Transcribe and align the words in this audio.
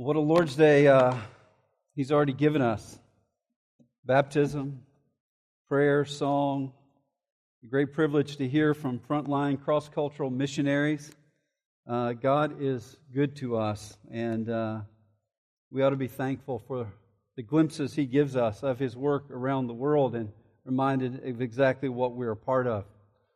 What 0.00 0.14
a 0.14 0.20
Lord's 0.20 0.54
Day 0.54 0.86
uh, 0.86 1.16
He's 1.96 2.12
already 2.12 2.32
given 2.32 2.62
us 2.62 3.00
baptism, 4.04 4.84
prayer, 5.68 6.04
song. 6.04 6.72
A 7.64 7.66
great 7.66 7.92
privilege 7.92 8.36
to 8.36 8.46
hear 8.46 8.74
from 8.74 9.00
frontline 9.00 9.60
cross 9.60 9.88
cultural 9.88 10.30
missionaries. 10.30 11.10
Uh, 11.84 12.12
God 12.12 12.62
is 12.62 12.96
good 13.12 13.34
to 13.38 13.56
us, 13.56 13.98
and 14.08 14.48
uh, 14.48 14.82
we 15.72 15.82
ought 15.82 15.90
to 15.90 15.96
be 15.96 16.06
thankful 16.06 16.60
for 16.60 16.92
the 17.34 17.42
glimpses 17.42 17.92
He 17.92 18.06
gives 18.06 18.36
us 18.36 18.62
of 18.62 18.78
His 18.78 18.96
work 18.96 19.28
around 19.32 19.66
the 19.66 19.74
world 19.74 20.14
and 20.14 20.30
reminded 20.64 21.26
of 21.26 21.42
exactly 21.42 21.88
what 21.88 22.12
we're 22.12 22.30
a 22.30 22.36
part 22.36 22.68
of. 22.68 22.84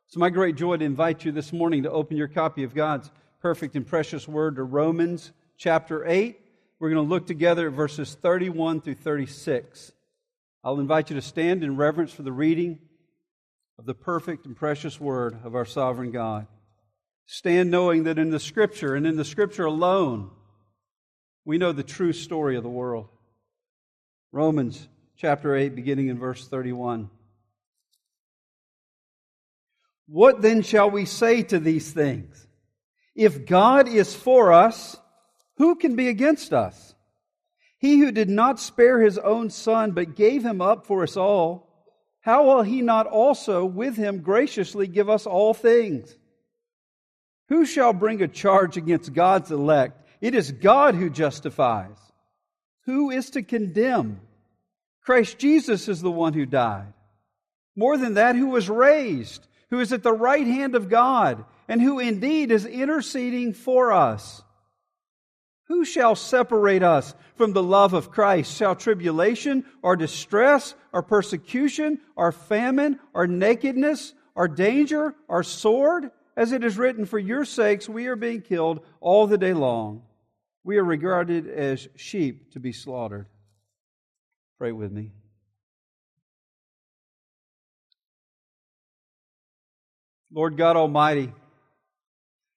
It's 0.06 0.16
my 0.16 0.30
great 0.30 0.54
joy 0.54 0.76
to 0.76 0.84
invite 0.84 1.24
you 1.24 1.32
this 1.32 1.52
morning 1.52 1.82
to 1.82 1.90
open 1.90 2.16
your 2.16 2.28
copy 2.28 2.62
of 2.62 2.72
God's 2.72 3.10
perfect 3.40 3.74
and 3.74 3.84
precious 3.84 4.28
word 4.28 4.54
to 4.54 4.62
Romans 4.62 5.32
chapter 5.56 6.06
8. 6.06 6.38
We're 6.82 6.90
going 6.90 7.06
to 7.06 7.14
look 7.14 7.28
together 7.28 7.68
at 7.68 7.74
verses 7.74 8.16
31 8.20 8.80
through 8.80 8.96
36. 8.96 9.92
I'll 10.64 10.80
invite 10.80 11.10
you 11.10 11.14
to 11.14 11.22
stand 11.22 11.62
in 11.62 11.76
reverence 11.76 12.12
for 12.12 12.24
the 12.24 12.32
reading 12.32 12.80
of 13.78 13.86
the 13.86 13.94
perfect 13.94 14.46
and 14.46 14.56
precious 14.56 15.00
word 15.00 15.38
of 15.44 15.54
our 15.54 15.64
sovereign 15.64 16.10
God. 16.10 16.48
Stand 17.24 17.70
knowing 17.70 18.02
that 18.02 18.18
in 18.18 18.30
the 18.30 18.40
Scripture 18.40 18.96
and 18.96 19.06
in 19.06 19.14
the 19.14 19.24
Scripture 19.24 19.64
alone, 19.64 20.32
we 21.44 21.56
know 21.56 21.70
the 21.70 21.84
true 21.84 22.12
story 22.12 22.56
of 22.56 22.64
the 22.64 22.68
world. 22.68 23.06
Romans 24.32 24.88
chapter 25.16 25.54
8, 25.54 25.76
beginning 25.76 26.08
in 26.08 26.18
verse 26.18 26.48
31. 26.48 27.10
What 30.08 30.42
then 30.42 30.62
shall 30.62 30.90
we 30.90 31.04
say 31.04 31.44
to 31.44 31.60
these 31.60 31.92
things? 31.92 32.44
If 33.14 33.46
God 33.46 33.86
is 33.86 34.16
for 34.16 34.52
us, 34.52 34.96
who 35.56 35.74
can 35.74 35.96
be 35.96 36.08
against 36.08 36.52
us? 36.52 36.94
He 37.78 37.98
who 37.98 38.12
did 38.12 38.30
not 38.30 38.60
spare 38.60 39.00
his 39.00 39.18
own 39.18 39.50
son, 39.50 39.90
but 39.90 40.14
gave 40.14 40.44
him 40.44 40.60
up 40.60 40.86
for 40.86 41.02
us 41.02 41.16
all, 41.16 41.68
how 42.20 42.44
will 42.44 42.62
he 42.62 42.82
not 42.82 43.08
also 43.08 43.64
with 43.64 43.96
him 43.96 44.20
graciously 44.20 44.86
give 44.86 45.10
us 45.10 45.26
all 45.26 45.52
things? 45.54 46.16
Who 47.48 47.66
shall 47.66 47.92
bring 47.92 48.22
a 48.22 48.28
charge 48.28 48.76
against 48.76 49.12
God's 49.12 49.50
elect? 49.50 50.08
It 50.20 50.36
is 50.36 50.52
God 50.52 50.94
who 50.94 51.10
justifies. 51.10 51.98
Who 52.86 53.10
is 53.10 53.30
to 53.30 53.42
condemn? 53.42 54.20
Christ 55.04 55.38
Jesus 55.38 55.88
is 55.88 56.00
the 56.00 56.12
one 56.12 56.32
who 56.32 56.46
died. 56.46 56.92
More 57.74 57.98
than 57.98 58.14
that, 58.14 58.36
who 58.36 58.46
was 58.46 58.70
raised, 58.70 59.46
who 59.70 59.80
is 59.80 59.92
at 59.92 60.04
the 60.04 60.12
right 60.12 60.46
hand 60.46 60.76
of 60.76 60.88
God, 60.88 61.44
and 61.66 61.82
who 61.82 61.98
indeed 61.98 62.52
is 62.52 62.66
interceding 62.66 63.52
for 63.52 63.92
us. 63.92 64.42
Who 65.68 65.84
shall 65.84 66.14
separate 66.16 66.82
us 66.82 67.14
from 67.36 67.52
the 67.52 67.62
love 67.62 67.94
of 67.94 68.10
Christ? 68.10 68.56
Shall 68.56 68.74
tribulation 68.74 69.64
or 69.80 69.96
distress 69.96 70.74
or 70.92 71.02
persecution 71.02 72.00
or 72.16 72.32
famine 72.32 72.98
or 73.14 73.26
nakedness 73.26 74.14
or 74.34 74.48
danger 74.48 75.14
or 75.28 75.42
sword? 75.42 76.10
As 76.36 76.52
it 76.52 76.64
is 76.64 76.78
written, 76.78 77.04
For 77.04 77.18
your 77.18 77.44
sakes 77.44 77.88
we 77.88 78.06
are 78.06 78.16
being 78.16 78.40
killed 78.40 78.80
all 79.00 79.26
the 79.26 79.38
day 79.38 79.52
long. 79.52 80.02
We 80.64 80.78
are 80.78 80.84
regarded 80.84 81.46
as 81.48 81.88
sheep 81.96 82.52
to 82.52 82.60
be 82.60 82.72
slaughtered. 82.72 83.26
Pray 84.58 84.72
with 84.72 84.92
me. 84.92 85.10
Lord 90.32 90.56
God 90.56 90.76
Almighty, 90.76 91.32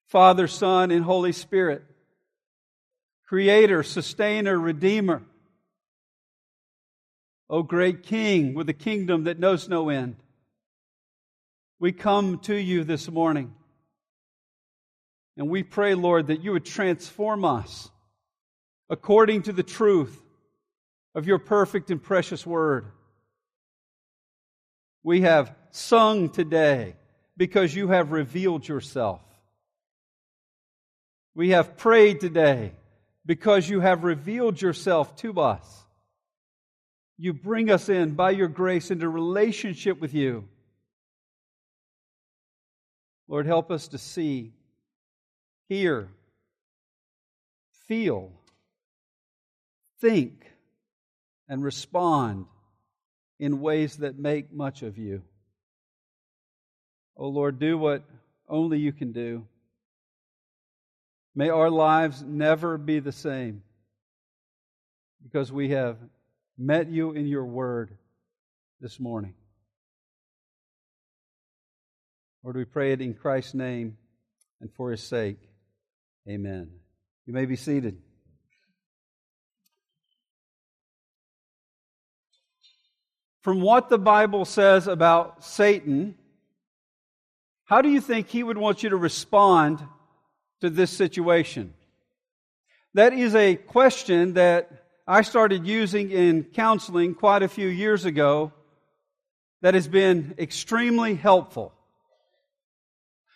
Father, 0.08 0.48
Son, 0.48 0.92
and 0.92 1.04
Holy 1.04 1.34
Spirit, 1.34 1.84
creator, 3.28 3.84
sustainer, 3.84 4.58
redeemer. 4.58 5.24
O 7.50 7.62
great 7.64 8.04
King 8.04 8.54
with 8.56 8.70
a 8.70 8.74
kingdom 8.74 9.26
that 9.26 9.40
knows 9.40 9.70
no 9.70 9.90
end, 9.90 10.16
we 11.80 11.92
come 11.92 12.40
to 12.40 12.56
you 12.56 12.84
this 12.84 13.10
morning 13.10 13.54
and 15.38 15.50
we 15.50 15.64
pray, 15.64 15.94
Lord, 15.96 16.28
that 16.28 16.44
you 16.44 16.54
would 16.54 16.66
transform 16.66 17.44
us 17.44 17.90
according 18.90 19.44
to 19.44 19.52
the 19.52 19.64
truth 19.64 20.20
of 21.14 21.28
your 21.28 21.40
perfect 21.40 21.92
and 21.92 22.02
precious 22.02 22.46
word. 22.46 22.92
We 25.04 25.22
have 25.22 25.54
sung 25.72 26.30
today 26.30 26.96
because 27.38 27.76
you 27.76 27.90
have 27.90 28.12
revealed 28.12 28.68
yourself. 28.68 29.22
We 31.36 31.50
have 31.50 31.78
prayed 31.78 32.22
today 32.22 32.72
because 33.26 33.68
you 33.68 33.80
have 33.80 34.04
revealed 34.04 34.62
yourself 34.62 35.16
to 35.18 35.40
us. 35.40 35.84
You 37.18 37.34
bring 37.34 37.72
us 37.72 37.90
in 37.90 38.14
by 38.14 38.32
your 38.32 38.48
grace 38.48 38.92
into 38.92 39.08
relationship 39.10 40.00
with 40.00 40.14
you. 40.14 40.48
Lord, 43.28 43.46
help 43.46 43.72
us 43.72 43.88
to 43.90 43.98
see, 43.98 44.54
hear, 45.68 46.10
feel, 47.88 48.32
think, 50.00 50.46
and 51.48 51.64
respond 51.64 52.46
in 53.40 53.62
ways 53.62 53.98
that 53.98 54.20
make 54.20 54.54
much 54.54 54.84
of 54.84 54.98
you. 54.98 55.24
Oh 57.18 57.30
Lord, 57.30 57.60
do 57.60 57.78
what 57.78 58.04
only 58.48 58.78
you 58.78 58.92
can 58.92 59.12
do. 59.12 59.48
May 61.36 61.50
our 61.50 61.70
lives 61.70 62.24
never 62.24 62.78
be 62.78 63.00
the 63.00 63.12
same 63.12 63.62
because 65.24 65.52
we 65.52 65.70
have 65.72 65.98
met 66.58 66.90
you 66.90 67.12
in 67.12 67.28
your 67.28 67.46
word 67.46 67.98
this 68.80 69.00
morning. 69.00 69.34
Lord, 72.42 72.56
we 72.56 72.64
pray 72.64 72.94
it 72.94 73.02
in 73.02 73.16
Christ's 73.16 73.54
name 73.54 73.98
and 74.62 74.72
for 74.74 74.92
his 74.92 75.02
sake. 75.02 75.40
Amen. 76.30 76.70
You 77.26 77.34
may 77.34 77.46
be 77.46 77.56
seated. 77.56 77.98
From 83.42 83.62
what 83.62 83.90
the 83.90 83.98
Bible 83.98 84.46
says 84.46 84.88
about 84.88 85.44
Satan, 85.44 86.16
how 87.66 87.82
do 87.82 87.90
you 87.90 88.00
think 88.00 88.30
he 88.30 88.42
would 88.42 88.58
want 88.58 88.84
you 88.84 88.90
to 88.90 88.96
respond 88.96 89.84
to 90.66 90.70
this 90.70 90.92
situation? 90.92 91.74
That 92.94 93.14
is 93.14 93.36
a 93.36 93.56
question 93.56 94.34
that 94.34 94.86
I 95.08 95.22
started 95.22 95.68
using 95.68 96.12
in 96.12 96.44
counseling 96.44 97.14
quite 97.14 97.44
a 97.44 97.48
few 97.48 97.68
years 97.68 98.06
ago 98.06 98.52
that 99.62 99.74
has 99.74 99.88
been 99.88 100.36
extremely 100.38 101.16
helpful. 101.16 101.74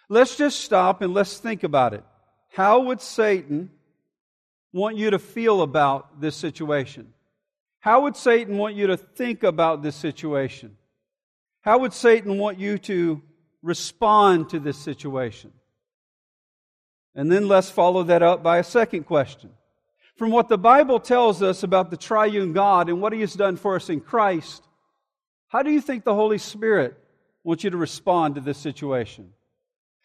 Let's 0.09 0.35
just 0.35 0.61
stop 0.61 1.01
and 1.01 1.13
let's 1.13 1.37
think 1.37 1.63
about 1.63 1.93
it. 1.93 2.03
How 2.51 2.81
would 2.81 3.01
Satan 3.01 3.69
want 4.73 4.97
you 4.97 5.11
to 5.11 5.19
feel 5.19 5.61
about 5.61 6.19
this 6.19 6.35
situation? 6.35 7.13
How 7.79 8.01
would 8.01 8.15
Satan 8.15 8.57
want 8.57 8.75
you 8.75 8.87
to 8.87 8.97
think 8.97 9.43
about 9.43 9.83
this 9.83 9.95
situation? 9.95 10.77
How 11.61 11.79
would 11.79 11.93
Satan 11.93 12.37
want 12.37 12.59
you 12.59 12.77
to 12.79 13.21
respond 13.61 14.49
to 14.49 14.59
this 14.59 14.77
situation? 14.77 15.51
And 17.15 17.31
then 17.31 17.47
let's 17.47 17.69
follow 17.69 18.03
that 18.03 18.21
up 18.21 18.43
by 18.43 18.59
a 18.59 18.63
second 18.63 19.03
question. 19.03 19.51
From 20.15 20.31
what 20.31 20.49
the 20.49 20.57
Bible 20.57 20.99
tells 20.99 21.41
us 21.41 21.63
about 21.63 21.91
the 21.91 21.97
triune 21.97 22.53
God 22.53 22.89
and 22.89 23.01
what 23.01 23.13
He 23.13 23.21
has 23.21 23.33
done 23.33 23.55
for 23.55 23.75
us 23.75 23.89
in 23.89 24.01
Christ, 24.01 24.63
how 25.47 25.63
do 25.63 25.71
you 25.71 25.81
think 25.81 26.03
the 26.03 26.13
Holy 26.13 26.37
Spirit 26.37 26.97
wants 27.43 27.63
you 27.63 27.69
to 27.69 27.77
respond 27.77 28.35
to 28.35 28.41
this 28.41 28.57
situation? 28.57 29.31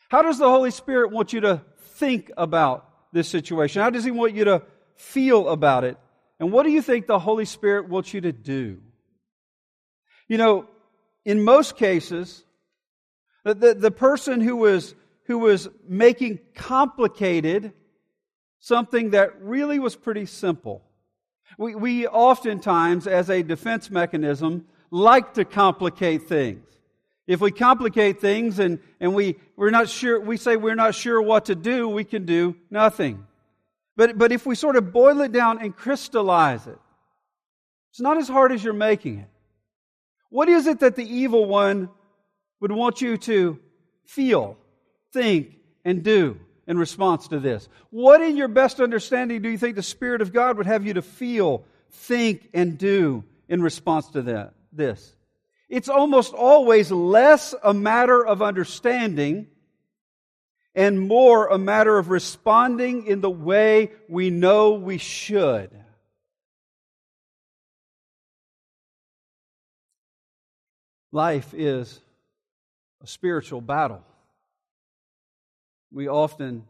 How 0.08 0.22
does 0.22 0.38
the 0.38 0.48
Holy 0.48 0.70
Spirit 0.70 1.10
want 1.10 1.32
you 1.32 1.40
to 1.40 1.62
think 1.78 2.30
about 2.36 2.88
this 3.12 3.28
situation? 3.28 3.82
How 3.82 3.90
does 3.90 4.04
He 4.04 4.10
want 4.10 4.34
you 4.34 4.44
to 4.44 4.62
feel 4.96 5.48
about 5.48 5.84
it? 5.84 5.98
And 6.38 6.52
what 6.52 6.64
do 6.64 6.70
you 6.70 6.82
think 6.82 7.06
the 7.06 7.18
Holy 7.18 7.44
Spirit 7.44 7.88
wants 7.88 8.14
you 8.14 8.20
to 8.22 8.32
do? 8.32 8.80
You 10.28 10.38
know, 10.38 10.66
in 11.24 11.42
most 11.42 11.76
cases, 11.76 12.44
the, 13.44 13.54
the, 13.54 13.74
the 13.74 13.90
person 13.90 14.40
who 14.40 14.56
was 14.56 14.94
who 15.24 15.38
was 15.38 15.68
making 15.86 16.38
complicated 16.54 17.72
something 18.58 19.10
that 19.10 19.40
really 19.42 19.78
was 19.78 19.96
pretty 19.96 20.26
simple. 20.26 20.82
We, 21.58 21.74
we 21.74 22.06
oftentimes, 22.06 23.06
as 23.06 23.30
a 23.30 23.42
defense 23.42 23.90
mechanism, 23.90 24.66
like 24.90 25.34
to 25.34 25.44
complicate 25.44 26.28
things. 26.28 26.66
If 27.26 27.40
we 27.40 27.50
complicate 27.50 28.20
things 28.20 28.58
and, 28.58 28.80
and 29.00 29.14
we, 29.14 29.36
we're 29.56 29.70
not 29.70 29.88
sure, 29.88 30.20
we 30.20 30.36
say 30.36 30.56
we're 30.56 30.74
not 30.74 30.94
sure 30.94 31.20
what 31.20 31.46
to 31.46 31.54
do, 31.54 31.88
we 31.88 32.04
can 32.04 32.26
do 32.26 32.56
nothing. 32.70 33.26
But, 33.96 34.18
but 34.18 34.32
if 34.32 34.44
we 34.44 34.54
sort 34.54 34.76
of 34.76 34.92
boil 34.92 35.20
it 35.22 35.32
down 35.32 35.60
and 35.60 35.74
crystallize 35.74 36.66
it, 36.66 36.78
it's 37.90 38.00
not 38.00 38.18
as 38.18 38.28
hard 38.28 38.52
as 38.52 38.62
you're 38.62 38.72
making 38.74 39.20
it. 39.20 39.28
What 40.28 40.48
is 40.48 40.66
it 40.66 40.80
that 40.80 40.96
the 40.96 41.04
evil 41.04 41.46
one 41.46 41.88
would 42.60 42.72
want 42.72 43.00
you 43.00 43.16
to 43.18 43.58
feel? 44.04 44.58
Think, 45.14 45.56
and 45.84 46.02
do. 46.02 46.38
in 46.66 46.78
response 46.78 47.28
to 47.28 47.40
this? 47.40 47.68
What, 47.90 48.20
in 48.20 48.36
your 48.36 48.48
best 48.48 48.80
understanding, 48.80 49.42
do 49.42 49.48
you 49.48 49.58
think 49.58 49.76
the 49.76 49.82
Spirit 49.82 50.20
of 50.22 50.32
God 50.32 50.56
would 50.56 50.66
have 50.66 50.86
you 50.86 50.94
to 50.94 51.02
feel, 51.02 51.64
think, 51.90 52.48
and 52.54 52.78
do 52.78 53.24
in 53.48 53.62
response 53.62 54.08
to 54.10 54.22
that, 54.22 54.54
this? 54.72 55.14
It's 55.68 55.88
almost 55.88 56.32
always 56.32 56.90
less 56.90 57.54
a 57.62 57.74
matter 57.74 58.24
of 58.24 58.42
understanding 58.42 59.48
and 60.74 61.00
more 61.00 61.46
a 61.48 61.58
matter 61.58 61.96
of 61.98 62.08
responding 62.08 63.06
in 63.06 63.20
the 63.20 63.30
way 63.30 63.92
we 64.08 64.30
know 64.30 64.72
we 64.72 64.98
should. 64.98 65.70
Life 71.12 71.54
is 71.54 72.00
a 73.02 73.06
spiritual 73.06 73.60
battle. 73.60 74.02
We 75.94 76.08
often 76.08 76.64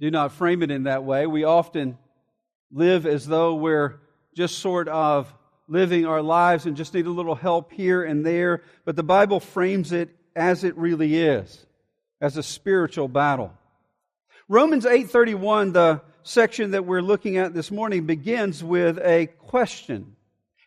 do 0.00 0.10
not 0.10 0.32
frame 0.32 0.62
it 0.62 0.70
in 0.70 0.84
that 0.84 1.04
way. 1.04 1.26
We 1.26 1.44
often 1.44 1.98
live 2.72 3.04
as 3.04 3.26
though 3.26 3.56
we're 3.56 4.00
just 4.34 4.60
sort 4.60 4.88
of 4.88 5.32
living 5.68 6.06
our 6.06 6.22
lives 6.22 6.64
and 6.64 6.74
just 6.74 6.94
need 6.94 7.04
a 7.04 7.10
little 7.10 7.34
help 7.34 7.72
here 7.72 8.02
and 8.02 8.24
there. 8.24 8.62
But 8.86 8.96
the 8.96 9.02
Bible 9.02 9.38
frames 9.38 9.92
it 9.92 10.08
as 10.34 10.64
it 10.64 10.78
really 10.78 11.18
is, 11.18 11.66
as 12.22 12.38
a 12.38 12.42
spiritual 12.42 13.06
battle. 13.06 13.52
Romans 14.48 14.86
8:31, 14.86 15.74
the 15.74 16.00
section 16.22 16.70
that 16.70 16.86
we're 16.86 17.02
looking 17.02 17.36
at 17.36 17.52
this 17.52 17.70
morning, 17.70 18.06
begins 18.06 18.64
with 18.64 18.98
a 19.00 19.26
question. 19.26 20.16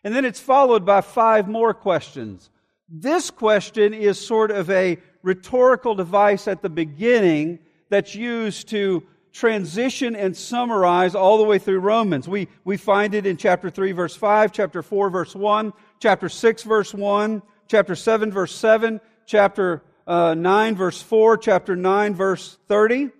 And 0.04 0.14
then 0.14 0.24
it's 0.24 0.38
followed 0.38 0.86
by 0.86 1.00
five 1.00 1.48
more 1.48 1.74
questions. 1.74 2.48
This 2.88 3.32
question 3.32 3.92
is 3.92 4.24
sort 4.24 4.52
of 4.52 4.70
a 4.70 4.98
rhetorical 5.26 5.96
device 5.96 6.46
at 6.46 6.62
the 6.62 6.68
beginning 6.68 7.58
that's 7.88 8.14
used 8.14 8.68
to 8.68 9.02
transition 9.32 10.14
and 10.14 10.36
summarize 10.36 11.16
all 11.16 11.36
the 11.36 11.42
way 11.42 11.58
through 11.58 11.80
Romans. 11.80 12.28
We, 12.28 12.46
we 12.64 12.76
find 12.76 13.12
it 13.12 13.26
in 13.26 13.36
chapter 13.36 13.68
3, 13.68 13.90
verse 13.90 14.14
5, 14.14 14.52
chapter 14.52 14.84
4, 14.84 15.10
verse 15.10 15.34
1, 15.34 15.72
chapter 15.98 16.28
6, 16.28 16.62
verse 16.62 16.94
1, 16.94 17.42
chapter 17.66 17.96
7, 17.96 18.30
verse 18.30 18.54
7, 18.54 19.00
chapter 19.26 19.82
uh, 20.06 20.34
9, 20.34 20.76
verse 20.76 21.02
4, 21.02 21.38
chapter 21.38 21.74
9, 21.74 22.14
verse 22.14 22.56
30. 22.68 23.10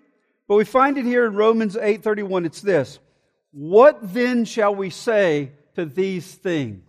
But 0.47 0.55
we 0.55 0.63
find 0.63 0.97
it 0.97 1.03
here 1.03 1.25
in 1.25 1.35
Romans 1.35 1.75
8, 1.75 2.03
31. 2.03 2.45
It's 2.45 2.61
this. 2.61 2.99
What 3.51 3.99
then 4.01 4.45
shall 4.45 4.73
we 4.73 4.91
say 4.91 5.51
to 5.75 5.85
these 5.85 6.35
things? 6.35 6.86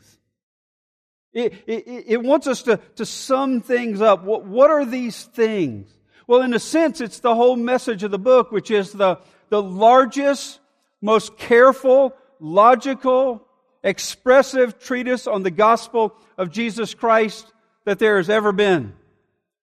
It, 1.33 1.53
it, 1.67 2.05
it, 2.07 2.23
wants 2.23 2.47
us 2.47 2.63
to, 2.63 2.79
to 2.97 3.05
sum 3.05 3.61
things 3.61 4.01
up. 4.01 4.25
What, 4.25 4.45
what 4.45 4.71
are 4.71 4.85
these 4.85 5.25
things? 5.25 5.91
Well, 6.27 6.43
in 6.43 6.55
a 6.55 6.59
sense, 6.59 7.01
it's 7.01 7.21
the 7.21 7.35
whole 7.35 7.57
message 7.57 8.03
of 8.03 8.11
the 8.11 8.19
book, 8.19 8.51
which 8.51 8.71
is 8.71 8.93
the, 8.93 9.19
the 9.49 9.63
largest, 9.63 10.61
most 11.01 11.37
careful, 11.37 12.15
logical, 12.41 13.47
expressive 13.83 14.79
treatise 14.79 15.27
on 15.27 15.43
the 15.43 15.51
gospel 15.51 16.15
of 16.37 16.51
Jesus 16.51 16.95
Christ 16.95 17.53
that 17.85 17.99
there 17.99 18.17
has 18.17 18.31
ever 18.31 18.53
been. 18.53 18.95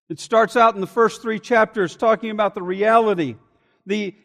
It 0.09 0.19
starts 0.19 0.55
out 0.55 0.75
in 0.75 0.81
the 0.81 0.87
first 0.87 1.21
three 1.21 1.39
chapters 1.39 1.95
talking 1.95 2.29
about 2.29 2.53
the 2.53 2.61
reality 2.61 3.35
the, 3.85 4.15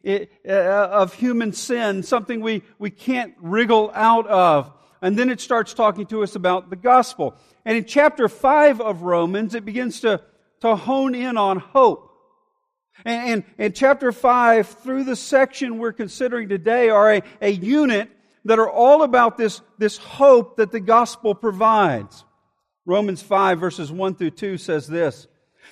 uh, 0.49 0.53
of 0.53 1.15
human 1.15 1.53
sin, 1.53 2.03
something 2.03 2.41
we, 2.41 2.63
we 2.79 2.91
can't 2.91 3.35
wriggle 3.41 3.91
out 3.95 4.27
of 4.27 4.73
and 5.03 5.19
then 5.19 5.31
it 5.31 5.41
starts 5.41 5.75
talking 5.75 6.07
to 6.07 6.23
us 6.23 6.37
about 6.37 6.71
the 6.71 6.77
gospel. 6.77 7.35
And 7.65 7.77
in 7.77 7.85
chapter 7.85 8.29
5 8.29 8.81
of 8.81 9.03
Romans, 9.03 9.55
it 9.55 9.65
begins 9.65 10.01
to, 10.01 10.21
to 10.61 10.77
hone 10.77 11.15
in 11.15 11.37
on 11.37 11.59
hope. 11.59 12.09
And, 13.05 13.45
in 13.57 13.73
chapter 13.73 14.13
5, 14.13 14.67
through 14.69 15.05
the 15.05 15.17
section 15.17 15.79
we're 15.79 15.93
considering 15.93 16.49
today, 16.49 16.91
are 16.91 17.15
a, 17.15 17.23
a 17.41 17.51
unit 17.51 18.11
that 18.45 18.59
are 18.59 18.71
all 18.71 19.03
about 19.03 19.39
this, 19.39 19.61
this 19.79 19.97
hope 19.97 20.57
that 20.57 20.71
the 20.71 20.81
gospel 20.81 21.35
provides. 21.35 22.25
Romans 22.85 23.23
5, 23.23 23.59
verses 23.59 23.93
1 23.93 24.15
through 24.17 24.31
2 24.31 24.59
says 24.59 24.87
this 24.87 25.29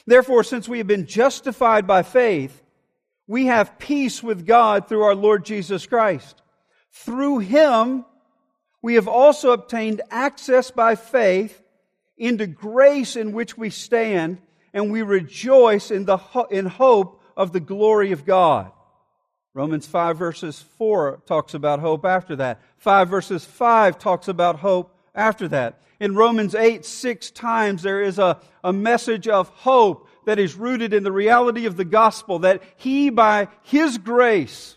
Therefore, 0.07 0.45
since 0.45 0.69
we 0.69 0.79
have 0.79 0.87
been 0.87 1.07
justified 1.07 1.87
by 1.87 2.03
faith, 2.03 2.63
we 3.27 3.47
have 3.47 3.79
peace 3.79 4.23
with 4.23 4.47
God 4.47 4.89
through 4.89 5.03
our 5.03 5.15
Lord 5.15 5.45
Jesus 5.45 5.87
Christ. 5.87 6.41
Through 6.91 7.41
him, 7.41 8.05
we 8.83 8.95
have 8.95 9.09
also 9.09 9.51
obtained 9.51 10.03
access 10.11 10.71
by 10.71 10.95
faith 10.95 11.61
into 12.17 12.47
grace 12.47 13.17
in 13.17 13.33
which 13.33 13.57
we 13.57 13.71
stand, 13.71 14.39
and 14.73 14.91
we 14.91 15.03
rejoice 15.03 15.91
in, 15.91 16.05
the, 16.05 16.19
in 16.51 16.67
hope 16.67 17.23
of 17.37 17.53
the 17.53 17.61
glory 17.61 18.13
of 18.13 18.25
God. 18.25 18.73
Romans 19.55 19.87
5 19.87 20.17
verses 20.17 20.61
4 20.79 21.23
talks 21.27 21.55
about 21.55 21.81
hope 21.81 22.05
after 22.05 22.37
that. 22.37 22.61
5 22.77 23.09
verses 23.09 23.45
5 23.45 23.99
talks 23.99 24.29
about 24.29 24.61
hope 24.61 24.97
after 25.15 25.49
that. 25.49 25.81
In 26.01 26.15
Romans 26.15 26.55
8, 26.55 26.85
six 26.85 27.31
times 27.31 27.83
there 27.83 28.01
is 28.01 28.19
a, 28.21 28.39
a 28.63 28.73
message 28.73 29.27
of 29.27 29.49
hope 29.49 30.09
that 30.27 30.39
is 30.39 30.55
rooted 30.55 30.93
in 30.93 31.03
the 31.03 31.11
reality 31.11 31.67
of 31.67 31.77
the 31.77 31.85
gospel 31.85 32.41
that 32.41 32.63
He, 32.77 33.11
by 33.11 33.49
His 33.63 33.99
grace, 33.99 34.77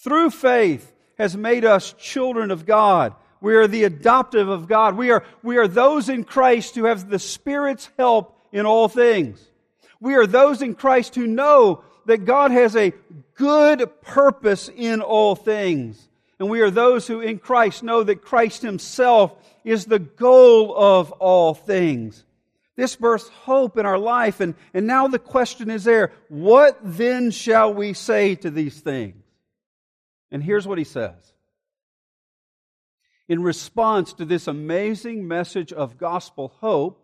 through 0.00 0.30
faith, 0.30 0.92
has 1.16 1.36
made 1.36 1.64
us 1.64 1.94
children 1.94 2.50
of 2.50 2.66
God. 2.66 3.14
We 3.40 3.54
are 3.56 3.66
the 3.66 3.84
adoptive 3.84 4.48
of 4.48 4.68
God. 4.68 4.96
We 4.96 5.10
are, 5.10 5.24
we 5.42 5.56
are 5.56 5.68
those 5.68 6.08
in 6.08 6.24
Christ 6.24 6.74
who 6.74 6.84
have 6.84 7.08
the 7.08 7.18
Spirit's 7.18 7.88
help 7.98 8.38
in 8.52 8.66
all 8.66 8.88
things. 8.88 9.40
We 10.00 10.14
are 10.14 10.26
those 10.26 10.62
in 10.62 10.74
Christ 10.74 11.14
who 11.14 11.26
know 11.26 11.82
that 12.06 12.24
God 12.24 12.50
has 12.50 12.76
a 12.76 12.92
good 13.34 13.88
purpose 14.02 14.68
in 14.74 15.00
all 15.00 15.34
things. 15.34 16.08
And 16.38 16.48
we 16.48 16.60
are 16.62 16.70
those 16.70 17.06
who 17.06 17.20
in 17.20 17.38
Christ 17.38 17.82
know 17.82 18.02
that 18.02 18.22
Christ 18.22 18.62
Himself 18.62 19.34
is 19.62 19.84
the 19.84 19.98
goal 19.98 20.74
of 20.76 21.12
all 21.12 21.54
things. 21.54 22.24
This 22.76 22.96
births 22.96 23.28
hope 23.28 23.76
in 23.76 23.84
our 23.84 23.98
life. 23.98 24.40
And, 24.40 24.54
and 24.72 24.86
now 24.86 25.06
the 25.06 25.18
question 25.18 25.70
is 25.70 25.84
there 25.84 26.12
what 26.28 26.78
then 26.82 27.30
shall 27.30 27.74
we 27.74 27.92
say 27.92 28.36
to 28.36 28.50
these 28.50 28.80
things? 28.80 29.22
And 30.30 30.42
here's 30.42 30.66
what 30.66 30.78
He 30.78 30.84
says 30.84 31.29
in 33.30 33.44
response 33.44 34.12
to 34.12 34.24
this 34.24 34.48
amazing 34.48 35.28
message 35.28 35.72
of 35.72 35.96
gospel 35.96 36.52
hope, 36.58 37.00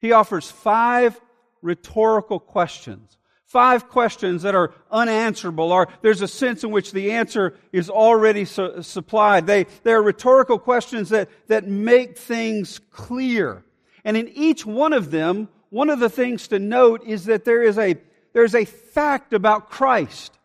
he 0.00 0.12
offers 0.12 0.48
five 0.48 1.20
rhetorical 1.60 2.38
questions. 2.38 3.18
Five 3.44 3.88
questions 3.88 4.42
that 4.42 4.54
are 4.54 4.72
unanswerable, 4.92 5.72
or 5.72 5.88
there's 6.02 6.22
a 6.22 6.28
sense 6.28 6.62
in 6.62 6.70
which 6.70 6.92
the 6.92 7.10
answer 7.10 7.54
is 7.72 7.90
already 7.90 8.44
su- 8.44 8.80
supplied. 8.82 9.48
They, 9.48 9.64
they 9.82 9.92
are 9.92 10.02
rhetorical 10.02 10.60
questions 10.60 11.08
that, 11.08 11.28
that 11.48 11.66
make 11.66 12.16
things 12.16 12.78
clear. 12.90 13.64
And 14.04 14.16
in 14.16 14.28
each 14.28 14.64
one 14.64 14.92
of 14.92 15.10
them, 15.10 15.48
one 15.70 15.90
of 15.90 15.98
the 15.98 16.10
things 16.10 16.46
to 16.48 16.60
note 16.60 17.02
is 17.04 17.24
that 17.24 17.44
there 17.44 17.62
is 17.62 17.76
a, 17.76 17.96
there's 18.34 18.54
a 18.54 18.66
fact 18.66 19.32
about 19.32 19.68
Christ 19.68 20.38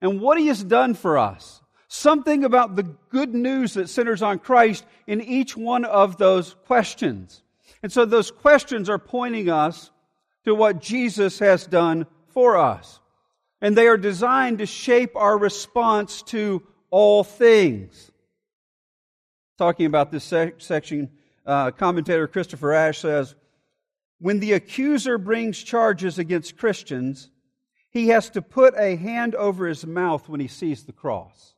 and 0.00 0.18
what 0.18 0.38
he 0.38 0.46
has 0.46 0.64
done 0.64 0.94
for 0.94 1.18
us 1.18 1.60
something 1.92 2.44
about 2.44 2.76
the 2.76 2.84
good 3.10 3.34
news 3.34 3.74
that 3.74 3.88
centers 3.88 4.22
on 4.22 4.38
Christ 4.38 4.84
in 5.08 5.20
each 5.20 5.56
one 5.56 5.84
of 5.84 6.18
those 6.18 6.54
questions. 6.66 7.42
And 7.82 7.90
so 7.90 8.04
those 8.04 8.30
questions 8.30 8.88
are 8.88 8.98
pointing 8.98 9.50
us 9.50 9.90
to 10.44 10.54
what 10.54 10.80
Jesus 10.80 11.40
has 11.40 11.66
done 11.66 12.06
for 12.28 12.56
us. 12.56 13.00
And 13.60 13.76
they 13.76 13.88
are 13.88 13.96
designed 13.96 14.58
to 14.58 14.66
shape 14.66 15.16
our 15.16 15.36
response 15.36 16.22
to 16.22 16.62
all 16.90 17.24
things. 17.24 18.12
Talking 19.58 19.86
about 19.86 20.12
this 20.12 20.32
section, 20.58 21.10
uh, 21.44 21.72
commentator 21.72 22.28
Christopher 22.28 22.72
Ash 22.72 23.00
says, 23.00 23.34
when 24.20 24.38
the 24.38 24.52
accuser 24.52 25.18
brings 25.18 25.60
charges 25.60 26.20
against 26.20 26.56
Christians, 26.56 27.30
he 27.90 28.08
has 28.08 28.30
to 28.30 28.42
put 28.42 28.74
a 28.76 28.94
hand 28.94 29.34
over 29.34 29.66
his 29.66 29.84
mouth 29.84 30.28
when 30.28 30.38
he 30.38 30.46
sees 30.46 30.84
the 30.84 30.92
cross. 30.92 31.54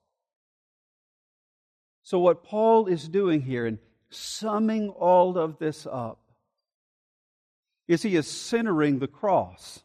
So, 2.03 2.19
what 2.19 2.45
Paul 2.45 2.87
is 2.87 3.09
doing 3.09 3.43
here 3.43 3.67
in 3.67 3.79
summing 4.11 4.91
all 4.91 5.39
of 5.39 5.59
this 5.59 5.87
up 5.87 6.19
is 7.89 8.03
he 8.03 8.17
is 8.17 8.27
centering 8.27 8.99
the 8.99 9.09
cross. 9.09 9.83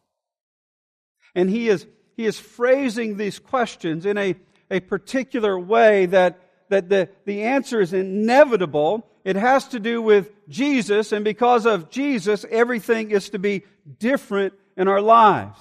And 1.34 1.48
he 1.48 1.68
is, 1.68 1.86
he 2.16 2.26
is 2.26 2.38
phrasing 2.38 3.16
these 3.16 3.38
questions 3.38 4.06
in 4.06 4.18
a, 4.18 4.34
a 4.70 4.80
particular 4.80 5.58
way 5.58 6.06
that, 6.06 6.40
that 6.70 6.88
the, 6.88 7.08
the 7.24 7.42
answer 7.42 7.80
is 7.80 7.92
inevitable. 7.92 9.06
It 9.24 9.36
has 9.36 9.68
to 9.68 9.80
do 9.80 10.00
with 10.00 10.30
Jesus, 10.48 11.12
and 11.12 11.24
because 11.24 11.66
of 11.66 11.90
Jesus, 11.90 12.44
everything 12.50 13.10
is 13.10 13.30
to 13.30 13.38
be 13.38 13.64
different 13.98 14.54
in 14.76 14.88
our 14.88 15.02
lives. 15.02 15.58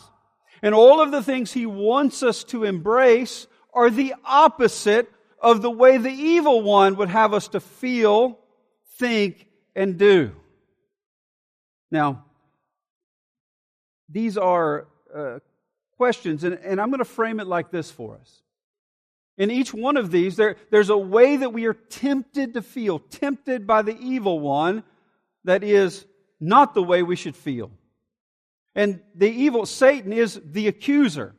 And 0.62 0.74
all 0.74 1.02
of 1.02 1.12
the 1.12 1.24
things 1.24 1.52
he 1.52 1.66
wants 1.66 2.24
us 2.24 2.44
to 2.46 2.64
embrace 2.64 3.48
are 3.74 3.90
the 3.90 4.16
opposite 4.26 5.12
of 5.39 5.62
the 5.62 5.72
way 5.72 5.98
the 5.98 6.10
evil 6.10 6.62
one 6.62 6.96
would 6.96 7.10
have 7.10 7.34
us 7.34 7.48
to 7.50 7.60
feel, 7.60 8.39
think, 8.98 9.48
and 9.75 9.98
do. 9.98 10.32
Now, 11.91 12.25
these 14.10 14.38
are 14.38 14.88
uh, 15.13 15.39
questions, 15.98 16.44
and, 16.44 16.56
and 16.56 16.82
I'm 16.82 16.89
going 16.89 17.00
to 17.00 17.06
frame 17.06 17.39
it 17.39 17.48
like 17.48 17.72
this 17.72 17.91
for 17.91 18.15
us. 18.15 18.41
In 19.38 19.51
each 19.51 19.74
one 19.74 19.98
of 19.98 20.10
these, 20.10 20.36
there, 20.36 20.56
there's 20.72 20.89
a 20.89 20.98
way 20.98 21.38
that 21.38 21.53
we 21.53 21.65
are 21.65 21.74
tempted 21.74 22.56
to 22.56 22.62
feel, 22.62 23.00
tempted 23.00 23.67
by 23.67 23.84
the 23.84 23.98
evil 24.00 24.39
one 24.39 24.84
that 25.44 25.63
is 25.63 26.06
not 26.39 26.74
the 26.74 26.84
way 26.84 27.03
we 27.03 27.15
should 27.15 27.36
feel. 27.36 27.72
And 28.74 29.01
the 29.15 29.29
evil, 29.29 29.65
Satan, 29.65 30.12
is 30.13 30.39
the 30.44 30.67
accuser, 30.67 31.36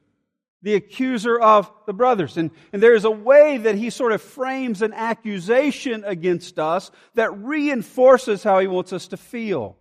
the 0.63 0.75
accuser 0.75 1.39
of 1.39 1.71
the 1.87 1.93
brothers. 1.93 2.37
And, 2.37 2.51
and 2.73 2.83
there 2.83 2.95
is 2.95 3.05
a 3.05 3.11
way 3.11 3.59
that 3.59 3.77
he 3.77 3.91
sort 3.91 4.13
of 4.13 4.21
frames 4.21 4.83
an 4.83 4.93
accusation 4.93 6.05
against 6.05 6.59
us 6.59 6.91
that 7.15 7.37
reinforces 7.39 8.43
how 8.43 8.59
he 8.59 8.67
wants 8.67 8.93
us 8.93 9.09
to 9.09 9.17
feel. 9.17 9.77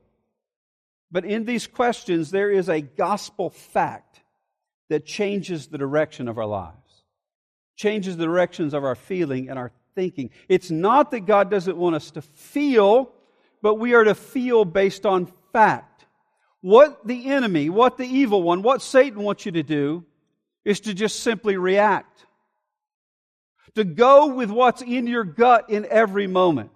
But 1.12 1.26
in 1.26 1.46
these 1.46 1.68
questions, 1.68 2.32
there 2.32 2.52
is 2.52 2.70
a 2.70 2.82
gospel 2.82 3.50
fact 3.50 4.22
that 4.90 5.06
changes 5.06 5.68
the 5.68 5.78
direction 5.78 6.28
of 6.28 6.38
our 6.38 6.46
lives, 6.46 7.04
changes 7.76 8.18
the 8.18 8.26
directions 8.26 8.74
of 8.74 8.84
our 8.84 8.96
feeling 8.96 9.50
and 9.50 9.58
our 9.58 9.72
thinking. 9.96 10.30
It's 10.48 10.70
not 10.70 11.12
that 11.12 11.22
God 11.22 11.50
doesn't 11.50 11.78
want 11.78 11.96
us 11.96 12.12
to 12.12 12.22
feel, 12.22 13.12
but 13.62 13.76
we 13.76 13.94
are 13.94 14.04
to 14.04 14.16
feel 14.16 14.64
based 14.64 15.06
on 15.06 15.32
fact. 15.52 16.06
What 16.62 17.08
the 17.08 17.28
enemy, 17.28 17.70
what 17.70 17.98
the 17.98 18.06
evil 18.06 18.44
one, 18.44 18.62
what 18.62 18.82
Satan 18.82 19.24
wants 19.24 19.46
you 19.46 19.52
to 19.54 19.64
do 19.64 20.06
is 20.68 20.82
to 20.82 20.94
just 20.94 21.22
simply 21.22 21.56
react. 21.56 22.26
To 23.76 23.86
go 23.86 24.28
with 24.28 24.52
what's 24.52 24.82
in 24.82 25.08
your 25.08 25.24
gut 25.24 25.70
in 25.70 25.86
every 25.90 26.28
moment. 26.28 26.72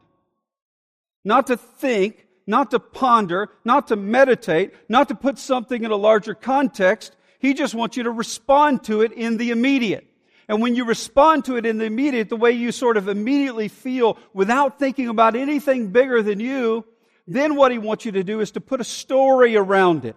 Not 1.26 1.48
to 1.48 1.58
think, 1.58 2.26
not 2.48 2.72
to 2.72 2.80
ponder, 2.80 3.50
not 3.66 3.90
to 3.90 3.98
meditate, 3.98 4.74
not 4.88 5.10
to 5.10 5.16
put 5.16 5.38
something 5.38 5.84
in 5.84 5.92
a 5.92 5.98
larger 5.98 6.34
context. 6.34 7.18
He 7.40 7.54
just 7.54 7.76
wants 7.76 7.98
you 7.98 8.04
to 8.04 8.12
respond 8.12 8.86
to 8.86 9.02
it 9.02 9.12
in 9.12 9.36
the 9.36 9.52
immediate. 9.52 10.08
And 10.48 10.62
when 10.62 10.74
you 10.74 10.86
respond 10.86 11.44
to 11.46 11.58
it 11.58 11.66
in 11.66 11.78
the 11.78 11.86
immediate, 11.86 12.30
the 12.30 12.38
way 12.38 12.52
you 12.52 12.72
sort 12.72 12.96
of 12.96 13.10
immediately 13.10 13.68
feel 13.68 14.18
without 14.34 14.80
thinking 14.80 15.10
about 15.10 15.36
anything 15.36 15.90
bigger 15.90 16.24
than 16.24 16.40
you, 16.40 16.86
then 17.28 17.56
what 17.56 17.74
he 17.74 17.78
wants 17.78 18.06
you 18.06 18.14
to 18.14 18.24
do 18.24 18.40
is 18.40 18.52
to 18.52 18.62
put 18.62 18.80
a 18.80 18.86
story 18.86 19.58
around 19.58 20.06
it. 20.06 20.16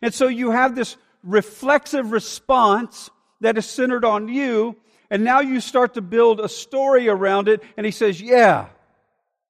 And 0.00 0.14
so 0.14 0.28
you 0.28 0.52
have 0.52 0.76
this 0.76 0.96
reflexive 1.24 2.12
response 2.12 3.10
that 3.40 3.58
is 3.58 3.66
centered 3.66 4.04
on 4.04 4.28
you, 4.28 4.76
and 5.10 5.24
now 5.24 5.40
you 5.40 5.60
start 5.60 5.94
to 5.94 6.00
build 6.00 6.40
a 6.40 6.48
story 6.48 7.08
around 7.08 7.48
it, 7.48 7.62
and 7.76 7.84
he 7.84 7.92
says, 7.92 8.20
Yeah, 8.20 8.68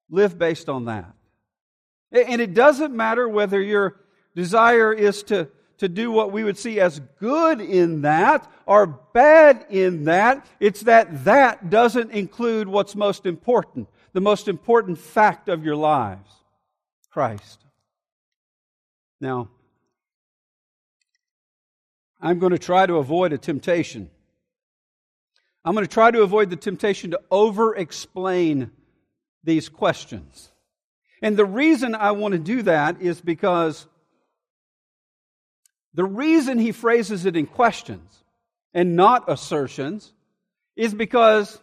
live 0.08 0.38
based 0.38 0.68
on 0.68 0.86
that. 0.86 1.12
And 2.12 2.40
it 2.40 2.54
doesn't 2.54 2.94
matter 2.94 3.28
whether 3.28 3.60
your 3.60 4.00
desire 4.36 4.92
is 4.92 5.24
to, 5.24 5.48
to 5.78 5.88
do 5.88 6.10
what 6.10 6.30
we 6.30 6.44
would 6.44 6.56
see 6.56 6.80
as 6.80 7.00
good 7.18 7.60
in 7.60 8.02
that 8.02 8.50
or 8.66 8.86
bad 8.86 9.66
in 9.68 10.04
that. 10.04 10.46
It's 10.60 10.82
that 10.82 11.24
that 11.24 11.70
doesn't 11.70 12.12
include 12.12 12.68
what's 12.68 12.94
most 12.94 13.26
important, 13.26 13.88
the 14.12 14.20
most 14.20 14.46
important 14.46 14.98
fact 14.98 15.48
of 15.48 15.64
your 15.64 15.76
lives 15.76 16.30
Christ. 17.10 17.64
Now, 19.20 19.48
I'm 22.24 22.38
going 22.38 22.52
to 22.52 22.58
try 22.58 22.86
to 22.86 22.94
avoid 22.94 23.34
a 23.34 23.38
temptation. 23.38 24.08
I'm 25.62 25.74
going 25.74 25.86
to 25.86 25.92
try 25.92 26.10
to 26.10 26.22
avoid 26.22 26.48
the 26.48 26.56
temptation 26.56 27.10
to 27.10 27.20
over 27.30 27.76
explain 27.76 28.70
these 29.44 29.68
questions. 29.68 30.50
And 31.20 31.36
the 31.36 31.44
reason 31.44 31.94
I 31.94 32.12
want 32.12 32.32
to 32.32 32.38
do 32.38 32.62
that 32.62 33.02
is 33.02 33.20
because 33.20 33.86
the 35.92 36.04
reason 36.04 36.58
he 36.58 36.72
phrases 36.72 37.26
it 37.26 37.36
in 37.36 37.46
questions 37.46 38.24
and 38.72 38.96
not 38.96 39.30
assertions 39.30 40.14
is 40.76 40.94
because 40.94 41.60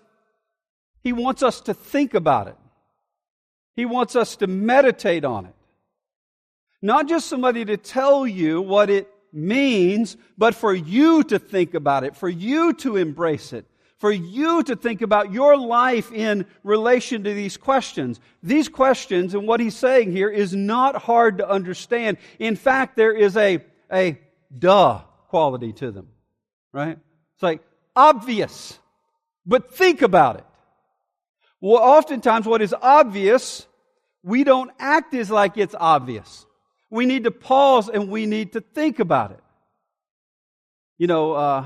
he 1.03 1.12
wants 1.12 1.41
us 1.41 1.62
to 1.62 1.74
think 1.74 2.13
about 2.13 2.48
it. 2.48 2.58
He 3.75 3.86
wants 3.86 4.15
us 4.15 4.36
to 4.36 4.46
meditate 4.46 5.25
on 5.25 5.48
it. 5.48 5.56
Not 6.84 7.10
just 7.10 7.27
somebody 7.27 7.65
to 7.65 7.77
tell 7.77 8.27
you 8.27 8.62
what 8.62 8.91
it 8.91 9.08
means, 9.33 10.17
but 10.38 10.55
for 10.55 10.73
you 10.73 11.23
to 11.23 11.39
think 11.39 11.73
about 11.73 12.03
it, 12.03 12.15
for 12.15 12.29
you 12.29 12.73
to 12.73 12.97
embrace 12.97 13.53
it, 13.53 13.65
for 13.97 14.11
you 14.11 14.63
to 14.63 14.75
think 14.75 15.01
about 15.01 15.31
your 15.31 15.55
life 15.55 16.11
in 16.11 16.45
relation 16.63 17.23
to 17.23 17.33
these 17.33 17.55
questions. 17.55 18.19
These 18.41 18.67
questions 18.67 19.35
and 19.35 19.47
what 19.47 19.59
he's 19.59 19.75
saying 19.75 20.11
here 20.11 20.29
is 20.29 20.55
not 20.55 20.95
hard 20.95 21.38
to 21.38 21.47
understand. 21.47 22.17
In 22.39 22.55
fact, 22.55 22.95
there 22.95 23.13
is 23.13 23.38
a, 23.38 23.63
a 23.91 24.19
duh 24.57 25.01
quality 25.27 25.71
to 25.73 25.91
them, 25.91 26.07
right? 26.73 26.97
It's 27.35 27.43
like 27.43 27.61
obvious, 27.95 28.79
but 29.45 29.73
think 29.73 30.01
about 30.01 30.38
it. 30.38 30.45
Well, 31.61 31.81
oftentimes 31.81 32.47
what 32.47 32.63
is 32.63 32.73
obvious, 32.81 33.67
we 34.23 34.43
don't 34.43 34.71
act 34.79 35.13
as 35.13 35.29
like 35.29 35.57
it's 35.57 35.75
obvious. 35.79 36.47
We 36.91 37.05
need 37.05 37.24
to 37.24 37.31
pause 37.31 37.89
and 37.89 38.10
we 38.10 38.27
need 38.27 38.53
to 38.53 38.62
think 38.62 39.00
about 39.00 39.31
it. 39.31 39.39
You 40.98 41.07
know, 41.07 41.31
uh, 41.33 41.65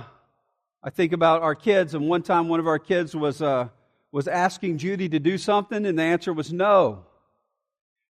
I 0.82 0.90
think 0.92 1.12
about 1.14 1.42
our 1.42 1.56
kids, 1.56 1.96
and 1.96 2.08
one 2.08 2.22
time 2.22 2.48
one 2.48 2.60
of 2.60 2.68
our 2.68 2.78
kids 2.78 3.16
was, 3.16 3.42
uh, 3.42 3.70
was 4.12 4.28
asking 4.28 4.78
Judy 4.78 5.10
to 5.10 5.20
do 5.20 5.40
something, 5.40 5.84
and 5.84 5.98
the 5.98 6.04
answer 6.04 6.32
was 6.32 6.54
no. 6.54 7.06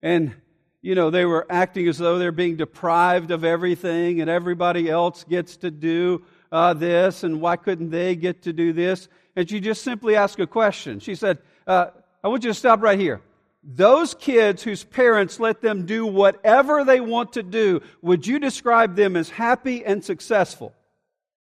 And, 0.03 0.35
you 0.81 0.93
know, 0.93 1.09
they 1.09 1.23
were 1.23 1.47
acting 1.49 1.87
as 1.87 1.97
though 1.97 2.19
they're 2.19 2.33
being 2.33 2.57
deprived 2.57 3.31
of 3.31 3.45
everything, 3.45 4.19
and 4.19 4.29
everybody 4.29 4.89
else 4.89 5.23
gets 5.23 5.55
to 5.57 5.71
do 5.71 6.21
uh, 6.51 6.73
this, 6.73 7.23
and 7.23 7.39
why 7.39 7.55
couldn't 7.55 7.91
they 7.91 8.17
get 8.17 8.43
to 8.43 8.51
do 8.51 8.73
this? 8.73 9.07
And 9.37 9.49
she 9.49 9.61
just 9.61 9.83
simply 9.83 10.17
asked 10.17 10.39
a 10.39 10.47
question. 10.47 10.99
She 10.99 11.15
said, 11.15 11.39
uh, 11.65 11.87
I 12.21 12.27
want 12.27 12.43
you 12.43 12.49
to 12.49 12.53
stop 12.53 12.81
right 12.81 12.99
here. 12.99 13.21
Those 13.67 14.13
kids 14.13 14.61
whose 14.61 14.83
parents 14.83 15.39
let 15.39 15.59
them 15.59 15.87
do 15.87 16.05
whatever 16.05 16.83
they 16.83 16.99
want 17.01 17.33
to 17.33 17.41
do, 17.41 17.81
would 18.03 18.27
you 18.27 18.37
describe 18.37 18.95
them 18.95 19.15
as 19.15 19.29
happy 19.29 19.83
and 19.83 20.05
successful? 20.05 20.71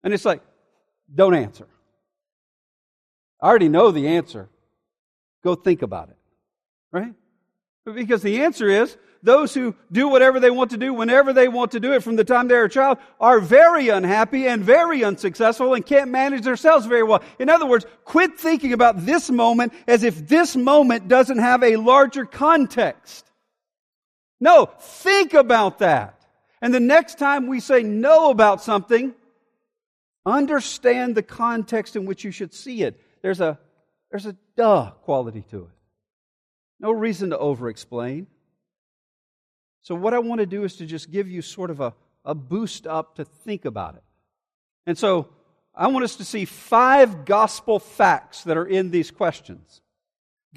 And 0.04 0.14
it's 0.14 0.25
like, 0.25 0.40
don't 1.12 1.34
answer. 1.34 1.66
I 3.40 3.48
already 3.48 3.68
know 3.68 3.90
the 3.90 4.06
answer. 4.06 4.48
Go 5.42 5.56
think 5.56 5.82
about 5.82 6.10
it. 6.10 6.16
Right? 6.92 7.12
Because 7.84 8.22
the 8.22 8.42
answer 8.42 8.68
is 8.68 8.96
those 9.26 9.52
who 9.52 9.75
do 9.92 10.09
whatever 10.09 10.40
they 10.40 10.50
want 10.50 10.71
to 10.71 10.78
do 10.78 10.95
whenever 10.95 11.35
they 11.35 11.49
want 11.49 11.73
to 11.73 11.80
do 11.80 11.92
it 11.92 12.02
from 12.02 12.16
the 12.16 12.25
time 12.25 12.49
they're 12.49 12.64
a 12.64 12.71
child 12.71 12.97
are 13.21 13.40
very 13.40 13.90
unhappy 13.90 14.49
and 14.49 14.64
very 14.64 15.04
unsuccessful 15.04 15.75
and 15.75 15.85
can't 15.85 16.11
manage 16.11 16.42
themselves 16.42 16.87
very 16.87 17.02
well. 17.02 17.23
In 17.38 17.50
other 17.50 17.66
words, 17.66 17.85
quit 18.04 18.38
thinking 18.38 18.73
about 18.73 19.04
this 19.04 19.28
moment 19.30 19.75
as 19.87 20.02
if 20.02 20.26
this 20.26 20.56
moment 20.56 21.09
doesn't 21.09 21.38
have 21.38 21.62
a 21.62 21.76
larger 21.76 22.25
context. 22.25 23.30
No, 24.40 24.71
think 24.80 25.35
about 25.35 25.80
that. 25.80 26.18
And 26.62 26.73
the 26.73 26.80
next 26.80 27.18
time 27.18 27.47
we 27.47 27.61
say 27.61 27.83
no 27.83 28.30
about 28.30 28.62
something, 28.62 29.14
Understand 30.26 31.14
the 31.14 31.23
context 31.23 31.95
in 31.95 32.04
which 32.04 32.25
you 32.25 32.33
should 32.33 32.52
see 32.52 32.83
it. 32.83 33.00
There's 33.23 33.40
a, 33.40 33.61
there's 34.11 34.26
a 34.26 34.37
duh 34.56 34.90
quality 35.02 35.42
to 35.52 35.62
it. 35.62 35.71
No 36.80 36.90
reason 36.90 37.30
to 37.30 37.38
over 37.38 37.68
explain. 37.68 38.26
So, 39.87 39.95
what 39.95 40.14
I 40.14 40.19
want 40.19 40.40
to 40.40 40.47
do 40.47 40.64
is 40.64 40.75
to 40.78 40.85
just 40.85 41.12
give 41.12 41.31
you 41.31 41.40
sort 41.43 41.71
of 41.71 41.78
a, 41.78 41.95
a 42.25 42.35
boost 42.35 42.88
up 42.88 43.14
to 43.19 43.25
think 43.25 43.64
about 43.64 43.95
it. 43.95 44.02
And 44.85 44.99
so, 44.99 45.28
I 45.76 45.87
want 45.87 46.05
us 46.05 46.16
to 46.16 46.25
see 46.25 46.45
five 46.45 47.25
gospel 47.25 47.78
facts 47.78 48.43
that 48.43 48.57
are 48.57 48.66
in 48.66 48.90
these 48.90 49.12
questions. 49.12 49.81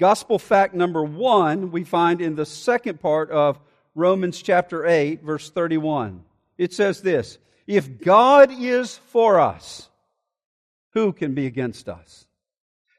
Gospel 0.00 0.40
fact 0.40 0.74
number 0.74 1.04
one, 1.04 1.70
we 1.70 1.84
find 1.84 2.20
in 2.20 2.34
the 2.34 2.44
second 2.44 3.00
part 3.00 3.30
of 3.30 3.60
Romans 3.94 4.42
chapter 4.42 4.84
8, 4.84 5.22
verse 5.22 5.48
31. 5.48 6.24
It 6.58 6.72
says 6.72 7.00
this 7.00 7.38
if 7.68 8.00
God 8.00 8.50
is 8.50 8.96
for 8.96 9.38
us, 9.38 9.88
who 10.94 11.12
can 11.12 11.34
be 11.34 11.46
against 11.46 11.88
us? 11.88 12.26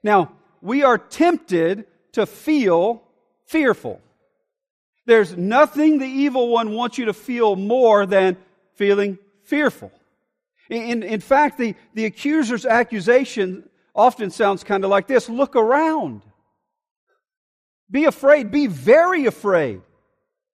Now, 0.02 0.32
we 0.62 0.84
are 0.84 0.98
tempted 0.98 1.88
to 2.14 2.26
feel 2.26 3.04
fearful. 3.48 4.00
There's 5.12 5.36
nothing 5.36 5.98
the 5.98 6.06
evil 6.06 6.48
one 6.48 6.72
wants 6.72 6.98
you 6.98 7.04
to 7.08 7.14
feel 7.14 7.58
more 7.58 8.06
than 8.06 8.38
feeling 8.76 9.20
fearful. 9.44 9.92
In, 10.70 11.04
in 11.04 11.20
fact, 11.20 11.58
the, 11.58 11.76
the 11.94 12.06
accuser's 12.06 12.66
accusation 12.66 13.70
often 13.94 14.32
sounds 14.32 14.64
kind 14.64 14.86
of 14.86 14.90
like 14.90 15.08
this 15.08 15.28
look 15.28 15.58
around. 15.58 16.22
Be 17.92 18.06
afraid. 18.06 18.52
Be 18.52 18.68
very 18.68 19.26
afraid. 19.26 19.82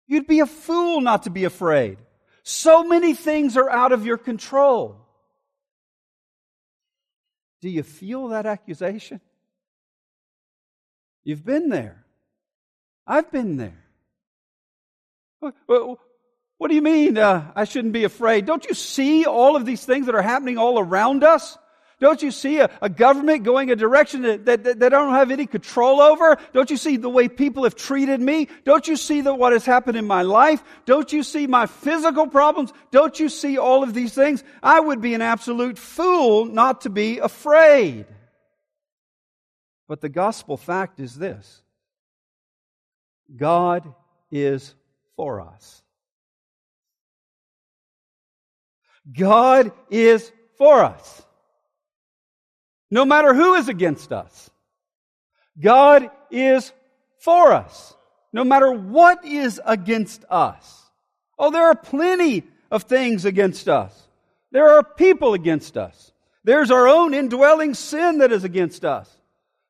You'd 0.07 0.25
be 0.25 0.39
a 0.39 0.45
fool 0.45 1.01
not 1.01 1.23
to 1.23 1.29
be 1.29 1.43
afraid. 1.43 1.97
So 2.43 2.85
many 2.85 3.13
things 3.13 3.57
are 3.57 3.69
out 3.69 3.91
of 3.91 4.05
your 4.05 4.17
control. 4.17 4.95
Do 7.59 7.67
you 7.67 7.83
feel 7.83 8.29
that 8.29 8.45
accusation? 8.45 9.19
You've 11.25 11.43
been 11.43 11.67
there. 11.67 12.05
I've 13.05 13.29
been 13.33 13.57
there. 13.57 13.84
What 15.67 16.69
do 16.69 16.75
you 16.75 16.81
mean 16.81 17.17
uh, 17.17 17.51
I 17.55 17.65
shouldn't 17.65 17.93
be 17.93 18.05
afraid? 18.05 18.45
Don't 18.45 18.65
you 18.65 18.73
see 18.73 19.25
all 19.25 19.55
of 19.55 19.65
these 19.65 19.85
things 19.85 20.05
that 20.05 20.15
are 20.15 20.21
happening 20.21 20.57
all 20.57 20.79
around 20.79 21.23
us? 21.23 21.57
Don't 21.99 22.21
you 22.21 22.31
see 22.31 22.59
a, 22.59 22.69
a 22.81 22.89
government 22.89 23.43
going 23.43 23.71
a 23.71 23.75
direction 23.75 24.23
that, 24.23 24.45
that, 24.45 24.63
that, 24.63 24.83
I 24.83 24.89
don't 24.89 25.13
have 25.13 25.31
any 25.31 25.45
control 25.45 26.01
over? 26.01 26.37
Don't 26.53 26.69
you 26.69 26.77
see 26.77 26.97
the 26.97 27.09
way 27.09 27.29
people 27.29 27.63
have 27.63 27.75
treated 27.75 28.19
me? 28.19 28.49
Don't 28.65 28.87
you 28.87 28.97
see 28.97 29.21
what 29.21 29.53
has 29.53 29.65
happened 29.65 29.97
in 29.97 30.05
my 30.05 30.21
life? 30.21 30.61
Don't 30.85 31.11
you 31.13 31.23
see 31.23 31.47
my 31.47 31.67
physical 31.67 32.27
problems? 32.27 32.73
Don't 32.91 33.17
you 33.19 33.29
see 33.29 33.57
all 33.57 33.83
of 33.83 33.93
these 33.93 34.13
things? 34.13 34.43
I 34.61 34.79
would 34.79 35.01
be 35.01 35.13
an 35.13 35.21
absolute 35.21 35.77
fool 35.77 36.45
not 36.45 36.81
to 36.81 36.89
be 36.89 37.19
afraid. 37.19 38.05
But 39.87 40.01
the 40.01 40.09
gospel 40.09 40.57
fact 40.57 40.99
is 40.99 41.15
this 41.15 41.61
God 43.35 43.93
is 44.31 44.75
for 45.15 45.41
us. 45.41 45.81
God 49.11 49.71
is 49.89 50.31
for 50.57 50.83
us. 50.83 51.23
No 52.89 53.05
matter 53.05 53.33
who 53.33 53.55
is 53.55 53.67
against 53.67 54.11
us. 54.11 54.49
God 55.59 56.09
is 56.31 56.71
for 57.19 57.53
us. 57.53 57.95
No 58.33 58.43
matter 58.43 58.71
what 58.71 59.25
is 59.25 59.61
against 59.65 60.25
us. 60.29 60.83
Oh, 61.37 61.51
there 61.51 61.65
are 61.65 61.75
plenty 61.75 62.43
of 62.71 62.83
things 62.83 63.25
against 63.25 63.67
us. 63.67 64.07
There 64.51 64.69
are 64.71 64.83
people 64.83 65.33
against 65.33 65.77
us. 65.77 66.11
There's 66.43 66.71
our 66.71 66.87
own 66.87 67.13
indwelling 67.13 67.73
sin 67.73 68.19
that 68.19 68.31
is 68.31 68.43
against 68.43 68.85
us. 68.85 69.14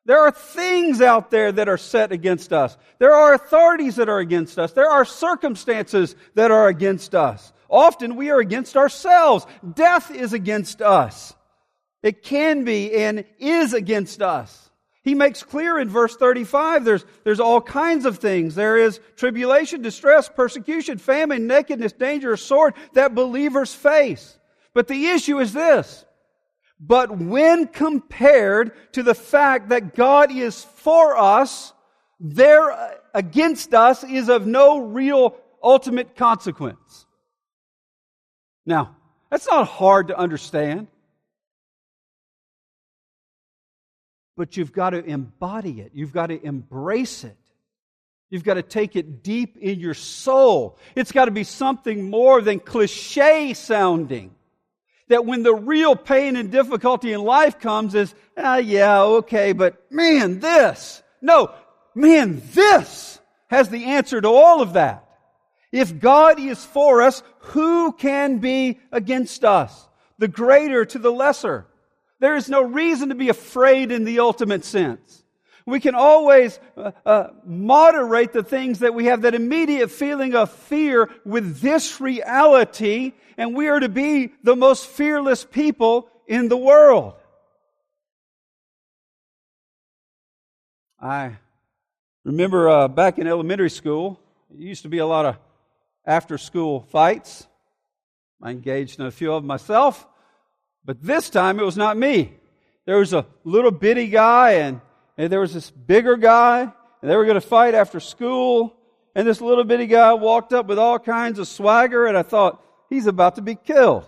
There 0.05 0.21
are 0.21 0.31
things 0.31 1.01
out 1.01 1.31
there 1.31 1.51
that 1.51 1.67
are 1.67 1.77
set 1.77 2.11
against 2.11 2.53
us. 2.53 2.77
There 2.99 3.13
are 3.13 3.33
authorities 3.33 3.95
that 3.95 4.07
are 4.07 4.19
against 4.19 4.59
us. 4.59 4.71
There 4.71 4.89
are 4.89 5.03
circumstances 5.03 6.15
that 6.35 6.51
are 6.51 6.67
against 6.67 7.15
us. 7.15 7.51
Often 7.69 8.15
we 8.15 8.29
are 8.29 8.39
against 8.39 8.77
ourselves. 8.77 9.47
Death 9.73 10.11
is 10.11 10.33
against 10.33 10.81
us. 10.81 11.33
It 12.03 12.21
can 12.21 12.63
be 12.63 12.93
and 12.93 13.25
is 13.39 13.73
against 13.73 14.21
us. 14.21 14.69
He 15.01 15.15
makes 15.15 15.41
clear 15.41 15.79
in 15.79 15.89
verse 15.89 16.15
35 16.15 16.85
there's, 16.85 17.05
there's 17.23 17.39
all 17.39 17.61
kinds 17.61 18.05
of 18.05 18.19
things. 18.19 18.53
There 18.53 18.77
is 18.77 18.99
tribulation, 19.15 19.81
distress, 19.81 20.29
persecution, 20.29 20.99
famine, 20.99 21.47
nakedness, 21.47 21.93
danger, 21.93 22.33
or 22.33 22.37
sword 22.37 22.75
that 22.93 23.15
believers 23.15 23.73
face. 23.73 24.37
But 24.73 24.87
the 24.87 25.07
issue 25.07 25.39
is 25.39 25.53
this. 25.53 26.04
But 26.87 27.17
when 27.17 27.67
compared 27.67 28.73
to 28.93 29.01
the 29.01 29.15
fact 29.15 29.69
that 29.69 29.95
God 29.95 30.31
is 30.31 30.63
for 30.63 31.17
us, 31.17 31.73
there 32.19 32.99
against 33.13 33.73
us 33.73 34.03
is 34.03 34.29
of 34.29 34.45
no 34.45 34.79
real 34.79 35.35
ultimate 35.63 36.15
consequence. 36.15 37.05
Now, 38.67 38.95
that's 39.31 39.47
not 39.47 39.67
hard 39.67 40.09
to 40.09 40.17
understand. 40.17 40.87
But 44.37 44.57
you've 44.57 44.73
got 44.73 44.91
to 44.91 45.03
embody 45.03 45.81
it. 45.81 45.91
You've 45.95 46.13
got 46.13 46.27
to 46.27 46.39
embrace 46.39 47.23
it. 47.23 47.37
You've 48.29 48.43
got 48.43 48.55
to 48.55 48.63
take 48.63 48.95
it 48.95 49.23
deep 49.23 49.57
in 49.57 49.79
your 49.79 49.93
soul. 49.93 50.77
It's 50.95 51.11
got 51.11 51.25
to 51.25 51.31
be 51.31 51.45
something 51.45 52.09
more 52.09 52.41
than 52.41 52.59
cliche 52.59 53.53
sounding. 53.53 54.35
That 55.09 55.25
when 55.25 55.43
the 55.43 55.53
real 55.53 55.95
pain 55.95 56.35
and 56.35 56.51
difficulty 56.51 57.13
in 57.13 57.21
life 57.21 57.59
comes 57.59 57.93
is, 57.93 58.15
ah, 58.37 58.57
yeah, 58.57 59.01
okay, 59.03 59.53
but 59.53 59.91
man, 59.91 60.39
this. 60.39 61.03
No, 61.21 61.53
man, 61.93 62.41
this 62.53 63.19
has 63.47 63.69
the 63.69 63.85
answer 63.85 64.19
to 64.19 64.27
all 64.27 64.61
of 64.61 64.73
that. 64.73 65.07
If 65.71 65.99
God 65.99 66.39
is 66.39 66.63
for 66.63 67.01
us, 67.01 67.21
who 67.39 67.91
can 67.91 68.37
be 68.37 68.79
against 68.91 69.43
us? 69.43 69.89
The 70.17 70.29
greater 70.29 70.85
to 70.85 70.99
the 70.99 71.11
lesser. 71.11 71.67
There 72.19 72.37
is 72.37 72.49
no 72.49 72.61
reason 72.61 73.09
to 73.09 73.15
be 73.15 73.27
afraid 73.27 73.91
in 73.91 74.05
the 74.05 74.19
ultimate 74.19 74.63
sense. 74.63 75.24
We 75.65 75.79
can 75.79 75.95
always 75.95 76.59
uh, 76.77 76.91
uh, 77.05 77.27
moderate 77.43 78.33
the 78.33 78.43
things 78.43 78.79
that 78.79 78.93
we 78.93 79.05
have 79.05 79.23
that 79.23 79.33
immediate 79.33 79.89
feeling 79.89 80.35
of 80.35 80.51
fear 80.51 81.09
with 81.25 81.59
this 81.59 81.99
reality, 81.99 83.13
and 83.37 83.55
we 83.55 83.67
are 83.67 83.79
to 83.79 83.89
be 83.89 84.31
the 84.43 84.55
most 84.55 84.85
fearless 84.85 85.43
people 85.43 86.07
in 86.27 86.49
the 86.49 86.57
world. 86.57 87.15
I 90.99 91.37
remember 92.23 92.69
uh, 92.69 92.87
back 92.87 93.17
in 93.17 93.27
elementary 93.27 93.69
school, 93.69 94.19
it 94.51 94.59
used 94.59 94.83
to 94.83 94.89
be 94.89 94.99
a 94.99 95.05
lot 95.05 95.25
of 95.25 95.37
after 96.05 96.37
school 96.37 96.81
fights. 96.81 97.47
I 98.41 98.51
engaged 98.51 98.99
in 98.99 99.07
a 99.07 99.11
few 99.11 99.33
of 99.33 99.41
them 99.41 99.47
myself, 99.47 100.05
but 100.83 101.01
this 101.01 101.31
time 101.31 101.59
it 101.59 101.63
was 101.63 101.77
not 101.77 101.97
me. 101.97 102.33
There 102.85 102.97
was 102.97 103.13
a 103.13 103.25
little 103.43 103.71
bitty 103.71 104.07
guy 104.07 104.51
and, 104.51 104.81
and 105.17 105.31
there 105.31 105.39
was 105.39 105.53
this 105.53 105.71
bigger 105.71 106.17
guy 106.17 106.61
and 106.61 107.11
they 107.11 107.15
were 107.15 107.25
going 107.25 107.35
to 107.35 107.41
fight 107.41 107.73
after 107.73 107.99
school. 107.99 108.75
And 109.13 109.27
this 109.27 109.39
little 109.39 109.63
bitty 109.63 109.87
guy 109.87 110.13
walked 110.13 110.53
up 110.53 110.67
with 110.67 110.77
all 110.77 110.99
kinds 110.99 111.39
of 111.39 111.47
swagger 111.47 112.05
and 112.05 112.17
I 112.17 112.23
thought, 112.23 112.61
he's 112.89 113.07
about 113.07 113.35
to 113.35 113.41
be 113.41 113.55
killed. 113.55 114.05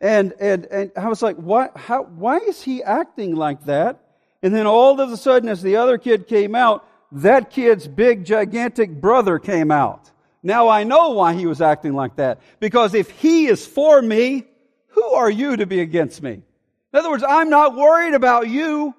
And, 0.00 0.32
and, 0.38 0.66
and 0.66 0.92
I 0.96 1.08
was 1.08 1.22
like, 1.22 1.36
why, 1.36 1.70
how, 1.74 2.04
why 2.04 2.38
is 2.38 2.62
he 2.62 2.82
acting 2.82 3.34
like 3.34 3.64
that? 3.64 4.00
And 4.42 4.54
then 4.54 4.66
all 4.66 5.00
of 5.00 5.10
a 5.10 5.16
sudden, 5.16 5.48
as 5.48 5.62
the 5.62 5.76
other 5.76 5.98
kid 5.98 6.28
came 6.28 6.54
out, 6.54 6.86
that 7.10 7.50
kid's 7.50 7.88
big, 7.88 8.24
gigantic 8.24 9.00
brother 9.00 9.38
came 9.38 9.72
out. 9.72 10.10
Now 10.42 10.68
I 10.68 10.84
know 10.84 11.10
why 11.10 11.34
he 11.34 11.46
was 11.46 11.60
acting 11.60 11.94
like 11.94 12.16
that. 12.16 12.40
Because 12.60 12.94
if 12.94 13.10
he 13.10 13.46
is 13.46 13.66
for 13.66 14.00
me, 14.00 14.44
who 14.88 15.02
are 15.02 15.30
you 15.30 15.56
to 15.56 15.66
be 15.66 15.80
against 15.80 16.22
me? 16.22 16.32
In 16.32 16.98
other 16.98 17.10
words, 17.10 17.24
I'm 17.26 17.50
not 17.50 17.74
worried 17.74 18.14
about 18.14 18.48
you 18.48 18.94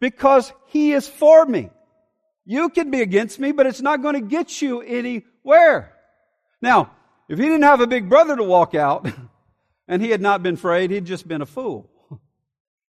because 0.00 0.52
he 0.66 0.92
is 0.92 1.08
for 1.08 1.44
me. 1.44 1.70
You 2.44 2.68
can 2.68 2.90
be 2.90 3.02
against 3.02 3.40
me, 3.40 3.52
but 3.52 3.66
it's 3.66 3.80
not 3.80 4.02
going 4.02 4.14
to 4.14 4.20
get 4.20 4.62
you 4.62 4.80
anywhere. 4.80 5.92
Now, 6.62 6.92
if 7.28 7.38
he 7.38 7.44
didn't 7.44 7.62
have 7.62 7.80
a 7.80 7.86
big 7.86 8.08
brother 8.08 8.36
to 8.36 8.44
walk 8.44 8.74
out 8.74 9.08
and 9.88 10.00
he 10.00 10.10
had 10.10 10.20
not 10.20 10.42
been 10.42 10.54
afraid, 10.54 10.90
he'd 10.90 11.04
just 11.04 11.26
been 11.26 11.42
a 11.42 11.46
fool. 11.46 11.90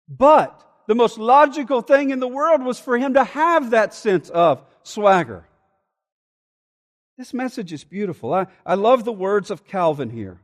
But 0.09 0.63
the 0.87 0.95
most 0.95 1.17
logical 1.17 1.81
thing 1.81 2.11
in 2.11 2.21
the 2.21 2.29
world 2.29 2.63
was 2.63 2.79
for 2.79 2.97
him 2.97 3.15
to 3.15 3.25
have 3.25 3.71
that 3.71 3.93
sense 3.93 4.29
of 4.29 4.63
swagger. 4.83 5.45
This 7.17 7.33
message 7.33 7.73
is 7.73 7.83
beautiful. 7.83 8.33
I, 8.33 8.47
I 8.65 8.75
love 8.75 9.03
the 9.03 9.11
words 9.11 9.51
of 9.51 9.65
Calvin 9.65 10.09
here. 10.09 10.39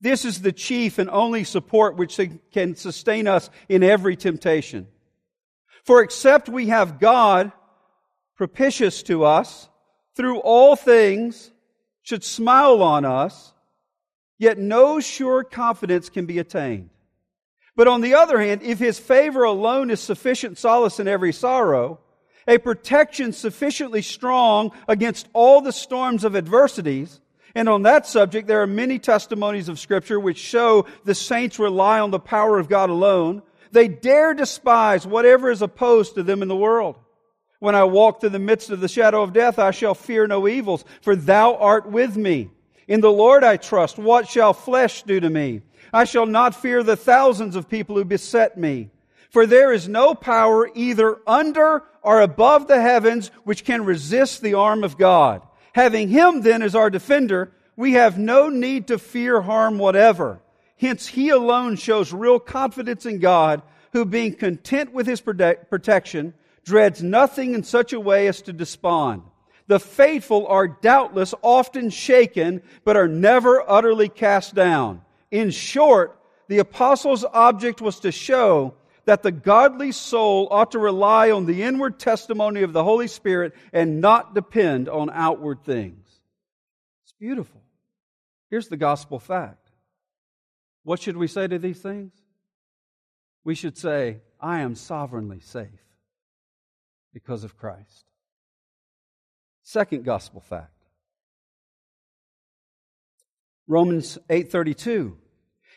This 0.00 0.24
is 0.24 0.42
the 0.42 0.52
chief 0.52 0.98
and 0.98 1.08
only 1.10 1.44
support 1.44 1.96
which 1.96 2.18
can 2.52 2.74
sustain 2.74 3.28
us 3.28 3.50
in 3.68 3.82
every 3.82 4.16
temptation. 4.16 4.88
For 5.84 6.02
except 6.02 6.48
we 6.48 6.68
have 6.68 6.98
God 6.98 7.52
propitious 8.36 9.02
to 9.04 9.24
us 9.24 9.68
through 10.16 10.38
all 10.38 10.76
things, 10.76 11.50
should 12.02 12.22
smile 12.22 12.82
on 12.82 13.04
us, 13.04 13.52
yet 14.38 14.58
no 14.58 15.00
sure 15.00 15.42
confidence 15.42 16.08
can 16.08 16.26
be 16.26 16.38
attained. 16.38 16.90
But 17.76 17.88
on 17.88 18.02
the 18.02 18.14
other 18.14 18.40
hand, 18.40 18.62
if 18.62 18.78
his 18.78 18.98
favor 18.98 19.42
alone 19.42 19.90
is 19.90 20.00
sufficient 20.00 20.58
solace 20.58 21.00
in 21.00 21.08
every 21.08 21.32
sorrow, 21.32 21.98
a 22.46 22.58
protection 22.58 23.32
sufficiently 23.32 24.02
strong 24.02 24.70
against 24.86 25.28
all 25.32 25.60
the 25.60 25.72
storms 25.72 26.24
of 26.24 26.36
adversities. 26.36 27.20
And 27.54 27.68
on 27.68 27.82
that 27.82 28.06
subject, 28.06 28.46
there 28.46 28.62
are 28.62 28.66
many 28.66 28.98
testimonies 28.98 29.68
of 29.68 29.78
Scripture 29.78 30.20
which 30.20 30.38
show 30.38 30.86
the 31.04 31.14
saints 31.14 31.58
rely 31.58 32.00
on 32.00 32.10
the 32.10 32.20
power 32.20 32.58
of 32.58 32.68
God 32.68 32.90
alone. 32.90 33.42
They 33.74 33.88
dare 33.88 34.34
despise 34.34 35.04
whatever 35.04 35.50
is 35.50 35.60
opposed 35.60 36.14
to 36.14 36.22
them 36.22 36.42
in 36.42 36.48
the 36.48 36.54
world. 36.54 36.94
When 37.58 37.74
I 37.74 37.82
walk 37.82 38.20
through 38.20 38.30
the 38.30 38.38
midst 38.38 38.70
of 38.70 38.80
the 38.80 38.86
shadow 38.86 39.20
of 39.20 39.32
death, 39.32 39.58
I 39.58 39.72
shall 39.72 39.96
fear 39.96 40.28
no 40.28 40.46
evils, 40.46 40.84
for 41.02 41.16
thou 41.16 41.56
art 41.56 41.84
with 41.90 42.16
me. 42.16 42.50
In 42.86 43.00
the 43.00 43.10
Lord 43.10 43.42
I 43.42 43.56
trust. 43.56 43.98
What 43.98 44.28
shall 44.28 44.52
flesh 44.52 45.02
do 45.02 45.18
to 45.18 45.28
me? 45.28 45.62
I 45.92 46.04
shall 46.04 46.24
not 46.24 46.54
fear 46.54 46.84
the 46.84 46.94
thousands 46.94 47.56
of 47.56 47.68
people 47.68 47.96
who 47.96 48.04
beset 48.04 48.56
me. 48.56 48.90
For 49.30 49.44
there 49.44 49.72
is 49.72 49.88
no 49.88 50.14
power 50.14 50.70
either 50.76 51.18
under 51.26 51.82
or 52.00 52.20
above 52.20 52.68
the 52.68 52.80
heavens 52.80 53.32
which 53.42 53.64
can 53.64 53.84
resist 53.84 54.40
the 54.40 54.54
arm 54.54 54.84
of 54.84 54.96
God. 54.96 55.42
Having 55.72 56.10
him 56.10 56.42
then 56.42 56.62
as 56.62 56.76
our 56.76 56.90
defender, 56.90 57.50
we 57.74 57.94
have 57.94 58.20
no 58.20 58.48
need 58.48 58.86
to 58.86 59.00
fear 59.00 59.40
harm 59.40 59.78
whatever. 59.78 60.40
Hence 60.76 61.06
he 61.06 61.28
alone 61.28 61.76
shows 61.76 62.12
real 62.12 62.38
confidence 62.38 63.06
in 63.06 63.18
God, 63.18 63.62
who 63.92 64.04
being 64.04 64.34
content 64.34 64.92
with 64.92 65.06
his 65.06 65.20
protection, 65.20 66.34
dreads 66.64 67.02
nothing 67.02 67.54
in 67.54 67.62
such 67.62 67.92
a 67.92 68.00
way 68.00 68.26
as 68.26 68.42
to 68.42 68.52
despond. 68.52 69.22
The 69.66 69.80
faithful 69.80 70.46
are 70.46 70.68
doubtless 70.68 71.32
often 71.42 71.90
shaken, 71.90 72.62
but 72.84 72.96
are 72.96 73.08
never 73.08 73.68
utterly 73.68 74.08
cast 74.08 74.54
down. 74.54 75.02
In 75.30 75.50
short, 75.50 76.18
the 76.48 76.58
apostle's 76.58 77.24
object 77.24 77.80
was 77.80 78.00
to 78.00 78.12
show 78.12 78.74
that 79.06 79.22
the 79.22 79.32
godly 79.32 79.92
soul 79.92 80.48
ought 80.50 80.72
to 80.72 80.78
rely 80.78 81.30
on 81.30 81.46
the 81.46 81.62
inward 81.62 81.98
testimony 81.98 82.62
of 82.62 82.72
the 82.72 82.84
Holy 82.84 83.06
Spirit 83.06 83.54
and 83.72 84.00
not 84.00 84.34
depend 84.34 84.88
on 84.88 85.10
outward 85.10 85.62
things. 85.64 86.06
It's 87.04 87.14
beautiful. 87.18 87.62
Here's 88.50 88.68
the 88.68 88.76
gospel 88.76 89.18
fact. 89.18 89.63
What 90.84 91.00
should 91.00 91.16
we 91.16 91.26
say 91.26 91.46
to 91.46 91.58
these 91.58 91.80
things? 91.80 92.12
We 93.42 93.54
should 93.54 93.76
say, 93.76 94.18
I 94.40 94.60
am 94.60 94.74
sovereignly 94.74 95.40
safe 95.40 95.68
because 97.12 97.44
of 97.44 97.56
Christ. 97.56 98.04
Second 99.62 100.04
gospel 100.04 100.40
fact. 100.40 100.70
Romans 103.66 104.18
8:32 104.28 105.16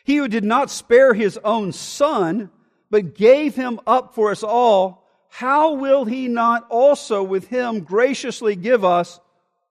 He 0.04 0.16
who 0.16 0.28
did 0.28 0.44
not 0.44 0.70
spare 0.70 1.14
his 1.14 1.38
own 1.38 1.72
son 1.72 2.50
but 2.90 3.14
gave 3.14 3.54
him 3.54 3.80
up 3.86 4.14
for 4.14 4.30
us 4.30 4.42
all 4.42 5.08
how 5.28 5.74
will 5.74 6.04
he 6.04 6.28
not 6.28 6.66
also 6.70 7.22
with 7.22 7.48
him 7.48 7.80
graciously 7.80 8.56
give 8.56 8.84
us 8.84 9.20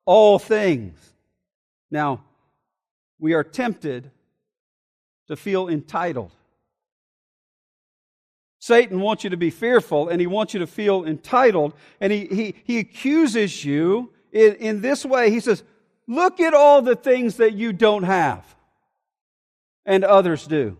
all 0.05 0.39
things? 0.39 0.97
Now, 1.89 2.23
we 3.19 3.33
are 3.33 3.43
tempted 3.43 4.11
to 5.27 5.35
feel 5.35 5.67
entitled. 5.67 6.31
Satan 8.59 8.99
wants 8.99 9.23
you 9.23 9.29
to 9.29 9.37
be 9.37 9.49
fearful 9.49 10.09
and 10.09 10.19
he 10.19 10.27
wants 10.27 10.53
you 10.53 10.59
to 10.59 10.67
feel 10.67 11.05
entitled. 11.05 11.73
And 12.01 12.11
he, 12.11 12.25
he, 12.25 12.55
he 12.63 12.79
accuses 12.79 13.63
you 13.63 14.11
in, 14.31 14.55
in 14.55 14.81
this 14.81 15.05
way. 15.05 15.29
He 15.29 15.39
says, 15.39 15.63
Look 16.07 16.39
at 16.39 16.53
all 16.53 16.81
the 16.81 16.95
things 16.95 17.37
that 17.37 17.53
you 17.53 17.73
don't 17.73 18.03
have 18.03 18.55
and 19.85 20.03
others 20.03 20.47
do. 20.47 20.77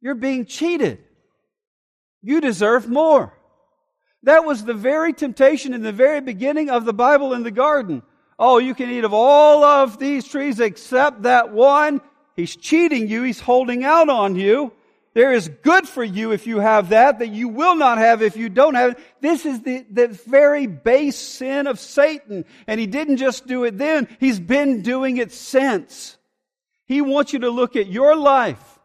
You're 0.00 0.14
being 0.14 0.46
cheated. 0.46 0.98
You 2.22 2.40
deserve 2.40 2.88
more. 2.88 3.32
That 4.24 4.44
was 4.44 4.64
the 4.64 4.74
very 4.74 5.12
temptation 5.12 5.74
in 5.74 5.82
the 5.82 5.92
very 5.92 6.20
beginning 6.20 6.70
of 6.70 6.84
the 6.84 6.92
Bible 6.92 7.34
in 7.34 7.42
the 7.42 7.50
garden. 7.50 8.02
Oh, 8.38 8.58
you 8.58 8.74
can 8.74 8.90
eat 8.90 9.04
of 9.04 9.14
all 9.14 9.62
of 9.62 9.98
these 9.98 10.26
trees 10.26 10.58
except 10.58 11.22
that 11.22 11.52
one. 11.52 12.00
He's 12.36 12.56
cheating 12.56 13.08
you. 13.08 13.22
He's 13.22 13.40
holding 13.40 13.84
out 13.84 14.08
on 14.08 14.36
you. 14.36 14.72
There 15.14 15.32
is 15.32 15.48
good 15.48 15.88
for 15.88 16.02
you 16.02 16.32
if 16.32 16.46
you 16.48 16.58
have 16.58 16.88
that, 16.88 17.20
that 17.20 17.28
you 17.28 17.46
will 17.46 17.76
not 17.76 17.98
have 17.98 18.20
if 18.20 18.36
you 18.36 18.48
don't 18.48 18.74
have 18.74 18.92
it. 18.92 18.98
This 19.20 19.46
is 19.46 19.60
the, 19.60 19.86
the 19.88 20.08
very 20.08 20.66
base 20.66 21.16
sin 21.16 21.68
of 21.68 21.78
Satan. 21.78 22.44
And 22.66 22.80
he 22.80 22.88
didn't 22.88 23.18
just 23.18 23.46
do 23.46 23.62
it 23.62 23.78
then, 23.78 24.08
he's 24.18 24.40
been 24.40 24.82
doing 24.82 25.18
it 25.18 25.32
since. 25.32 26.18
He 26.86 27.00
wants 27.00 27.32
you 27.32 27.38
to 27.40 27.50
look 27.50 27.76
at 27.76 27.86
your 27.86 28.14
life, 28.16 28.78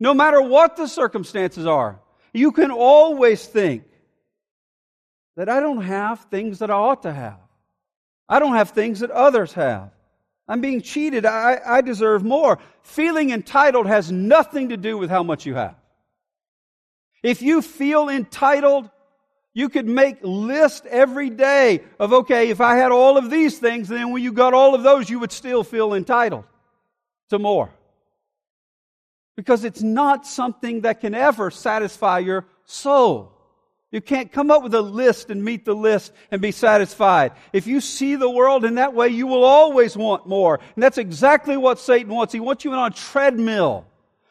no 0.00 0.14
matter 0.14 0.40
what 0.40 0.76
the 0.76 0.88
circumstances 0.88 1.66
are. 1.66 2.00
You 2.32 2.50
can 2.50 2.70
always 2.70 3.46
think 3.46 3.84
that 5.36 5.48
I 5.48 5.60
don't 5.60 5.82
have 5.82 6.20
things 6.30 6.60
that 6.60 6.70
I 6.70 6.74
ought 6.74 7.02
to 7.02 7.12
have. 7.12 7.38
I 8.28 8.38
don't 8.38 8.54
have 8.54 8.70
things 8.70 9.00
that 9.00 9.10
others 9.10 9.52
have. 9.52 9.90
I'm 10.48 10.60
being 10.60 10.80
cheated. 10.80 11.26
I, 11.26 11.60
I 11.64 11.80
deserve 11.82 12.24
more. 12.24 12.58
Feeling 12.82 13.30
entitled 13.30 13.86
has 13.86 14.10
nothing 14.10 14.70
to 14.70 14.76
do 14.76 14.96
with 14.96 15.10
how 15.10 15.22
much 15.22 15.44
you 15.44 15.54
have. 15.54 15.76
If 17.22 17.42
you 17.42 17.60
feel 17.60 18.08
entitled, 18.08 18.88
you 19.52 19.68
could 19.68 19.86
make 19.86 20.18
list 20.22 20.86
every 20.86 21.30
day 21.30 21.82
of, 21.98 22.12
okay, 22.12 22.48
if 22.48 22.60
I 22.60 22.76
had 22.76 22.92
all 22.92 23.18
of 23.18 23.28
these 23.30 23.58
things, 23.58 23.88
then 23.88 24.12
when 24.12 24.22
you 24.22 24.32
got 24.32 24.54
all 24.54 24.74
of 24.74 24.82
those, 24.82 25.10
you 25.10 25.18
would 25.18 25.32
still 25.32 25.64
feel 25.64 25.94
entitled 25.94 26.44
to 27.30 27.38
more. 27.38 27.70
Because 29.36 29.64
it's 29.64 29.82
not 29.82 30.26
something 30.26 30.82
that 30.82 31.00
can 31.00 31.14
ever 31.14 31.50
satisfy 31.50 32.20
your 32.20 32.46
soul. 32.64 33.37
You 33.90 34.02
can't 34.02 34.30
come 34.30 34.50
up 34.50 34.62
with 34.62 34.74
a 34.74 34.82
list 34.82 35.30
and 35.30 35.42
meet 35.42 35.64
the 35.64 35.74
list 35.74 36.12
and 36.30 36.42
be 36.42 36.52
satisfied. 36.52 37.32
If 37.54 37.66
you 37.66 37.80
see 37.80 38.16
the 38.16 38.28
world 38.28 38.64
in 38.66 38.74
that 38.74 38.92
way, 38.92 39.08
you 39.08 39.26
will 39.26 39.44
always 39.44 39.96
want 39.96 40.26
more. 40.26 40.60
And 40.74 40.82
that's 40.82 40.98
exactly 40.98 41.56
what 41.56 41.78
Satan 41.78 42.14
wants. 42.14 42.34
He 42.34 42.40
wants 42.40 42.64
you 42.64 42.72
on 42.72 42.92
a 42.92 42.94
treadmill. 42.94 43.86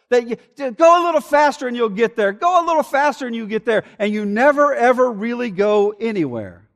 That 0.09 0.27
you 0.27 0.37
go 0.71 1.03
a 1.03 1.05
little 1.05 1.21
faster 1.21 1.67
and 1.67 1.75
you'll 1.75 1.89
get 1.89 2.15
there. 2.15 2.31
Go 2.33 2.63
a 2.63 2.65
little 2.65 2.83
faster 2.83 3.25
and 3.25 3.35
you 3.35 3.47
get 3.47 3.65
there. 3.65 3.83
And 3.97 4.13
you 4.13 4.25
never 4.25 4.75
ever 4.75 5.11
really 5.11 5.49
go 5.49 5.91
anywhere. 5.99 6.67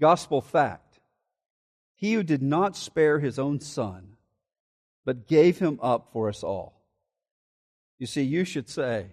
Gospel 0.00 0.40
fact. 0.40 1.00
He 1.96 2.14
who 2.14 2.22
did 2.22 2.42
not 2.42 2.76
spare 2.76 3.18
his 3.18 3.38
own 3.38 3.60
son, 3.60 4.16
but 5.04 5.26
gave 5.26 5.58
him 5.58 5.78
up 5.82 6.10
for 6.12 6.28
us 6.28 6.42
all. 6.42 6.80
You 7.98 8.06
see, 8.06 8.22
you 8.22 8.44
should 8.44 8.68
say, 8.68 9.06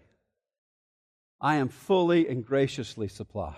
I 1.42 1.56
am 1.56 1.70
fully 1.70 2.28
and 2.28 2.46
graciously 2.46 3.08
supplied. 3.08 3.56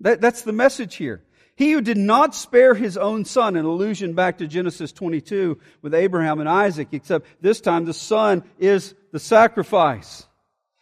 That, 0.00 0.20
that's 0.20 0.42
the 0.42 0.52
message 0.52 0.96
here. 0.96 1.22
He 1.54 1.72
who 1.72 1.80
did 1.80 1.96
not 1.96 2.34
spare 2.34 2.74
his 2.74 2.96
own 2.96 3.24
son, 3.24 3.56
an 3.56 3.64
allusion 3.64 4.14
back 4.14 4.38
to 4.38 4.46
Genesis 4.46 4.92
22 4.92 5.58
with 5.80 5.94
Abraham 5.94 6.40
and 6.40 6.48
Isaac, 6.48 6.88
except 6.92 7.26
this 7.40 7.60
time 7.60 7.84
the 7.84 7.94
son 7.94 8.42
is 8.58 8.94
the 9.12 9.18
sacrifice. 9.18 10.26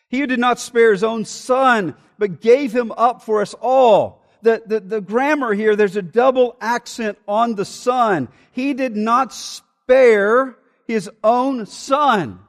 He 0.09 0.21
who 0.21 0.27
did 0.27 0.41
not 0.41 0.59
spare 0.59 0.93
his 0.93 1.05
own 1.05 1.25
son, 1.25 1.95
but 2.19 2.41
gave 2.41 2.73
him 2.73 2.93
up 2.93 3.23
for 3.23 3.41
us 3.41 3.55
all. 3.61 4.25
The, 4.43 4.63
the, 4.67 4.81
the 4.81 5.01
grammar 5.01 5.55
here, 5.55 5.77
there's 5.77 5.97
a 5.97 6.03
double 6.03 6.57
accent 6.61 7.19
on 7.27 7.55
the 7.55 7.65
son. 7.65 8.29
He 8.53 8.75
did 8.75 8.97
not 8.97 9.33
spare 9.33 10.57
his 10.87 11.09
own 11.23 11.67
son. 11.67 12.41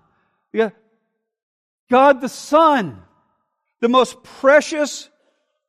God 1.89 2.21
the 2.21 2.29
Son 2.29 3.04
the 3.81 3.89
most 3.89 4.23
precious 4.23 5.09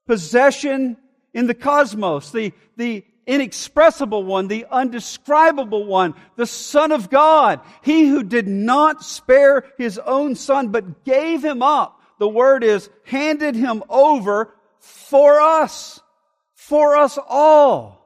possession 0.06 0.96
in 1.34 1.46
the 1.46 1.54
cosmos, 1.54 2.30
the, 2.30 2.52
the 2.76 3.04
inexpressible 3.26 4.22
one, 4.22 4.48
the 4.48 4.66
undescribable 4.70 5.84
one, 5.84 6.14
the 6.36 6.46
Son 6.46 6.92
of 6.92 7.10
God. 7.10 7.60
He 7.82 8.06
who 8.06 8.22
did 8.22 8.46
not 8.46 9.04
spare 9.04 9.64
his 9.76 9.98
own 9.98 10.34
Son, 10.34 10.68
but 10.68 11.04
gave 11.04 11.44
him 11.44 11.62
up. 11.62 12.00
The 12.18 12.28
word 12.28 12.64
is 12.64 12.88
handed 13.04 13.54
him 13.54 13.82
over 13.88 14.54
for 14.78 15.40
us, 15.40 16.00
for 16.54 16.96
us 16.96 17.18
all. 17.28 17.96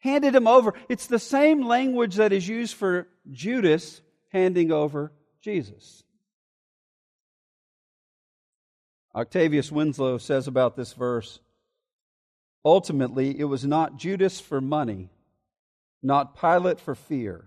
Handed 0.00 0.34
him 0.34 0.46
over. 0.46 0.74
It's 0.88 1.06
the 1.06 1.18
same 1.18 1.66
language 1.66 2.16
that 2.16 2.32
is 2.32 2.46
used 2.48 2.74
for 2.74 3.06
Judas 3.30 4.00
handing 4.30 4.72
over 4.72 5.12
Jesus. 5.42 6.04
Octavius 9.14 9.72
Winslow 9.72 10.18
says 10.18 10.46
about 10.46 10.76
this 10.76 10.92
verse 10.92 11.40
ultimately, 12.64 13.38
it 13.38 13.44
was 13.44 13.64
not 13.64 13.96
Judas 13.96 14.40
for 14.40 14.60
money, 14.60 15.08
not 16.02 16.38
Pilate 16.38 16.80
for 16.80 16.94
fear, 16.94 17.46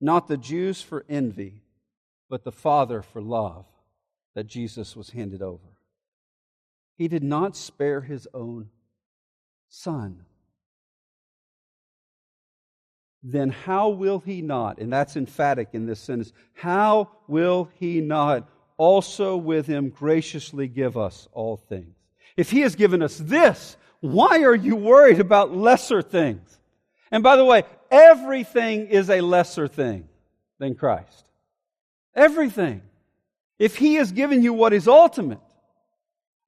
not 0.00 0.28
the 0.28 0.36
Jews 0.36 0.82
for 0.82 1.04
envy, 1.08 1.62
but 2.28 2.44
the 2.44 2.52
Father 2.52 3.02
for 3.02 3.20
love 3.20 3.66
that 4.34 4.46
Jesus 4.46 4.96
was 4.96 5.10
handed 5.10 5.42
over. 5.42 5.76
He 6.96 7.08
did 7.08 7.22
not 7.22 7.56
spare 7.56 8.00
his 8.00 8.28
own 8.34 8.70
son. 9.68 10.24
Then 13.22 13.50
how 13.50 13.90
will 13.90 14.20
he 14.20 14.40
not, 14.40 14.78
and 14.78 14.92
that's 14.92 15.16
emphatic 15.16 15.68
in 15.72 15.86
this 15.86 16.00
sentence, 16.00 16.32
how 16.54 17.10
will 17.28 17.68
he 17.78 18.00
not 18.00 18.48
also 18.80 19.36
with 19.36 19.66
him 19.66 19.90
graciously 19.90 20.66
give 20.66 20.96
us 20.96 21.28
all 21.32 21.58
things. 21.58 21.94
If 22.34 22.50
he 22.50 22.62
has 22.62 22.76
given 22.76 23.02
us 23.02 23.18
this, 23.18 23.76
why 24.00 24.42
are 24.44 24.54
you 24.54 24.74
worried 24.74 25.20
about 25.20 25.54
lesser 25.54 26.00
things? 26.00 26.58
And 27.10 27.22
by 27.22 27.36
the 27.36 27.44
way, 27.44 27.64
everything 27.90 28.86
is 28.86 29.10
a 29.10 29.20
lesser 29.20 29.68
thing 29.68 30.08
than 30.58 30.76
Christ. 30.76 31.26
Everything. 32.14 32.80
If 33.58 33.76
he 33.76 33.96
has 33.96 34.12
given 34.12 34.42
you 34.42 34.54
what 34.54 34.72
is 34.72 34.88
ultimate, 34.88 35.40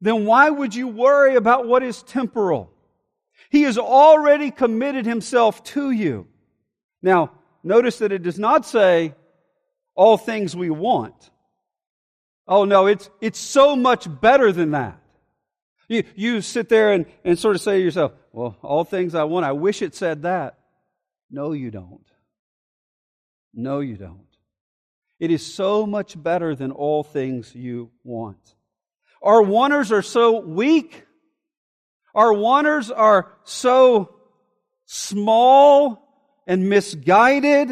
then 0.01 0.25
why 0.25 0.49
would 0.49 0.75
you 0.75 0.89
worry 0.89 1.37
about 1.37 1.67
what 1.67 1.83
is 1.83 2.03
temporal? 2.03 2.73
He 3.51 3.65
has 3.65 3.77
already 3.77 4.51
committed 4.51 5.05
himself 5.05 5.63
to 5.65 5.91
you. 5.91 6.27
Now, 7.03 7.33
notice 7.63 7.99
that 7.99 8.11
it 8.11 8.23
does 8.23 8.39
not 8.39 8.65
say 8.65 9.15
all 9.95 10.17
things 10.17 10.57
we 10.57 10.71
want. 10.71 11.31
Oh 12.47 12.65
no, 12.65 12.87
it's, 12.87 13.09
it's 13.21 13.39
so 13.39 13.77
much 13.77 14.07
better 14.21 14.53
than 14.53 14.73
that. 14.73 15.01
You, 15.89 16.05
you 16.15 16.41
sit 16.41 16.69
there 16.69 16.93
and, 16.93 17.07
and 17.25 17.39
sort 17.39 17.57
of 17.57 17.63
say 17.63 17.79
to 17.79 17.85
yourself, 17.85 18.13
well, 18.33 18.57
all 18.63 18.85
things 18.85 19.15
I 19.15 19.25
want, 19.25 19.45
I 19.45 19.53
wish 19.53 19.83
it 19.83 19.95
said 19.95 20.23
that. 20.23 20.59
No, 21.31 21.53
you 21.53 21.71
don't. 21.71 22.05
No, 23.55 23.81
you 23.81 23.97
don't. 23.97 24.27
It 25.21 25.31
is 25.31 25.55
so 25.55 25.87
much 25.87 26.21
better 26.21 26.55
than 26.55 26.73
all 26.73 27.05
things 27.05 27.55
you 27.55 27.91
want. 28.03 28.55
Our 29.23 29.43
wanters 29.43 29.93
are 29.93 30.03
so 30.03 30.41
weak. 30.41 31.07
Our 32.15 32.33
wanters 32.33 32.91
are 32.91 33.31
so 33.45 34.15
small 34.87 36.03
and 36.47 36.69
misguided. 36.69 37.71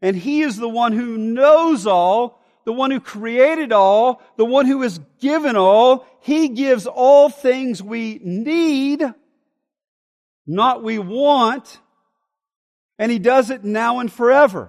And 0.00 0.16
He 0.16 0.42
is 0.42 0.56
the 0.56 0.68
one 0.68 0.92
who 0.92 1.18
knows 1.18 1.86
all 1.86 2.37
the 2.68 2.72
one 2.74 2.90
who 2.90 3.00
created 3.00 3.72
all, 3.72 4.20
the 4.36 4.44
one 4.44 4.66
who 4.66 4.82
has 4.82 5.00
given 5.20 5.56
all. 5.56 6.06
He 6.20 6.48
gives 6.48 6.86
all 6.86 7.30
things 7.30 7.82
we 7.82 8.20
need, 8.22 9.02
not 10.46 10.82
we 10.82 10.98
want. 10.98 11.80
And 12.98 13.10
He 13.10 13.18
does 13.18 13.48
it 13.48 13.64
now 13.64 14.00
and 14.00 14.12
forever. 14.12 14.68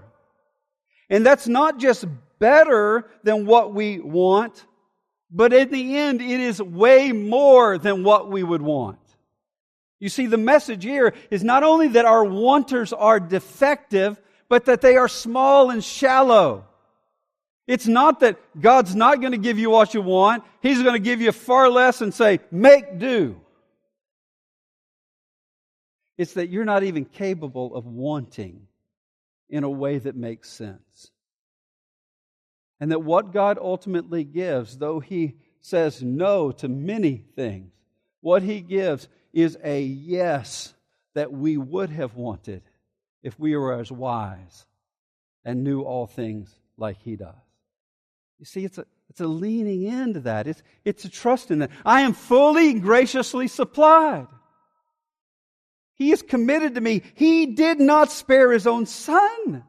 And 1.10 1.26
that's 1.26 1.46
not 1.50 1.78
just 1.78 2.06
better 2.40 3.06
than 3.24 3.46
what 3.46 3.74
we 3.74 4.00
want, 4.00 4.64
but 5.30 5.52
in 5.52 5.70
the 5.70 5.98
end, 5.98 6.22
it 6.22 6.40
is 6.40 6.62
way 6.62 7.12
more 7.12 7.78
than 7.78 8.06
what 8.06 8.32
we 8.32 8.44
would 8.44 8.62
want. 8.62 9.00
You 10.00 10.08
see, 10.08 10.28
the 10.28 10.38
message 10.38 10.86
here 10.86 11.14
is 11.32 11.44
not 11.44 11.64
only 11.64 11.90
that 11.90 12.06
our 12.06 12.24
wanters 12.24 12.94
are 12.94 13.20
defective, 13.20 14.18
but 14.48 14.64
that 14.68 14.80
they 14.80 14.96
are 14.96 15.10
small 15.10 15.70
and 15.70 15.84
shallow. 15.84 16.69
It's 17.70 17.86
not 17.86 18.22
that 18.22 18.40
God's 18.60 18.96
not 18.96 19.22
going 19.22 19.34
to 19.34 19.38
give 19.38 19.60
you 19.60 19.70
what 19.70 19.94
you 19.94 20.02
want. 20.02 20.44
He's 20.60 20.82
going 20.82 20.96
to 20.96 21.00
give 21.00 21.22
you 21.22 21.32
far 21.32 21.70
less 21.70 22.02
and 22.02 22.12
say, 22.12 22.40
make 22.50 22.98
do. 22.98 23.40
It's 26.18 26.34
that 26.34 26.50
you're 26.50 26.66
not 26.66 26.82
even 26.82 27.06
capable 27.06 27.76
of 27.76 27.86
wanting 27.86 28.66
in 29.50 29.64
a 29.64 29.70
way 29.70 30.00
that 30.00 30.16
makes 30.16 30.50
sense. 30.50 31.12
And 32.80 32.92
that 32.92 33.04
what 33.04 33.34
God 33.34 33.60
ultimately 33.62 34.24
gives, 34.24 34.76
though 34.76 35.00
He 35.00 35.36
says 35.62 36.02
no 36.02 36.52
to 36.54 36.68
many 36.68 37.24
things, 37.36 37.72
what 38.22 38.42
He 38.42 38.62
gives 38.62 39.08
is 39.32 39.60
a 39.64 39.84
yes 39.84 40.74
that 41.14 41.32
we 41.32 41.56
would 41.58 41.92
have 41.92 42.16
wanted 42.16 42.64
if 43.22 43.40
we 43.40 43.56
were 43.56 43.80
as 43.80 43.92
wise 43.92 44.66
and 45.46 45.64
knew 45.64 45.84
all 45.84 46.08
things 46.08 46.52
like 46.76 46.98
He 47.04 47.16
does. 47.16 47.36
You 48.40 48.46
see, 48.46 48.64
it's 48.64 48.78
a, 48.78 48.86
it's 49.10 49.20
a 49.20 49.28
leaning 49.28 49.84
into 49.84 50.22
that. 50.22 50.48
It's, 50.48 50.64
it's 50.86 51.04
a 51.04 51.10
trust 51.10 51.52
in 51.52 51.60
that. 51.60 51.72
I 51.86 52.02
am 52.02 52.14
fully 52.14 52.74
graciously 52.80 53.50
supplied. 53.50 54.28
He 55.96 56.12
is 56.12 56.22
committed 56.22 56.76
to 56.76 56.82
me. 56.82 57.02
He 57.16 57.48
did 57.48 57.82
not 57.82 58.12
spare 58.12 58.52
his 58.54 58.66
own 58.66 58.86
son. 58.86 59.64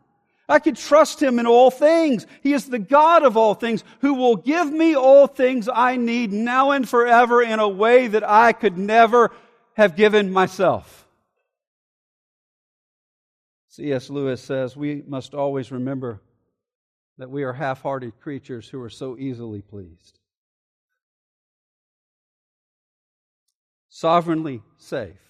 I 0.48 0.60
can 0.60 0.76
trust 0.76 1.20
him 1.20 1.40
in 1.40 1.46
all 1.46 1.72
things. 1.72 2.26
He 2.42 2.52
is 2.52 2.66
the 2.66 2.78
God 2.78 3.24
of 3.24 3.36
all 3.36 3.54
things 3.54 3.82
who 4.00 4.14
will 4.14 4.36
give 4.36 4.70
me 4.70 4.94
all 4.94 5.26
things 5.26 5.68
I 5.72 5.96
need 5.96 6.32
now 6.32 6.70
and 6.70 6.88
forever 6.88 7.42
in 7.42 7.58
a 7.58 7.68
way 7.68 8.06
that 8.06 8.28
I 8.28 8.52
could 8.52 8.78
never 8.78 9.32
have 9.74 9.96
given 9.96 10.32
myself. 10.32 11.08
C.S. 13.68 14.10
Lewis 14.10 14.40
says 14.40 14.76
we 14.76 15.02
must 15.06 15.34
always 15.34 15.72
remember 15.72 16.20
that 17.20 17.30
we 17.30 17.42
are 17.42 17.52
half 17.52 17.82
hearted 17.82 18.18
creatures 18.18 18.66
who 18.66 18.80
are 18.80 18.88
so 18.88 19.14
easily 19.18 19.60
pleased. 19.60 20.18
Sovereignly 23.90 24.62
safe, 24.78 25.20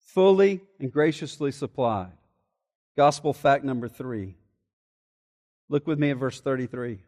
fully 0.00 0.60
and 0.80 0.92
graciously 0.92 1.52
supplied. 1.52 2.10
Gospel 2.96 3.32
fact 3.32 3.62
number 3.62 3.86
three. 3.86 4.34
Look 5.68 5.86
with 5.86 6.00
me 6.00 6.10
at 6.10 6.16
verse 6.16 6.40
33. 6.40 6.98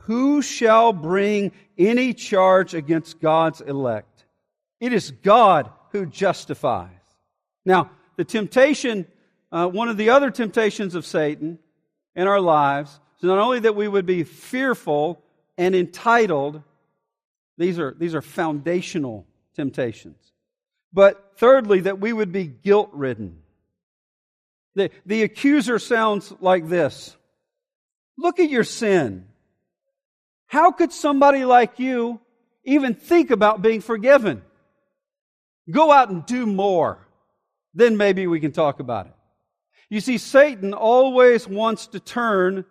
Who 0.00 0.42
shall 0.42 0.92
bring 0.92 1.52
any 1.78 2.12
charge 2.12 2.74
against 2.74 3.20
God's 3.20 3.60
elect? 3.60 4.24
It 4.80 4.92
is 4.92 5.12
God 5.12 5.70
who 5.92 6.06
justifies. 6.06 6.90
Now, 7.64 7.92
the 8.16 8.24
temptation, 8.24 9.06
uh, 9.52 9.68
one 9.68 9.88
of 9.88 9.96
the 9.96 10.10
other 10.10 10.32
temptations 10.32 10.96
of 10.96 11.06
Satan 11.06 11.60
in 12.16 12.26
our 12.26 12.40
lives 12.40 12.98
is 13.18 13.24
not 13.24 13.38
only 13.38 13.60
that 13.60 13.76
we 13.76 13.86
would 13.86 14.06
be 14.06 14.24
fearful 14.24 15.22
and 15.56 15.74
entitled, 15.74 16.62
these 17.58 17.78
are, 17.78 17.94
these 17.96 18.14
are 18.14 18.22
foundational 18.22 19.26
temptations, 19.54 20.32
but 20.92 21.34
thirdly, 21.36 21.80
that 21.80 22.00
we 22.00 22.12
would 22.12 22.32
be 22.32 22.46
guilt 22.46 22.90
ridden. 22.92 23.38
The, 24.74 24.90
the 25.04 25.22
accuser 25.22 25.78
sounds 25.78 26.32
like 26.40 26.68
this 26.68 27.16
Look 28.18 28.40
at 28.40 28.48
your 28.48 28.64
sin. 28.64 29.26
How 30.46 30.70
could 30.70 30.92
somebody 30.92 31.44
like 31.44 31.78
you 31.78 32.20
even 32.64 32.94
think 32.94 33.30
about 33.30 33.62
being 33.62 33.80
forgiven? 33.80 34.42
Go 35.70 35.92
out 35.92 36.08
and 36.08 36.24
do 36.24 36.46
more. 36.46 36.98
Then 37.74 37.96
maybe 37.96 38.26
we 38.26 38.40
can 38.40 38.52
talk 38.52 38.80
about 38.80 39.06
it. 39.06 39.12
You 39.88 40.00
see, 40.00 40.18
Satan 40.18 40.74
always 40.74 41.46
wants 41.46 41.86
to 41.88 42.00
turn 42.00 42.64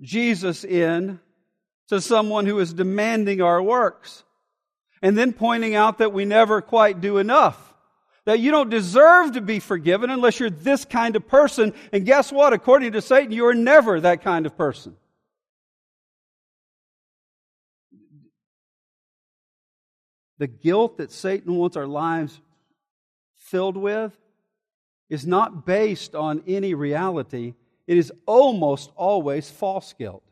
Jesus 0.00 0.64
in 0.64 1.20
to 1.88 2.00
someone 2.00 2.46
who 2.46 2.58
is 2.58 2.72
demanding 2.72 3.42
our 3.42 3.62
works 3.62 4.24
and 5.02 5.18
then 5.18 5.32
pointing 5.32 5.74
out 5.74 5.98
that 5.98 6.12
we 6.12 6.24
never 6.24 6.62
quite 6.62 7.00
do 7.00 7.18
enough. 7.18 7.74
That 8.24 8.40
you 8.40 8.50
don't 8.50 8.70
deserve 8.70 9.32
to 9.32 9.42
be 9.42 9.60
forgiven 9.60 10.08
unless 10.08 10.40
you're 10.40 10.48
this 10.48 10.86
kind 10.86 11.14
of 11.14 11.28
person. 11.28 11.74
And 11.92 12.06
guess 12.06 12.32
what? 12.32 12.54
According 12.54 12.92
to 12.92 13.02
Satan, 13.02 13.32
you 13.32 13.46
are 13.46 13.54
never 13.54 14.00
that 14.00 14.22
kind 14.22 14.46
of 14.46 14.56
person. 14.56 14.96
The 20.38 20.46
guilt 20.46 20.96
that 20.96 21.12
Satan 21.12 21.54
wants 21.56 21.76
our 21.76 21.86
lives 21.86 22.40
filled 23.36 23.76
with 23.76 24.16
is 25.08 25.26
not 25.26 25.66
based 25.66 26.14
on 26.14 26.42
any 26.46 26.74
reality, 26.74 27.54
it 27.86 27.96
is 27.96 28.12
almost 28.26 28.90
always 28.96 29.50
false 29.50 29.92
guilt. 29.92 30.22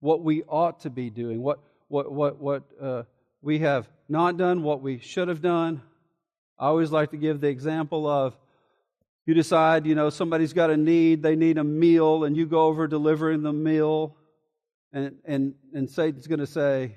What 0.00 0.22
we 0.22 0.42
ought 0.44 0.80
to 0.80 0.90
be 0.90 1.10
doing, 1.10 1.42
what, 1.42 1.60
what, 1.88 2.10
what, 2.12 2.40
what 2.40 2.62
uh, 2.80 3.02
we 3.40 3.60
have 3.60 3.88
not 4.08 4.36
done, 4.36 4.62
what 4.62 4.80
we 4.80 4.98
should 4.98 5.28
have 5.28 5.42
done. 5.42 5.82
I 6.58 6.66
always 6.66 6.90
like 6.90 7.10
to 7.10 7.16
give 7.16 7.40
the 7.40 7.48
example 7.48 8.06
of 8.06 8.36
you 9.26 9.34
decide, 9.34 9.86
you 9.86 9.94
know, 9.94 10.10
somebody's 10.10 10.52
got 10.52 10.70
a 10.70 10.76
need, 10.76 11.22
they 11.22 11.36
need 11.36 11.58
a 11.58 11.64
meal, 11.64 12.24
and 12.24 12.36
you 12.36 12.46
go 12.46 12.66
over 12.66 12.88
delivering 12.88 13.42
the 13.42 13.52
meal, 13.52 14.16
and, 14.92 15.16
and, 15.24 15.54
and 15.72 15.88
Satan's 15.88 16.26
going 16.26 16.40
to 16.40 16.46
say, 16.46 16.96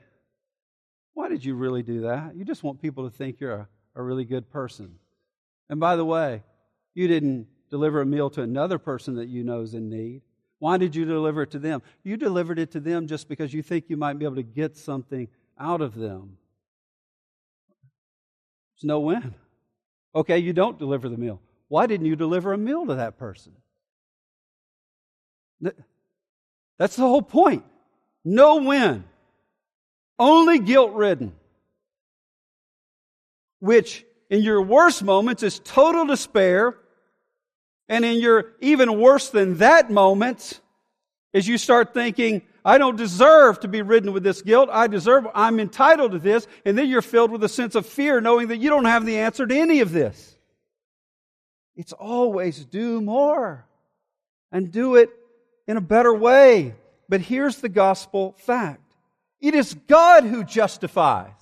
Why 1.13 1.29
did 1.29 1.45
you 1.45 1.55
really 1.55 1.83
do 1.83 2.01
that? 2.01 2.35
You 2.35 2.43
just 2.43 2.63
want 2.63 2.81
people 2.81 3.09
to 3.09 3.15
think 3.15 3.39
you're 3.39 3.53
a 3.53 3.67
a 3.95 4.03
really 4.03 4.25
good 4.25 4.49
person. 4.49 4.95
And 5.69 5.79
by 5.79 5.95
the 5.95 6.05
way, 6.05 6.43
you 6.93 7.07
didn't 7.07 7.47
deliver 7.69 8.01
a 8.01 8.05
meal 8.05 8.29
to 8.31 8.41
another 8.41 8.77
person 8.77 9.15
that 9.15 9.27
you 9.27 9.43
know 9.43 9.61
is 9.61 9.73
in 9.73 9.89
need. 9.89 10.21
Why 10.59 10.77
did 10.77 10.95
you 10.95 11.05
deliver 11.05 11.43
it 11.43 11.51
to 11.51 11.59
them? 11.59 11.81
You 12.03 12.17
delivered 12.17 12.59
it 12.59 12.71
to 12.71 12.79
them 12.79 13.07
just 13.07 13.27
because 13.27 13.53
you 13.53 13.61
think 13.61 13.85
you 13.87 13.97
might 13.97 14.17
be 14.17 14.25
able 14.25 14.35
to 14.35 14.43
get 14.43 14.77
something 14.77 15.27
out 15.59 15.81
of 15.81 15.95
them. 15.95 16.37
It's 18.75 18.83
no 18.83 18.99
win. 18.99 19.35
Okay, 20.13 20.39
you 20.39 20.53
don't 20.53 20.79
deliver 20.79 21.09
the 21.09 21.17
meal. 21.17 21.41
Why 21.67 21.87
didn't 21.87 22.05
you 22.05 22.15
deliver 22.15 22.53
a 22.53 22.57
meal 22.57 22.85
to 22.85 22.95
that 22.95 23.17
person? 23.17 23.53
That's 26.77 26.95
the 26.95 27.03
whole 27.03 27.21
point. 27.21 27.63
No 28.23 28.57
win. 28.57 29.03
Only 30.17 30.59
guilt 30.59 30.93
ridden 30.93 31.33
which 33.65 34.05
in 34.29 34.41
your 34.41 34.61
worst 34.61 35.03
moments 35.03 35.43
is 35.43 35.59
total 35.59 36.05
despair, 36.05 36.77
and 37.89 38.05
in 38.05 38.19
your 38.19 38.53
even 38.61 38.99
worse 38.99 39.29
than 39.29 39.57
that 39.57 39.91
moment 39.91 40.59
as 41.33 41.47
you 41.47 41.57
start 41.57 41.93
thinking, 41.93 42.41
I 42.63 42.77
don't 42.77 42.95
deserve 42.95 43.59
to 43.59 43.67
be 43.67 43.81
ridden 43.81 44.13
with 44.13 44.23
this 44.23 44.41
guilt. 44.41 44.69
I 44.71 44.87
deserve, 44.87 45.27
I'm 45.35 45.59
entitled 45.59 46.13
to 46.13 46.19
this. 46.19 46.47
And 46.63 46.77
then 46.77 46.87
you're 46.87 47.01
filled 47.01 47.29
with 47.29 47.43
a 47.43 47.49
sense 47.49 47.75
of 47.75 47.85
fear 47.85 48.21
knowing 48.21 48.47
that 48.47 48.57
you 48.57 48.69
don't 48.69 48.85
have 48.85 49.05
the 49.05 49.17
answer 49.17 49.45
to 49.45 49.55
any 49.55 49.81
of 49.81 49.91
this. 49.91 50.35
It's 51.75 51.91
always 51.91 52.65
do 52.65 53.01
more 53.01 53.67
and 54.51 54.71
do 54.71 54.95
it 54.95 55.09
in 55.67 55.77
a 55.77 55.81
better 55.81 56.13
way. 56.13 56.73
But 57.09 57.21
here's 57.21 57.57
the 57.57 57.69
gospel 57.69 58.35
fact. 58.39 58.95
It 59.41 59.53
is 59.53 59.75
God 59.87 60.23
who 60.23 60.43
justifies 60.43 61.33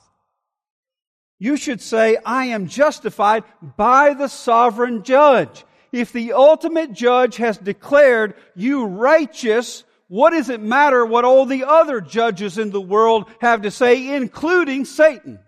you 1.39 1.58
should 1.58 1.82
say, 1.82 2.17
I 2.26 2.46
am 2.46 2.67
justified 2.67 3.43
by 3.78 4.13
the 4.13 4.28
sovereign 4.28 5.04
judge. 5.04 5.65
If 5.91 6.12
the 6.12 6.34
ultimate 6.34 6.93
judge 6.93 7.38
has 7.38 7.58
declared 7.58 8.36
you 8.56 8.86
righteous, 8.86 9.84
what 10.08 10.32
does 10.32 10.50
it 10.50 10.62
matter 10.62 11.06
what 11.06 11.26
all 11.26 11.46
the 11.46 11.65
other 11.65 12.02
judges 12.02 12.58
in 12.58 12.72
the 12.72 12.82
world 12.82 13.30
have 13.41 13.62
to 13.63 13.72
say, 13.72 14.15
including 14.15 14.86
Satan, 14.86 15.39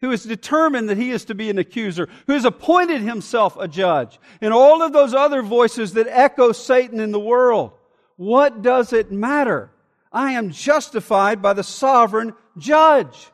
who 0.00 0.10
has 0.10 0.24
determined 0.24 0.88
that 0.88 0.98
he 0.98 1.10
is 1.10 1.24
to 1.26 1.34
be 1.34 1.50
an 1.50 1.58
accuser, 1.58 2.08
who 2.26 2.34
has 2.34 2.44
appointed 2.44 3.00
himself 3.00 3.56
a 3.58 3.66
judge, 3.66 4.18
and 4.40 4.52
all 4.52 4.82
of 4.82 4.92
those 4.92 5.14
other 5.14 5.42
voices 5.42 5.94
that 5.94 6.06
echo 6.08 6.52
Satan 6.52 7.00
in 7.00 7.12
the 7.12 7.20
world? 7.20 7.72
What 8.16 8.62
does 8.62 8.92
it 8.92 9.10
matter? 9.10 9.70
I 10.12 10.32
am 10.32 10.50
justified 10.50 11.42
by 11.42 11.54
the 11.54 11.64
sovereign 11.64 12.34
judge. 12.56 13.28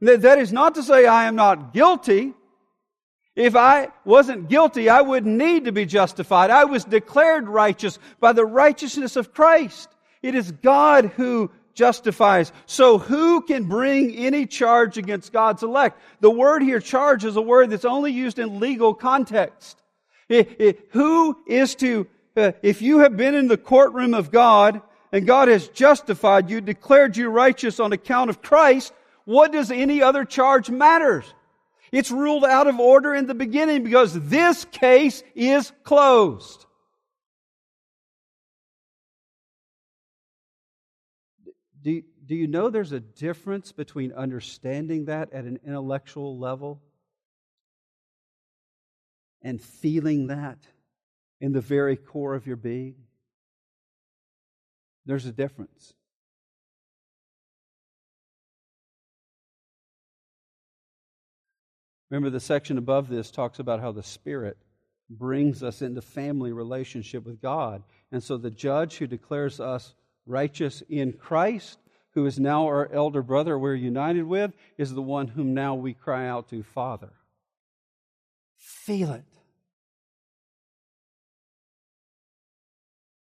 That 0.00 0.38
is 0.38 0.52
not 0.52 0.76
to 0.76 0.82
say 0.82 1.06
I 1.06 1.24
am 1.24 1.36
not 1.36 1.72
guilty. 1.72 2.34
If 3.34 3.54
I 3.54 3.88
wasn't 4.04 4.48
guilty, 4.48 4.88
I 4.88 5.00
wouldn't 5.00 5.36
need 5.36 5.66
to 5.66 5.72
be 5.72 5.86
justified. 5.86 6.50
I 6.50 6.64
was 6.64 6.84
declared 6.84 7.48
righteous 7.48 7.98
by 8.18 8.32
the 8.32 8.44
righteousness 8.44 9.16
of 9.16 9.32
Christ. 9.32 9.88
It 10.22 10.34
is 10.34 10.50
God 10.50 11.06
who 11.16 11.50
justifies. 11.74 12.52
So 12.66 12.98
who 12.98 13.40
can 13.42 13.64
bring 13.64 14.16
any 14.16 14.46
charge 14.46 14.98
against 14.98 15.32
God's 15.32 15.62
elect? 15.62 16.00
The 16.20 16.30
word 16.30 16.62
here, 16.62 16.80
charge, 16.80 17.24
is 17.24 17.36
a 17.36 17.40
word 17.40 17.70
that's 17.70 17.84
only 17.84 18.10
used 18.10 18.40
in 18.40 18.58
legal 18.58 18.92
context. 18.92 19.80
Who 20.90 21.38
is 21.46 21.76
to, 21.76 22.08
uh, 22.36 22.52
if 22.62 22.82
you 22.82 22.98
have 22.98 23.16
been 23.16 23.36
in 23.36 23.46
the 23.46 23.56
courtroom 23.56 24.14
of 24.14 24.32
God 24.32 24.82
and 25.12 25.26
God 25.26 25.46
has 25.46 25.68
justified 25.68 26.50
you, 26.50 26.60
declared 26.60 27.16
you 27.16 27.28
righteous 27.28 27.78
on 27.78 27.92
account 27.92 28.30
of 28.30 28.42
Christ, 28.42 28.92
what 29.28 29.52
does 29.52 29.70
any 29.70 30.02
other 30.02 30.24
charge 30.24 30.70
matter? 30.70 31.22
It's 31.92 32.10
ruled 32.10 32.46
out 32.46 32.66
of 32.66 32.80
order 32.80 33.14
in 33.14 33.26
the 33.26 33.34
beginning 33.34 33.84
because 33.84 34.18
this 34.18 34.64
case 34.64 35.22
is 35.34 35.70
closed. 35.84 36.64
Do, 41.82 42.02
do 42.24 42.34
you 42.34 42.46
know 42.46 42.70
there's 42.70 42.92
a 42.92 43.00
difference 43.00 43.70
between 43.70 44.14
understanding 44.14 45.04
that 45.04 45.30
at 45.34 45.44
an 45.44 45.60
intellectual 45.62 46.38
level 46.38 46.80
and 49.42 49.60
feeling 49.60 50.28
that 50.28 50.56
in 51.38 51.52
the 51.52 51.60
very 51.60 51.96
core 51.96 52.34
of 52.34 52.46
your 52.46 52.56
being? 52.56 52.94
There's 55.04 55.26
a 55.26 55.32
difference. 55.32 55.92
Remember, 62.10 62.30
the 62.30 62.40
section 62.40 62.78
above 62.78 63.08
this 63.08 63.30
talks 63.30 63.58
about 63.58 63.80
how 63.80 63.92
the 63.92 64.02
Spirit 64.02 64.56
brings 65.10 65.62
us 65.62 65.82
into 65.82 66.00
family 66.00 66.52
relationship 66.52 67.24
with 67.24 67.40
God. 67.40 67.82
And 68.12 68.22
so 68.22 68.36
the 68.36 68.50
judge 68.50 68.96
who 68.96 69.06
declares 69.06 69.60
us 69.60 69.94
righteous 70.26 70.82
in 70.88 71.12
Christ, 71.12 71.78
who 72.14 72.26
is 72.26 72.38
now 72.38 72.66
our 72.66 72.90
elder 72.92 73.22
brother 73.22 73.58
we're 73.58 73.74
united 73.74 74.24
with, 74.24 74.52
is 74.76 74.92
the 74.92 75.02
one 75.02 75.28
whom 75.28 75.54
now 75.54 75.74
we 75.74 75.94
cry 75.94 76.26
out 76.26 76.48
to 76.50 76.62
Father. 76.62 77.12
Feel 78.56 79.12
it. 79.12 79.24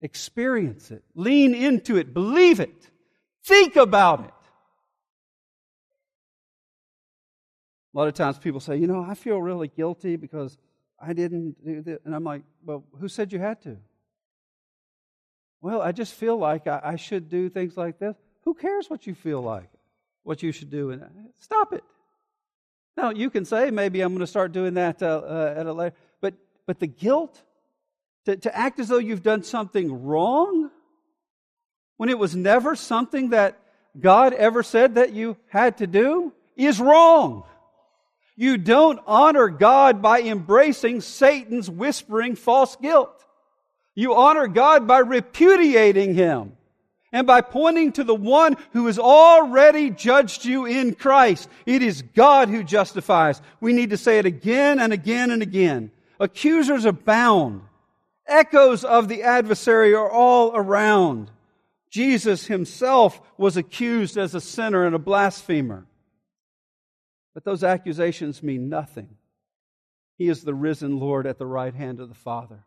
Experience 0.02 0.92
it. 0.92 1.04
Lean 1.16 1.56
into 1.56 1.98
it. 1.98 2.14
Believe 2.14 2.60
it. 2.60 2.90
Think 3.44 3.76
about 3.76 4.26
it. 4.26 4.45
A 7.96 7.98
lot 7.98 8.10
of 8.10 8.14
times 8.14 8.38
people 8.38 8.60
say, 8.60 8.76
you 8.76 8.88
know, 8.88 9.06
I 9.08 9.14
feel 9.14 9.42
really 9.42 9.70
guilty 9.70 10.18
because 10.18 10.58
I 11.00 11.14
didn't 11.14 11.64
do 11.66 11.82
this. 11.82 12.00
And 12.04 12.14
I'm 12.14 12.26
like, 12.26 12.42
well, 12.66 12.84
who 13.00 13.08
said 13.08 13.32
you 13.32 13.40
had 13.40 13.62
to? 13.62 13.78
Well, 15.62 15.82
I 15.82 15.94
just 15.94 16.14
feel 16.14 16.38
like 16.38 16.68
I, 16.68 16.82
I 16.84 16.96
should 16.98 17.30
do 17.30 17.50
things 17.50 17.78
like 17.78 17.98
this. 17.98 18.18
Who 18.44 18.54
cares 18.54 18.90
what 18.90 19.08
you 19.08 19.16
feel 19.16 19.42
like, 19.42 19.70
what 20.24 20.44
you 20.44 20.52
should 20.52 20.70
do? 20.70 20.92
And 20.92 21.06
stop 21.38 21.72
it. 21.72 21.86
Now 22.98 23.12
you 23.12 23.30
can 23.30 23.46
say 23.46 23.72
maybe 23.72 24.02
I'm 24.02 24.12
going 24.12 24.20
to 24.20 24.28
start 24.28 24.52
doing 24.52 24.74
that 24.74 25.02
uh, 25.02 25.22
uh, 25.26 25.54
at 25.58 25.66
a 25.66 25.72
later, 25.74 25.96
but 26.22 26.34
but 26.66 26.80
the 26.80 26.88
guilt 26.88 27.42
to, 28.26 28.36
to 28.36 28.56
act 28.56 28.80
as 28.80 28.90
though 28.90 28.98
you've 28.98 29.24
done 29.24 29.44
something 29.44 30.04
wrong 30.04 30.70
when 31.98 32.10
it 32.10 32.20
was 32.20 32.36
never 32.36 32.76
something 32.76 33.30
that 33.30 33.58
God 33.98 34.34
ever 34.34 34.64
said 34.64 34.96
that 34.96 35.14
you 35.14 35.38
had 35.48 35.78
to 35.78 35.88
do 35.88 36.34
is 36.58 36.80
wrong. 36.80 37.44
You 38.36 38.58
don't 38.58 39.00
honor 39.08 39.48
God 39.48 40.02
by 40.02 40.22
embracing 40.22 41.02
Satan's 41.02 41.70
whispering 41.70 42.36
false 42.36 42.76
guilt. 42.76 43.26
You 43.96 44.16
honor 44.16 44.48
God 44.48 44.88
by 44.88 45.00
repudiating 45.00 46.16
Him 46.16 46.58
and 47.14 47.26
by 47.26 47.40
pointing 47.40 47.94
to 47.94 48.04
the 48.04 48.14
one 48.14 48.58
who 48.74 48.88
has 48.88 49.00
already 49.00 49.90
judged 49.90 50.44
you 50.44 50.66
in 50.66 50.94
Christ. 50.96 51.48
It 51.66 51.82
is 51.82 52.02
God 52.02 52.50
who 52.50 52.62
justifies. 52.62 53.42
We 53.62 53.72
need 53.72 53.92
to 53.92 53.98
say 53.98 54.20
it 54.20 54.26
again 54.26 54.80
and 54.80 54.92
again 54.92 55.32
and 55.32 55.42
again. 55.42 55.92
Accusers 56.20 56.84
abound. 56.84 57.62
Echoes 58.28 58.84
of 58.84 59.08
the 59.08 59.24
adversary 59.24 59.94
are 59.94 60.10
all 60.10 60.52
around. 60.54 61.32
Jesus 61.90 62.48
himself 62.48 63.22
was 63.38 63.56
accused 63.56 64.18
as 64.18 64.36
a 64.36 64.42
sinner 64.42 64.86
and 64.86 64.94
a 64.94 65.00
blasphemer. 65.00 65.86
But 67.36 67.44
those 67.44 67.64
accusations 67.64 68.42
mean 68.42 68.70
nothing. 68.70 69.18
He 70.18 70.30
is 70.30 70.44
the 70.44 70.56
risen 70.56 70.98
Lord 70.98 71.28
at 71.28 71.38
the 71.38 71.46
right 71.46 71.76
hand 71.76 72.00
of 72.00 72.08
the 72.08 72.16
Father. 72.16 72.64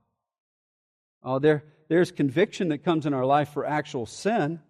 Oh, 1.22 1.40
there, 1.40 1.64
there's 1.88 2.12
conviction 2.12 2.68
that 2.68 2.84
comes 2.84 3.06
in 3.06 3.14
our 3.14 3.24
life 3.24 3.48
for 3.48 3.66
actual 3.66 4.04
sin, 4.04 4.60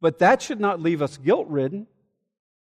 but 0.00 0.20
that 0.20 0.40
should 0.40 0.60
not 0.60 0.80
leave 0.80 1.02
us 1.02 1.18
guilt 1.18 1.48
ridden. 1.48 1.88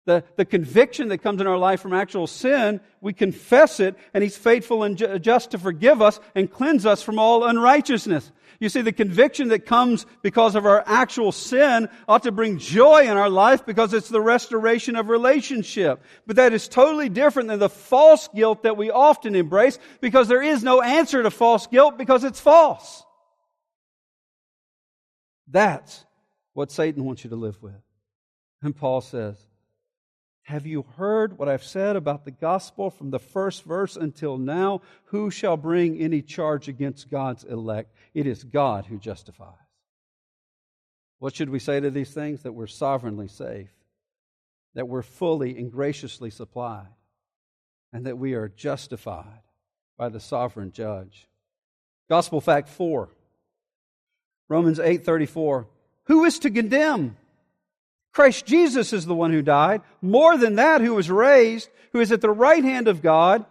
The, 0.07 0.23
the 0.37 0.45
conviction 0.45 1.09
that 1.09 1.19
comes 1.19 1.41
in 1.41 1.47
our 1.47 1.57
life 1.57 1.81
from 1.81 1.95
actual 1.95 2.27
sin, 2.27 2.81
we 3.01 3.15
confess 3.15 3.81
it, 3.81 3.97
and 4.13 4.23
He's 4.23 4.37
faithful 4.37 4.83
and 4.83 5.23
just 5.23 5.53
to 5.53 5.59
forgive 5.59 6.03
us 6.03 6.21
and 6.35 6.51
cleanse 6.51 6.85
us 6.85 7.03
from 7.03 7.19
all 7.19 7.45
unrighteousness. 7.45 8.31
You 8.61 8.69
see, 8.69 8.83
the 8.83 8.93
conviction 8.93 9.49
that 9.49 9.67
comes 9.67 10.07
because 10.23 10.55
of 10.55 10.67
our 10.67 10.85
actual 10.87 11.33
sin 11.33 11.89
ought 12.07 12.23
to 12.23 12.33
bring 12.33 12.59
joy 12.59 13.03
in 13.05 13.17
our 13.17 13.31
life 13.31 13.67
because 13.67 13.93
it's 13.93 14.09
the 14.09 14.21
restoration 14.21 14.95
of 14.95 15.09
relationship. 15.09 16.03
But 16.27 16.37
that 16.37 16.53
is 16.53 16.69
totally 16.69 17.09
different 17.09 17.49
than 17.49 17.59
the 17.59 17.69
false 17.69 18.29
guilt 18.29 18.63
that 18.63 18.77
we 18.77 18.91
often 18.91 19.35
embrace 19.35 19.79
because 20.01 20.29
there 20.29 20.43
is 20.43 20.63
no 20.63 20.83
answer 20.83 21.23
to 21.23 21.31
false 21.31 21.67
guilt 21.67 21.99
because 21.99 22.25
it's 22.25 22.41
false. 22.41 23.05
That's 25.49 26.05
what 26.53 26.71
Satan 26.71 27.05
wants 27.05 27.25
you 27.25 27.31
to 27.31 27.37
live 27.37 27.61
with. 27.63 27.75
And 28.63 28.75
Paul 28.75 29.01
says, 29.01 29.37
have 30.45 30.67
you 30.67 30.85
heard 30.97 31.39
what 31.39 31.49
I've 31.49 31.65
said 31.65 31.97
about 31.97 32.25
the 32.25 32.31
gospel 32.31 32.91
from 32.91 33.11
the 33.11 33.19
first 33.19 33.65
verse 33.65 33.97
until 33.97 34.37
now? 34.37 34.83
Who 35.07 35.31
shall 35.31 35.57
bring 35.57 35.99
any 35.99 36.21
charge 36.21 36.69
against 36.69 37.11
God's 37.11 37.45
elect? 37.45 37.95
It 38.13 38.27
is 38.27 38.45
God 38.45 38.85
who 38.87 38.99
justifies. 38.99 39.55
What 41.19 41.35
should 41.35 41.49
we 41.49 41.59
say 41.59 41.81
to 41.81 41.91
these 41.91 42.13
things? 42.13 42.43
That 42.43 42.53
we're 42.53 42.67
sovereignly 42.67 43.29
safe, 43.29 43.71
that 44.75 44.87
we're 44.87 45.03
fully 45.03 45.57
and 45.57 45.73
graciously 45.73 46.29
supplied, 46.29 46.93
and 47.91 48.05
that 48.05 48.19
we 48.19 48.35
are 48.35 48.49
justified 48.49 49.41
by 49.97 50.11
the 50.11 50.21
sovereign 50.21 50.73
judge. 50.73 51.27
Gospel 52.11 52.43
fact 52.43 52.69
4. 52.69 53.09
Romans 54.51 54.79
8:34. 54.79 55.69
Who 56.05 56.25
is 56.27 56.39
to 56.41 56.51
condemn? 56.51 57.17
Christ 58.15 58.47
Jesus 58.47 58.93
is 58.93 59.05
the 59.05 59.15
one 59.15 59.33
who 59.33 59.43
died. 59.43 59.83
More 60.01 60.39
than 60.39 60.55
that, 60.55 60.81
who 60.81 60.95
was 60.95 61.11
raised, 61.11 61.69
who 61.93 62.01
is 62.01 62.13
at 62.13 62.21
the 62.21 62.31
right 62.31 62.63
hand 62.63 62.87
of 62.87 63.03
God, 63.03 63.45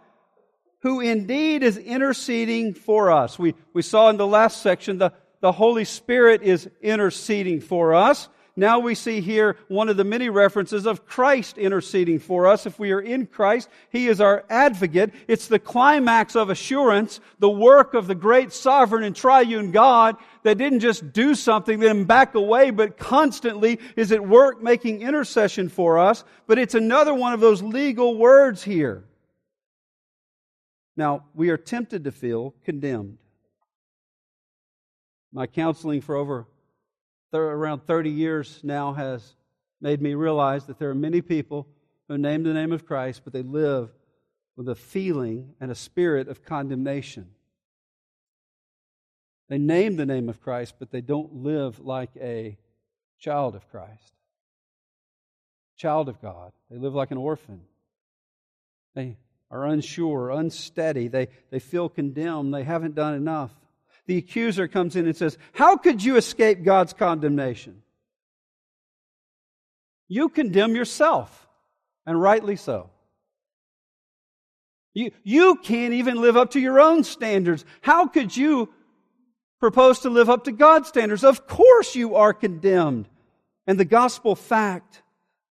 who 0.80 1.00
indeed 1.00 1.62
is 1.62 1.76
interceding 1.76 2.72
for 2.72 3.12
us. 3.12 3.38
We, 3.38 3.54
we 3.74 3.82
saw 3.82 4.08
in 4.08 4.16
the 4.16 4.26
last 4.26 4.62
section 4.62 4.98
the, 4.98 5.12
the 5.40 5.52
Holy 5.52 5.84
Spirit 5.84 6.42
is 6.42 6.68
interceding 6.80 7.60
for 7.60 7.94
us. 7.94 8.28
Now 8.56 8.78
we 8.78 8.94
see 8.94 9.20
here 9.20 9.56
one 9.66 9.88
of 9.88 9.96
the 9.96 10.04
many 10.04 10.28
references 10.28 10.86
of 10.86 11.06
Christ 11.06 11.58
interceding 11.58 12.20
for 12.20 12.46
us. 12.46 12.66
If 12.66 12.78
we 12.78 12.92
are 12.92 13.00
in 13.00 13.26
Christ, 13.26 13.68
He 13.90 14.06
is 14.06 14.20
our 14.20 14.44
advocate. 14.48 15.12
It's 15.26 15.48
the 15.48 15.58
climax 15.58 16.36
of 16.36 16.50
assurance, 16.50 17.18
the 17.40 17.50
work 17.50 17.94
of 17.94 18.06
the 18.06 18.14
great 18.14 18.52
sovereign 18.52 19.02
and 19.02 19.16
triune 19.16 19.72
God 19.72 20.16
that 20.44 20.56
didn't 20.56 20.80
just 20.80 21.12
do 21.12 21.34
something, 21.34 21.80
then 21.80 22.04
back 22.04 22.36
away, 22.36 22.70
but 22.70 22.96
constantly 22.96 23.80
is 23.96 24.12
at 24.12 24.24
work 24.24 24.62
making 24.62 25.02
intercession 25.02 25.68
for 25.68 25.98
us. 25.98 26.22
But 26.46 26.60
it's 26.60 26.76
another 26.76 27.12
one 27.12 27.32
of 27.32 27.40
those 27.40 27.60
legal 27.60 28.16
words 28.16 28.62
here. 28.62 29.02
Now, 30.96 31.24
we 31.34 31.50
are 31.50 31.56
tempted 31.56 32.04
to 32.04 32.12
feel 32.12 32.54
condemned. 32.64 33.18
My 35.32 35.48
counseling 35.48 36.00
for 36.00 36.14
over 36.14 36.46
around 37.42 37.86
30 37.86 38.10
years 38.10 38.60
now 38.62 38.92
has 38.92 39.34
made 39.80 40.00
me 40.00 40.14
realize 40.14 40.66
that 40.66 40.78
there 40.78 40.90
are 40.90 40.94
many 40.94 41.20
people 41.20 41.66
who 42.08 42.18
name 42.18 42.42
the 42.42 42.52
name 42.52 42.72
of 42.72 42.86
Christ, 42.86 43.22
but 43.24 43.32
they 43.32 43.42
live 43.42 43.90
with 44.56 44.68
a 44.68 44.74
feeling 44.74 45.54
and 45.60 45.70
a 45.70 45.74
spirit 45.74 46.28
of 46.28 46.44
condemnation. 46.44 47.26
They 49.48 49.58
name 49.58 49.96
the 49.96 50.06
name 50.06 50.28
of 50.28 50.40
Christ, 50.40 50.74
but 50.78 50.90
they 50.90 51.00
don't 51.00 51.42
live 51.42 51.80
like 51.80 52.10
a 52.20 52.56
child 53.18 53.54
of 53.54 53.68
Christ, 53.70 54.12
child 55.76 56.08
of 56.08 56.20
God. 56.20 56.52
They 56.70 56.78
live 56.78 56.94
like 56.94 57.10
an 57.10 57.18
orphan. 57.18 57.62
They 58.94 59.16
are 59.50 59.66
unsure, 59.66 60.30
unsteady. 60.30 61.08
They, 61.08 61.28
they 61.50 61.58
feel 61.58 61.88
condemned. 61.88 62.54
They 62.54 62.64
haven't 62.64 62.94
done 62.94 63.14
enough 63.14 63.52
the 64.06 64.18
accuser 64.18 64.68
comes 64.68 64.96
in 64.96 65.06
and 65.06 65.16
says, 65.16 65.38
How 65.52 65.76
could 65.76 66.02
you 66.02 66.16
escape 66.16 66.62
God's 66.62 66.92
condemnation? 66.92 67.82
You 70.08 70.28
condemn 70.28 70.76
yourself, 70.76 71.48
and 72.06 72.20
rightly 72.20 72.56
so. 72.56 72.90
You, 74.92 75.10
you 75.24 75.56
can't 75.56 75.94
even 75.94 76.20
live 76.20 76.36
up 76.36 76.52
to 76.52 76.60
your 76.60 76.80
own 76.80 77.02
standards. 77.02 77.64
How 77.80 78.06
could 78.06 78.36
you 78.36 78.68
propose 79.58 80.00
to 80.00 80.10
live 80.10 80.30
up 80.30 80.44
to 80.44 80.52
God's 80.52 80.88
standards? 80.88 81.24
Of 81.24 81.46
course 81.48 81.96
you 81.96 82.14
are 82.14 82.32
condemned. 82.32 83.08
And 83.66 83.78
the 83.78 83.84
gospel 83.84 84.36
fact 84.36 85.02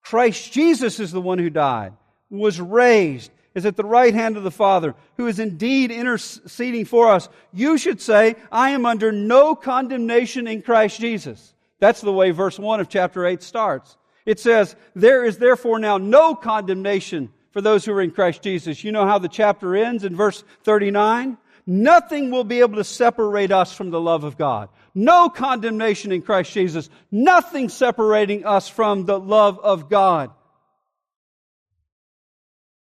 Christ 0.02 0.52
Jesus 0.52 1.00
is 1.00 1.12
the 1.12 1.22
one 1.22 1.40
who 1.40 1.50
died, 1.50 1.94
was 2.30 2.60
raised, 2.60 3.32
is 3.56 3.66
at 3.66 3.76
the 3.76 3.84
right 3.84 4.14
hand 4.14 4.38
of 4.38 4.44
the 4.44 4.52
Father, 4.52 4.96
who 5.18 5.28
is 5.28 5.40
indeed 5.40 5.92
interceding 5.92 6.86
for 6.86 7.10
us. 7.10 7.30
You 7.52 7.78
should 7.78 8.02
say, 8.02 8.36
I 8.52 8.72
am 8.72 8.86
under 8.86 9.12
no 9.12 9.56
condemnation 9.56 10.48
in 10.48 10.62
Christ 10.62 11.00
Jesus. 11.00 11.54
That's 11.80 12.02
the 12.02 12.14
way 12.14 12.32
verse 12.32 12.58
1 12.58 12.80
of 12.80 12.90
chapter 12.90 13.26
8 13.26 13.44
starts. 13.44 13.98
It 14.26 14.40
says, 14.40 14.76
There 14.96 15.26
is 15.26 15.38
therefore 15.38 15.80
now 15.80 15.98
no 15.98 16.34
condemnation 16.36 17.32
for 17.52 17.62
those 17.62 17.86
who 17.86 17.94
are 17.94 18.02
in 18.02 18.12
Christ 18.12 18.42
Jesus. 18.42 18.84
You 18.84 18.92
know 18.92 19.06
how 19.06 19.20
the 19.20 19.28
chapter 19.28 19.76
ends 19.76 20.04
in 20.04 20.16
verse 20.16 20.44
39? 20.64 21.38
Nothing 21.66 22.32
will 22.32 22.44
be 22.44 22.60
able 22.60 22.78
to 22.78 22.84
separate 22.84 23.52
us 23.52 23.74
from 23.74 23.90
the 23.90 24.02
love 24.02 24.24
of 24.24 24.38
God. 24.38 24.70
No 24.96 25.30
condemnation 25.30 26.12
in 26.12 26.22
Christ 26.22 26.52
Jesus. 26.52 26.90
Nothing 27.12 27.70
separating 27.70 28.46
us 28.46 28.68
from 28.68 29.06
the 29.06 29.20
love 29.20 29.60
of 29.60 29.90
God. 29.90 30.32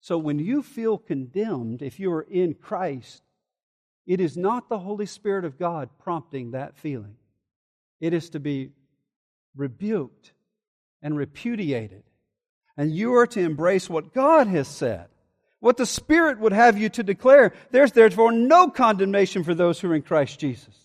So 0.03 0.17
when 0.17 0.37
you 0.37 0.63
feel 0.63 0.97
condemned, 0.97 1.81
if 1.81 1.97
you 1.97 2.11
are 2.11 2.23
in 2.29 2.55
Christ, 2.55 3.23
it 4.05 4.19
is 4.19 4.35
not 4.35 4.67
the 4.67 4.77
Holy 4.77 5.05
Spirit 5.05 5.45
of 5.45 5.57
God 5.57 5.89
prompting 5.97 6.51
that 6.51 6.75
feeling. 6.75 7.15
It 8.01 8.13
is 8.13 8.31
to 8.31 8.41
be 8.41 8.71
rebuked 9.55 10.33
and 11.01 11.15
repudiated. 11.15 12.03
And 12.75 12.93
you 12.93 13.15
are 13.15 13.27
to 13.27 13.39
embrace 13.39 13.89
what 13.89 14.13
God 14.13 14.47
has 14.47 14.67
said, 14.67 15.07
what 15.61 15.77
the 15.77 15.85
Spirit 15.85 16.37
would 16.37 16.51
have 16.51 16.77
you 16.77 16.89
to 16.89 17.03
declare. 17.03 17.53
There's 17.71 17.93
therefore 17.93 18.33
no 18.33 18.69
condemnation 18.69 19.45
for 19.45 19.55
those 19.55 19.79
who 19.79 19.89
are 19.89 19.95
in 19.95 20.01
Christ 20.01 20.37
Jesus. 20.37 20.75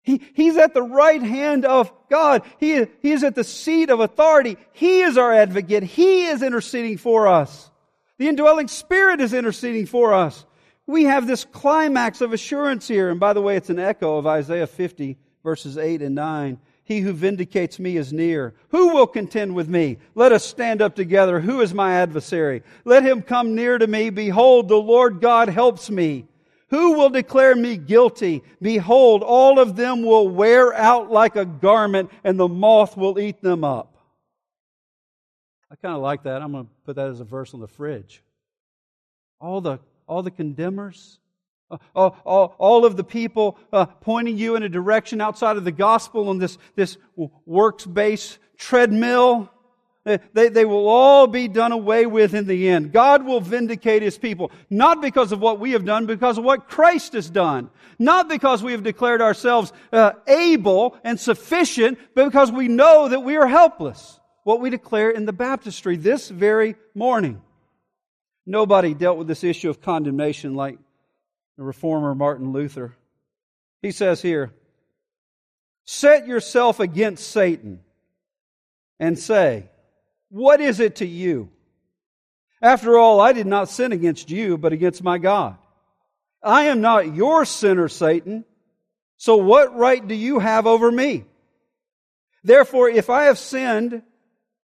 He, 0.00 0.22
he's 0.32 0.56
at 0.56 0.72
the 0.72 0.82
right 0.82 1.22
hand 1.22 1.66
of 1.66 1.92
God. 2.08 2.40
He, 2.58 2.86
he 3.02 3.12
is 3.12 3.24
at 3.24 3.34
the 3.34 3.44
seat 3.44 3.90
of 3.90 4.00
authority. 4.00 4.56
He 4.72 5.02
is 5.02 5.18
our 5.18 5.34
advocate. 5.34 5.82
He 5.82 6.24
is 6.24 6.42
interceding 6.42 6.96
for 6.96 7.28
us. 7.28 7.70
The 8.18 8.28
indwelling 8.28 8.68
Spirit 8.68 9.20
is 9.20 9.34
interceding 9.34 9.86
for 9.86 10.14
us. 10.14 10.44
We 10.86 11.04
have 11.04 11.26
this 11.26 11.44
climax 11.44 12.20
of 12.20 12.32
assurance 12.32 12.86
here. 12.86 13.10
And 13.10 13.18
by 13.18 13.32
the 13.32 13.40
way, 13.42 13.56
it's 13.56 13.70
an 13.70 13.78
echo 13.78 14.18
of 14.18 14.26
Isaiah 14.26 14.66
50, 14.66 15.16
verses 15.42 15.78
8 15.78 16.02
and 16.02 16.14
9. 16.14 16.58
He 16.84 17.00
who 17.00 17.14
vindicates 17.14 17.78
me 17.78 17.96
is 17.96 18.12
near. 18.12 18.54
Who 18.68 18.94
will 18.94 19.06
contend 19.06 19.54
with 19.54 19.68
me? 19.68 19.96
Let 20.14 20.32
us 20.32 20.44
stand 20.44 20.82
up 20.82 20.94
together. 20.94 21.40
Who 21.40 21.62
is 21.62 21.72
my 21.72 21.94
adversary? 21.94 22.62
Let 22.84 23.02
him 23.02 23.22
come 23.22 23.54
near 23.54 23.78
to 23.78 23.86
me. 23.86 24.10
Behold, 24.10 24.68
the 24.68 24.76
Lord 24.76 25.20
God 25.22 25.48
helps 25.48 25.90
me. 25.90 26.26
Who 26.68 26.92
will 26.92 27.08
declare 27.08 27.54
me 27.54 27.78
guilty? 27.78 28.42
Behold, 28.60 29.22
all 29.22 29.58
of 29.58 29.76
them 29.76 30.02
will 30.02 30.28
wear 30.28 30.74
out 30.74 31.10
like 31.10 31.36
a 31.36 31.44
garment, 31.46 32.10
and 32.22 32.38
the 32.38 32.48
moth 32.48 32.96
will 32.96 33.18
eat 33.18 33.40
them 33.40 33.64
up. 33.64 33.93
I 35.74 35.76
kind 35.82 35.96
of 35.96 36.02
like 36.02 36.22
that. 36.22 36.40
I'm 36.40 36.52
going 36.52 36.66
to 36.66 36.70
put 36.86 36.94
that 36.94 37.08
as 37.08 37.18
a 37.18 37.24
verse 37.24 37.52
on 37.52 37.58
the 37.58 37.66
fridge. 37.66 38.22
All 39.40 39.60
the, 39.60 39.80
all 40.06 40.22
the 40.22 40.30
condemners, 40.30 41.18
uh, 41.68 41.78
all, 41.96 42.16
all, 42.24 42.54
all, 42.58 42.84
of 42.84 42.96
the 42.96 43.02
people 43.02 43.58
uh, 43.72 43.86
pointing 43.86 44.38
you 44.38 44.54
in 44.54 44.62
a 44.62 44.68
direction 44.68 45.20
outside 45.20 45.56
of 45.56 45.64
the 45.64 45.72
gospel 45.72 46.28
on 46.28 46.38
this, 46.38 46.58
this 46.76 46.96
works 47.16 47.84
based 47.86 48.38
treadmill. 48.56 49.50
They, 50.04 50.48
they 50.48 50.64
will 50.64 50.86
all 50.86 51.26
be 51.26 51.48
done 51.48 51.72
away 51.72 52.06
with 52.06 52.34
in 52.34 52.46
the 52.46 52.68
end. 52.68 52.92
God 52.92 53.24
will 53.24 53.40
vindicate 53.40 54.02
His 54.02 54.16
people, 54.16 54.52
not 54.70 55.02
because 55.02 55.32
of 55.32 55.40
what 55.40 55.58
we 55.58 55.72
have 55.72 55.84
done, 55.84 56.06
because 56.06 56.38
of 56.38 56.44
what 56.44 56.68
Christ 56.68 57.14
has 57.14 57.28
done. 57.28 57.68
Not 57.98 58.28
because 58.28 58.62
we 58.62 58.72
have 58.72 58.84
declared 58.84 59.20
ourselves 59.20 59.72
uh, 59.92 60.12
able 60.28 60.96
and 61.02 61.18
sufficient, 61.18 61.98
but 62.14 62.26
because 62.26 62.52
we 62.52 62.68
know 62.68 63.08
that 63.08 63.24
we 63.24 63.34
are 63.36 63.48
helpless. 63.48 64.20
What 64.44 64.60
we 64.60 64.70
declare 64.70 65.10
in 65.10 65.26
the 65.26 65.32
baptistry 65.32 65.96
this 65.96 66.28
very 66.28 66.76
morning. 66.94 67.42
Nobody 68.46 68.94
dealt 68.94 69.18
with 69.18 69.26
this 69.26 69.42
issue 69.42 69.70
of 69.70 69.80
condemnation 69.80 70.54
like 70.54 70.78
the 71.56 71.64
reformer 71.64 72.14
Martin 72.14 72.52
Luther. 72.52 72.94
He 73.80 73.90
says 73.90 74.20
here, 74.20 74.52
set 75.84 76.26
yourself 76.26 76.78
against 76.78 77.28
Satan 77.28 77.80
and 79.00 79.18
say, 79.18 79.70
what 80.28 80.60
is 80.60 80.78
it 80.78 80.96
to 80.96 81.06
you? 81.06 81.50
After 82.60 82.98
all, 82.98 83.20
I 83.20 83.32
did 83.32 83.46
not 83.46 83.68
sin 83.68 83.92
against 83.92 84.30
you, 84.30 84.58
but 84.58 84.72
against 84.72 85.02
my 85.02 85.18
God. 85.18 85.56
I 86.42 86.64
am 86.64 86.80
not 86.80 87.14
your 87.14 87.44
sinner, 87.44 87.88
Satan. 87.88 88.44
So 89.16 89.36
what 89.36 89.74
right 89.74 90.06
do 90.06 90.14
you 90.14 90.38
have 90.38 90.66
over 90.66 90.90
me? 90.90 91.24
Therefore, 92.42 92.90
if 92.90 93.08
I 93.08 93.24
have 93.24 93.38
sinned, 93.38 94.02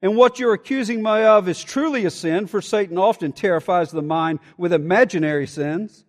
and 0.03 0.17
what 0.17 0.39
you're 0.39 0.55
accusing 0.55 1.03
me 1.03 1.23
of 1.23 1.49
is 1.49 1.63
truly 1.63 2.05
a 2.07 2.11
sin, 2.11 2.47
for 2.47 2.63
Satan 2.63 2.97
often 2.97 3.33
terrifies 3.33 3.91
the 3.91 4.03
mind 4.03 4.39
with 4.57 4.73
imaginary 4.73 5.47
sins, 5.47 6.05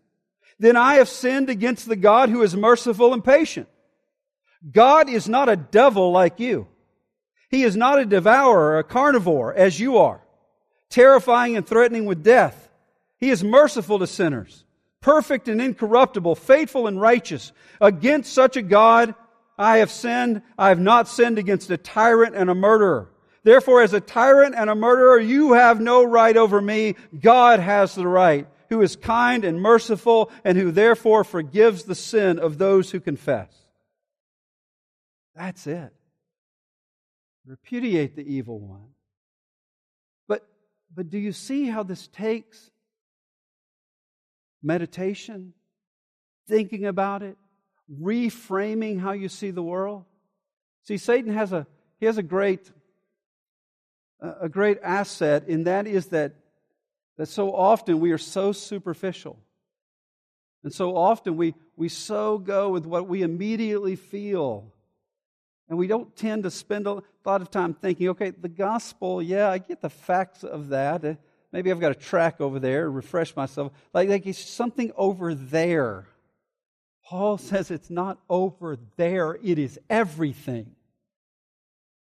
then 0.60 0.78
I 0.78 0.96
have 0.96 1.10
sinned 1.10 1.50
against 1.50 1.88
the 1.88 1.96
God 1.96 2.30
who 2.30 2.44
is 2.44 2.56
merciful 2.56 3.14
and 3.14 3.24
patient. 3.24 3.68
God 4.72 5.10
is 5.10 5.28
not 5.28 5.50
a 5.50 5.56
devil 5.56 6.12
like 6.12 6.40
you. 6.40 6.68
He 7.50 7.64
is 7.64 7.76
not 7.76 8.00
a 8.00 8.06
devourer, 8.06 8.78
a 8.78 8.84
carnivore, 8.84 9.54
as 9.54 9.80
you 9.80 9.98
are, 9.98 10.22
terrifying 10.90 11.58
and 11.58 11.68
threatening 11.68 12.06
with 12.06 12.24
death. 12.24 12.70
He 13.18 13.30
is 13.30 13.44
merciful 13.44 14.00
to 14.00 14.08
sinners, 14.08 14.64
perfect 15.02 15.50
and 15.50 15.62
incorruptible, 15.62 16.36
faithful 16.36 16.88
and 16.88 17.02
righteous. 17.02 17.52
Against 17.82 18.32
such 18.32 18.56
a 18.56 18.62
God, 18.62 19.16
I 19.58 19.80
have 19.80 19.92
sinned. 19.92 20.44
I 20.58 20.70
have 20.70 20.80
not 20.80 21.10
sinned 21.10 21.38
against 21.38 21.70
a 21.72 21.78
tyrant 21.78 22.36
and 22.36 22.50
a 22.50 22.56
murderer. 22.56 23.10
Therefore, 23.44 23.82
as 23.82 23.94
a 23.94 24.00
tyrant 24.00 24.56
and 24.56 24.70
a 24.70 24.76
murderer, 24.76 25.20
you 25.20 25.54
have 25.54 25.82
no 25.82 26.04
right 26.04 26.38
over 26.38 26.62
me. 26.62 26.96
God 27.20 27.60
has 27.60 27.96
the 27.96 28.08
right 28.08 28.48
who 28.72 28.82
is 28.82 28.96
kind 28.96 29.44
and 29.44 29.62
merciful, 29.62 30.32
and 30.46 30.58
who 30.58 30.72
therefore 30.72 31.26
forgives 31.26 31.84
the 31.84 31.94
sin 31.94 32.40
of 32.40 32.58
those 32.58 32.90
who 32.90 33.02
confess. 33.02 33.54
That's 35.36 35.68
it. 35.68 35.94
Repudiate 37.46 38.16
the 38.16 38.24
evil 38.24 38.60
one. 38.60 38.88
But, 40.26 40.48
but 40.96 41.10
do 41.10 41.18
you 41.18 41.34
see 41.34 41.66
how 41.66 41.84
this 41.84 42.08
takes 42.08 42.72
meditation, 44.64 45.54
thinking 46.48 46.86
about 46.86 47.24
it, 47.24 47.38
reframing 48.02 49.02
how 49.02 49.12
you 49.12 49.28
see 49.28 49.52
the 49.52 49.62
world? 49.62 50.06
See, 50.84 50.96
Satan 50.96 51.34
has 51.34 51.52
a, 51.52 51.68
he 52.00 52.06
has 52.06 52.18
a 52.18 52.24
great, 52.24 52.72
a 54.22 54.50
great 54.50 54.78
asset, 54.84 55.48
and 55.48 55.66
that 55.68 55.88
is 55.88 56.08
that 56.08 56.34
that 57.18 57.28
so 57.28 57.54
often 57.54 58.00
we 58.00 58.12
are 58.12 58.18
so 58.18 58.52
superficial. 58.52 59.38
And 60.64 60.74
so 60.74 60.96
often 60.96 61.38
we, 61.38 61.54
we 61.76 61.90
so 61.90 62.38
go 62.38 62.70
with 62.70 62.86
what 62.86 63.08
we 63.08 63.22
immediately 63.22 63.96
feel. 63.96 64.74
And 65.70 65.78
we 65.78 65.88
don't 65.88 66.16
tend 66.16 66.44
to 66.44 66.52
spend 66.52 66.88
a 66.88 67.02
lot 67.26 67.42
of 67.42 67.50
time 67.50 67.74
thinking, 67.74 68.10
okay, 68.10 68.32
the 68.32 68.50
gospel, 68.50 69.22
yeah, 69.22 69.50
I 69.50 69.58
get 69.58 69.82
the 69.82 69.90
facts 69.90 70.44
of 70.44 70.70
that. 70.70 71.06
Uh, 71.06 71.14
maybe 71.52 71.72
I've 71.72 71.80
got 71.80 71.92
a 71.92 71.96
track 71.96 72.42
over 72.42 72.60
there, 72.60 72.90
refresh 72.90 73.36
myself. 73.36 73.72
Like, 73.94 74.10
like 74.10 74.26
it's 74.26 74.40
something 74.40 74.92
over 74.96 75.34
there. 75.34 76.08
Paul 77.06 77.38
says 77.38 77.72
it's 77.72 77.90
not 77.90 78.20
over 78.30 78.78
there, 78.98 79.38
it 79.44 79.60
is 79.60 79.80
everything. 79.90 80.76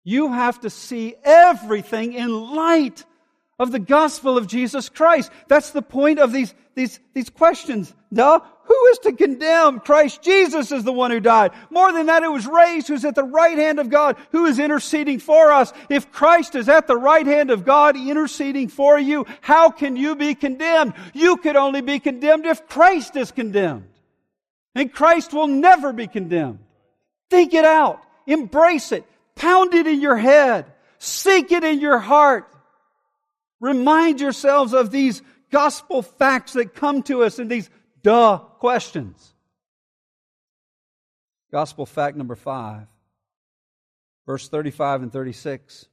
You 0.07 0.31
have 0.31 0.61
to 0.61 0.69
see 0.69 1.15
everything 1.21 2.13
in 2.13 2.29
light 2.55 3.03
of 3.59 3.73
the 3.73 3.79
gospel 3.79 4.37
of 4.37 4.47
Jesus 4.47 4.87
Christ. 4.87 5.29
That's 5.49 5.71
the 5.71 5.81
point 5.81 6.19
of 6.19 6.31
these, 6.31 6.55
these, 6.75 7.01
these 7.13 7.29
questions. 7.29 7.93
Duh. 8.13 8.39
Who 8.39 8.85
is 8.85 8.99
to 8.99 9.11
condemn? 9.11 9.81
Christ 9.81 10.21
Jesus 10.21 10.71
is 10.71 10.85
the 10.85 10.93
one 10.93 11.11
who 11.11 11.19
died. 11.19 11.51
More 11.69 11.91
than 11.91 12.05
that, 12.05 12.23
it 12.23 12.31
was 12.31 12.47
raised 12.47 12.87
who's 12.87 13.03
at 13.03 13.15
the 13.15 13.23
right 13.25 13.57
hand 13.57 13.81
of 13.81 13.89
God, 13.89 14.15
who 14.31 14.45
is 14.45 14.59
interceding 14.59 15.19
for 15.19 15.51
us. 15.51 15.73
If 15.89 16.09
Christ 16.09 16.55
is 16.55 16.69
at 16.69 16.87
the 16.87 16.95
right 16.95 17.27
hand 17.27 17.51
of 17.51 17.65
God 17.65 17.97
interceding 17.97 18.69
for 18.69 18.97
you, 18.97 19.25
how 19.41 19.71
can 19.71 19.97
you 19.97 20.15
be 20.15 20.35
condemned? 20.35 20.93
You 21.13 21.35
could 21.35 21.57
only 21.57 21.81
be 21.81 21.99
condemned 21.99 22.45
if 22.45 22.65
Christ 22.69 23.17
is 23.17 23.31
condemned. 23.31 23.89
And 24.73 24.89
Christ 24.89 25.33
will 25.33 25.47
never 25.47 25.91
be 25.91 26.07
condemned. 26.07 26.59
Think 27.29 27.53
it 27.53 27.65
out. 27.65 28.01
Embrace 28.25 28.93
it. 28.93 29.03
Pound 29.37 29.73
it 29.73 29.87
in 29.87 30.01
your 30.01 30.17
head. 30.17 30.65
Sink 30.99 31.51
it 31.51 31.63
in 31.63 31.79
your 31.79 31.99
heart. 31.99 32.51
Remind 33.59 34.19
yourselves 34.19 34.73
of 34.73 34.91
these 34.91 35.21
gospel 35.51 36.01
facts 36.01 36.53
that 36.53 36.75
come 36.75 37.03
to 37.03 37.23
us 37.23 37.39
in 37.39 37.47
these 37.47 37.69
duh 38.03 38.37
questions. 38.59 39.33
Gospel 41.51 41.85
fact 41.85 42.17
number 42.17 42.35
five, 42.35 42.87
verse 44.25 44.49
35 44.49 45.03
and 45.03 45.13
36. 45.13 45.85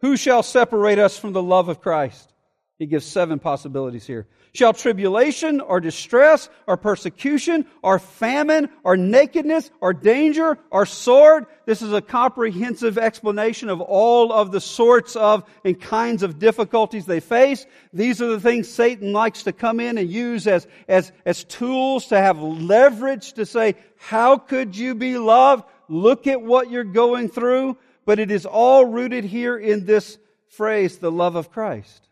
Who 0.00 0.16
shall 0.16 0.42
separate 0.42 0.98
us 0.98 1.18
from 1.18 1.32
the 1.32 1.42
love 1.42 1.68
of 1.68 1.80
Christ? 1.80 2.32
He 2.80 2.86
gives 2.86 3.04
seven 3.04 3.38
possibilities 3.38 4.06
here. 4.06 4.26
Shall 4.54 4.72
tribulation 4.72 5.60
or 5.60 5.80
distress 5.80 6.48
or 6.66 6.78
persecution 6.78 7.66
or 7.82 7.98
famine 7.98 8.70
or 8.82 8.96
nakedness 8.96 9.70
or 9.82 9.92
danger 9.92 10.56
or 10.70 10.86
sword? 10.86 11.44
This 11.66 11.82
is 11.82 11.92
a 11.92 12.00
comprehensive 12.00 12.96
explanation 12.96 13.68
of 13.68 13.82
all 13.82 14.32
of 14.32 14.50
the 14.50 14.62
sorts 14.62 15.14
of 15.14 15.44
and 15.62 15.78
kinds 15.78 16.22
of 16.22 16.38
difficulties 16.38 17.04
they 17.04 17.20
face. 17.20 17.66
These 17.92 18.22
are 18.22 18.28
the 18.28 18.40
things 18.40 18.66
Satan 18.66 19.12
likes 19.12 19.42
to 19.42 19.52
come 19.52 19.78
in 19.78 19.98
and 19.98 20.10
use 20.10 20.46
as, 20.46 20.66
as, 20.88 21.12
as 21.26 21.44
tools 21.44 22.06
to 22.06 22.16
have 22.16 22.40
leverage 22.40 23.34
to 23.34 23.44
say, 23.44 23.74
how 23.98 24.38
could 24.38 24.74
you 24.74 24.94
be 24.94 25.18
loved? 25.18 25.64
Look 25.90 26.26
at 26.26 26.40
what 26.40 26.70
you're 26.70 26.84
going 26.84 27.28
through. 27.28 27.76
But 28.06 28.20
it 28.20 28.30
is 28.30 28.46
all 28.46 28.86
rooted 28.86 29.24
here 29.24 29.58
in 29.58 29.84
this 29.84 30.16
phrase, 30.48 30.96
the 30.96 31.12
love 31.12 31.36
of 31.36 31.52
Christ. 31.52 32.06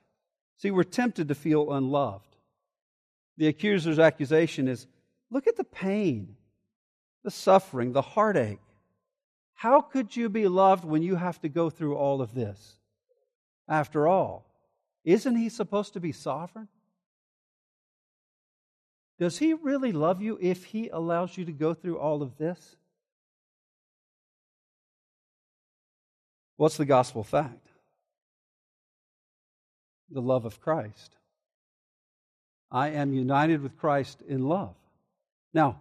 See, 0.59 0.71
we're 0.71 0.85
tempted 0.85 1.29
to 1.29 1.35
feel 1.35 1.73
unloved. 1.73 2.37
The 3.37 3.47
accuser's 3.47 3.99
accusation 3.99 4.67
is 4.67 4.87
look 5.31 5.47
at 5.47 5.57
the 5.57 5.65
pain, 5.65 6.37
the 7.23 7.31
suffering, 7.31 7.93
the 7.93 8.03
heartache. 8.03 8.61
How 9.55 9.81
could 9.81 10.15
you 10.15 10.29
be 10.29 10.49
loved 10.49 10.85
when 10.85 11.03
you 11.03 11.17
have 11.17 11.41
to 11.43 11.49
go 11.49 11.71
through 11.71 11.97
all 11.97 12.21
of 12.21 12.35
this? 12.35 12.79
After 13.69 14.09
all, 14.09 14.47
isn't 15.05 15.37
he 15.37 15.49
supposed 15.49 15.93
to 15.93 16.01
be 16.01 16.13
sovereign? 16.13 16.69
Does 19.19 19.39
he 19.39 19.53
really 19.53 19.93
love 19.93 20.21
you 20.21 20.39
if 20.41 20.65
he 20.65 20.89
allows 20.89 21.37
you 21.37 21.45
to 21.45 21.53
go 21.53 21.75
through 21.75 21.99
all 21.99 22.23
of 22.23 22.37
this? 22.37 22.77
What's 26.57 26.77
the 26.77 26.85
gospel 26.85 27.23
fact? 27.23 27.68
The 30.11 30.23
love 30.23 30.45
of 30.45 30.61
Christ. 30.61 31.17
I 32.71 32.91
am 32.91 33.13
united 33.13 33.63
with 33.63 33.79
Christ 33.79 34.23
in 34.27 34.49
love. 34.49 34.75
Now, 35.55 35.81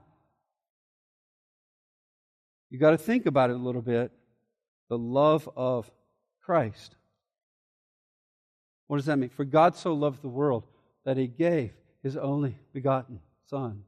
you 2.70 2.80
got 2.80 2.92
to 2.92 2.98
think 2.98 3.26
about 3.26 3.50
it 3.50 3.56
a 3.56 3.60
little 3.60 3.82
bit. 3.82 4.12
The 4.90 4.98
love 4.98 5.50
of 5.56 5.90
Christ. 6.42 6.96
What 8.88 8.98
does 8.98 9.06
that 9.06 9.18
mean? 9.18 9.30
For 9.30 9.46
God 9.46 9.76
so 9.76 9.94
loved 9.94 10.22
the 10.22 10.30
world 10.30 10.64
that 11.06 11.18
he 11.18 11.28
gave 11.28 11.72
his 12.04 12.16
only 12.16 12.58
begotten 12.74 13.20
Son. 13.50 13.84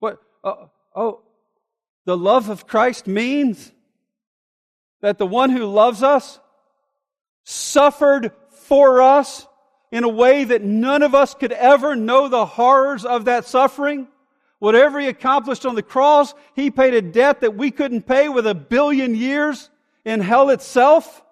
What? 0.00 0.18
Uh, 0.42 0.66
oh, 0.94 1.22
the 2.04 2.16
love 2.16 2.48
of 2.48 2.66
Christ 2.66 3.06
means 3.06 3.72
that 5.00 5.18
the 5.18 5.26
one 5.26 5.50
who 5.50 5.66
loves 5.66 6.02
us 6.02 6.40
suffered 7.44 8.32
for 8.50 9.02
us 9.02 9.46
in 9.92 10.04
a 10.04 10.08
way 10.08 10.42
that 10.42 10.62
none 10.62 11.02
of 11.02 11.14
us 11.14 11.34
could 11.34 11.52
ever 11.52 11.94
know 11.94 12.26
the 12.26 12.46
horrors 12.46 13.04
of 13.04 13.26
that 13.26 13.44
suffering. 13.44 14.08
Whatever 14.58 14.98
he 14.98 15.08
accomplished 15.08 15.66
on 15.66 15.74
the 15.74 15.82
cross, 15.82 16.34
he 16.54 16.70
paid 16.70 16.94
a 16.94 17.02
debt 17.02 17.42
that 17.42 17.56
we 17.56 17.70
couldn't 17.70 18.02
pay 18.02 18.28
with 18.28 18.46
a 18.46 18.54
billion 18.54 19.14
years 19.14 19.68
in 20.04 20.20
hell 20.20 20.50
itself. 20.50 21.22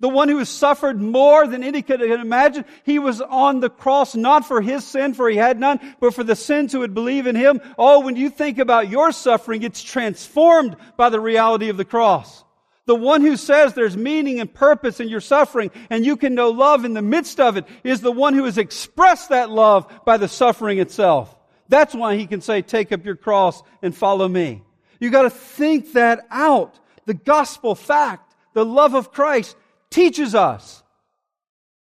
The 0.00 0.08
one 0.08 0.28
who 0.28 0.38
has 0.38 0.48
suffered 0.48 1.00
more 1.00 1.46
than 1.46 1.62
any 1.62 1.80
could 1.80 2.02
imagine. 2.02 2.64
He 2.82 2.98
was 2.98 3.20
on 3.22 3.60
the 3.60 3.70
cross 3.70 4.14
not 4.14 4.46
for 4.46 4.60
his 4.60 4.84
sin, 4.84 5.14
for 5.14 5.30
he 5.30 5.36
had 5.36 5.60
none, 5.60 5.80
but 6.00 6.12
for 6.12 6.24
the 6.24 6.36
sins 6.36 6.72
who 6.72 6.80
would 6.80 6.92
believe 6.92 7.26
in 7.26 7.36
him. 7.36 7.60
Oh, 7.78 8.00
when 8.00 8.16
you 8.16 8.30
think 8.30 8.58
about 8.58 8.90
your 8.90 9.12
suffering, 9.12 9.62
it's 9.62 9.82
transformed 9.82 10.76
by 10.96 11.08
the 11.08 11.20
reality 11.20 11.68
of 11.68 11.76
the 11.76 11.84
cross. 11.84 12.44
The 12.86 12.94
one 12.94 13.20
who 13.20 13.36
says 13.36 13.74
there's 13.74 13.96
meaning 13.96 14.38
and 14.40 14.52
purpose 14.52 15.00
in 15.00 15.08
your 15.08 15.20
suffering 15.20 15.72
and 15.90 16.06
you 16.06 16.16
can 16.16 16.34
know 16.34 16.50
love 16.50 16.84
in 16.84 16.94
the 16.94 17.02
midst 17.02 17.40
of 17.40 17.56
it 17.56 17.64
is 17.82 18.00
the 18.00 18.12
one 18.12 18.34
who 18.34 18.44
has 18.44 18.58
expressed 18.58 19.30
that 19.30 19.50
love 19.50 19.92
by 20.04 20.16
the 20.16 20.28
suffering 20.28 20.78
itself. 20.78 21.34
That's 21.68 21.94
why 21.94 22.16
he 22.16 22.26
can 22.26 22.40
say, 22.40 22.62
take 22.62 22.92
up 22.92 23.04
your 23.04 23.16
cross 23.16 23.60
and 23.82 23.94
follow 23.94 24.28
me. 24.28 24.62
You 25.00 25.10
gotta 25.10 25.30
think 25.30 25.92
that 25.92 26.26
out. 26.30 26.78
The 27.06 27.14
gospel 27.14 27.74
fact, 27.74 28.34
the 28.54 28.64
love 28.64 28.94
of 28.94 29.12
Christ 29.12 29.56
teaches 29.90 30.34
us 30.34 30.82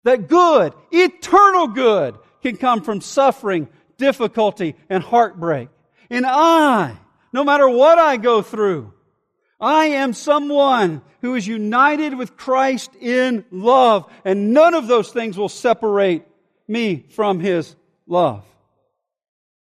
that 0.05 0.27
good, 0.27 0.73
eternal 0.91 1.67
good 1.67 2.17
can 2.41 2.57
come 2.57 2.81
from 2.81 3.01
suffering, 3.01 3.67
difficulty, 3.97 4.75
and 4.89 5.03
heartbreak. 5.03 5.69
And 6.09 6.25
I, 6.25 6.97
no 7.31 7.43
matter 7.43 7.67
what 7.67 7.97
I 7.97 8.17
go 8.17 8.41
through, 8.41 8.92
I 9.59 9.85
am 9.85 10.13
someone 10.13 11.01
who 11.21 11.35
is 11.35 11.47
united 11.47 12.15
with 12.15 12.35
Christ 12.35 12.91
in 12.99 13.45
love, 13.51 14.11
and 14.25 14.53
none 14.53 14.73
of 14.73 14.87
those 14.87 15.11
things 15.11 15.37
will 15.37 15.49
separate 15.49 16.25
me 16.67 17.05
from 17.09 17.39
his 17.39 17.75
love. 18.07 18.45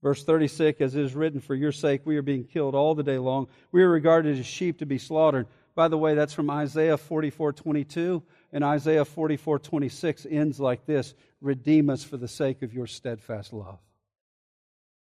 Verse 0.01 0.23
36, 0.23 0.81
as 0.81 0.95
it 0.95 1.03
is 1.03 1.15
written, 1.15 1.39
For 1.39 1.55
your 1.55 1.71
sake 1.71 2.01
we 2.05 2.17
are 2.17 2.21
being 2.21 2.43
killed 2.43 2.75
all 2.75 2.93
the 2.93 3.03
day 3.03 3.17
long. 3.17 3.47
We 3.71 3.83
are 3.83 3.89
regarded 3.89 4.37
as 4.37 4.45
sheep 4.45 4.79
to 4.79 4.85
be 4.85 4.97
slaughtered. 4.97 5.47
By 5.75 5.87
the 5.87 5.97
way, 5.97 6.13
that's 6.13 6.33
from 6.33 6.49
Isaiah 6.49 6.97
44 6.97 7.53
22, 7.53 8.21
and 8.51 8.63
Isaiah 8.63 9.05
44 9.05 9.59
26 9.59 10.27
ends 10.29 10.59
like 10.59 10.85
this 10.85 11.13
Redeem 11.41 11.89
us 11.89 12.03
for 12.03 12.17
the 12.17 12.27
sake 12.27 12.61
of 12.61 12.73
your 12.73 12.85
steadfast 12.85 13.53
love. 13.53 13.79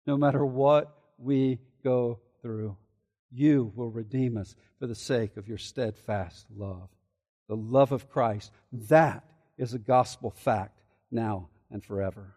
No 0.06 0.18
matter 0.18 0.44
what 0.46 0.96
we 1.18 1.60
go 1.84 2.20
through 2.42 2.76
you 3.32 3.72
will 3.76 3.90
redeem 3.90 4.38
us 4.38 4.56
for 4.80 4.88
the 4.88 4.96
sake 4.96 5.38
of 5.38 5.48
your 5.48 5.58
steadfast 5.58 6.46
love. 6.56 6.90
The 7.48 7.56
love 7.56 7.92
of 7.92 8.10
Christ, 8.10 8.52
that 8.72 9.24
is 9.58 9.74
a 9.74 9.80
gospel 9.80 10.32
fact 10.32 10.82
now 11.12 11.50
and 11.72 11.84
forever. 11.84 12.36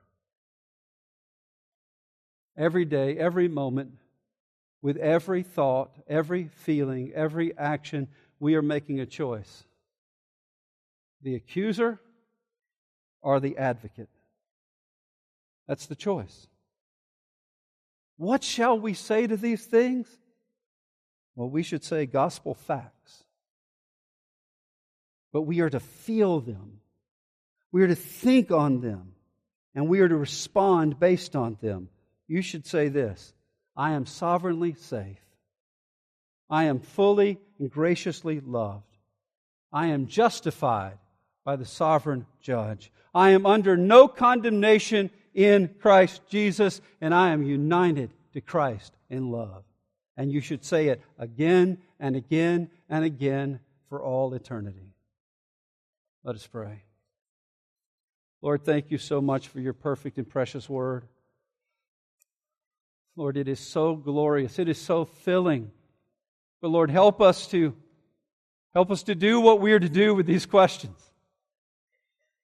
Every 2.57 2.85
day, 2.85 3.17
every 3.17 3.49
moment, 3.49 3.93
with 4.83 4.97
every 4.97 5.43
thought, 5.43 5.91
every 6.09 6.49
feeling, 6.49 7.13
every 7.15 7.57
action, 7.57 8.09
we 8.39 8.55
are 8.55 8.63
making 8.63 9.01
a 9.01 9.07
choice. 9.07 9.65
The 11.23 11.35
accuser 11.35 12.01
or 13.21 13.41
the 13.41 13.59
advocate. 13.59 14.09
That's 15.69 15.87
the 15.87 15.95
choice. 15.95 16.47
What 18.17 18.43
shall 18.43 18.79
we 18.79 18.95
say 18.95 19.27
to 19.27 19.37
these 19.37 19.65
things? 19.65 20.09
Well, 21.41 21.49
we 21.49 21.63
should 21.63 21.83
say 21.83 22.05
gospel 22.05 22.53
facts. 22.53 23.25
But 25.33 25.43
we 25.43 25.61
are 25.61 25.71
to 25.71 25.81
feel 25.81 26.41
them. 26.41 26.81
We 27.73 27.83
are 27.83 27.89
to 27.89 27.95
think 27.95 28.51
on 28.51 28.83
them. 28.83 29.15
And 29.75 29.89
we 29.89 30.01
are 30.01 30.09
to 30.09 30.19
respond 30.19 31.01
based 31.01 31.35
on 31.35 31.57
them. 31.63 31.89
You 32.29 32.43
should 32.43 32.67
say 32.67 32.89
this 32.89 33.33
I 33.75 33.93
am 33.93 34.05
sovereignly 34.05 34.75
safe. 34.75 35.25
I 36.51 36.65
am 36.65 36.79
fully 36.79 37.39
and 37.59 37.71
graciously 37.71 38.41
loved. 38.41 38.99
I 39.73 39.87
am 39.87 40.09
justified 40.09 40.99
by 41.43 41.57
the 41.57 41.65
sovereign 41.65 42.27
judge. 42.43 42.93
I 43.15 43.31
am 43.31 43.47
under 43.47 43.79
no 43.79 44.09
condemnation 44.09 45.09
in 45.33 45.71
Christ 45.81 46.21
Jesus, 46.29 46.83
and 47.01 47.15
I 47.15 47.31
am 47.31 47.43
united 47.43 48.11
to 48.35 48.43
Christ 48.43 48.93
in 49.09 49.31
love 49.31 49.65
and 50.21 50.31
you 50.31 50.43
should 50.43 50.63
say 50.63 50.89
it 50.89 51.01
again 51.19 51.79
and 51.99 52.15
again 52.15 52.69
and 52.91 53.07
again 53.07 53.59
for 53.89 54.03
all 54.03 54.35
eternity. 54.35 54.93
Let 56.25 56.37
us 56.37 56.47
pray. 56.47 56.83
Lord, 58.43 58.63
thank 58.63 58.91
you 58.91 58.99
so 58.99 59.23
much 59.23 59.49
for 59.49 59.61
your 59.61 59.73
perfect 59.73 60.19
and 60.19 60.29
precious 60.29 60.69
word. 60.69 61.07
Lord, 63.17 63.39
it 63.39 63.49
is 63.49 63.61
so 63.61 63.97
glorious. 63.97 64.59
It 64.59 64.69
is 64.69 64.77
so 64.77 65.07
filling. 65.07 65.71
But 66.61 66.69
Lord, 66.69 66.91
help 66.91 67.23
us 67.23 67.47
to 67.49 67.75
help 68.75 68.91
us 68.91 69.05
to 69.05 69.15
do 69.15 69.41
what 69.41 69.59
we 69.59 69.73
are 69.73 69.81
to 69.81 69.89
do 69.89 70.15
with 70.15 70.27
these 70.27 70.45
questions. 70.45 71.01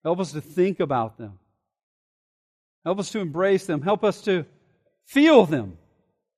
Help 0.03 0.19
us 0.19 0.33
to 0.33 0.41
think 0.41 0.81
about 0.81 1.19
them. 1.19 1.39
Help 2.87 3.01
us 3.01 3.11
to 3.11 3.21
embrace 3.21 3.67
them. 3.67 3.83
Help 3.83 4.03
us 4.03 4.23
to 4.23 4.47
feel 5.05 5.45
them. 5.45 5.77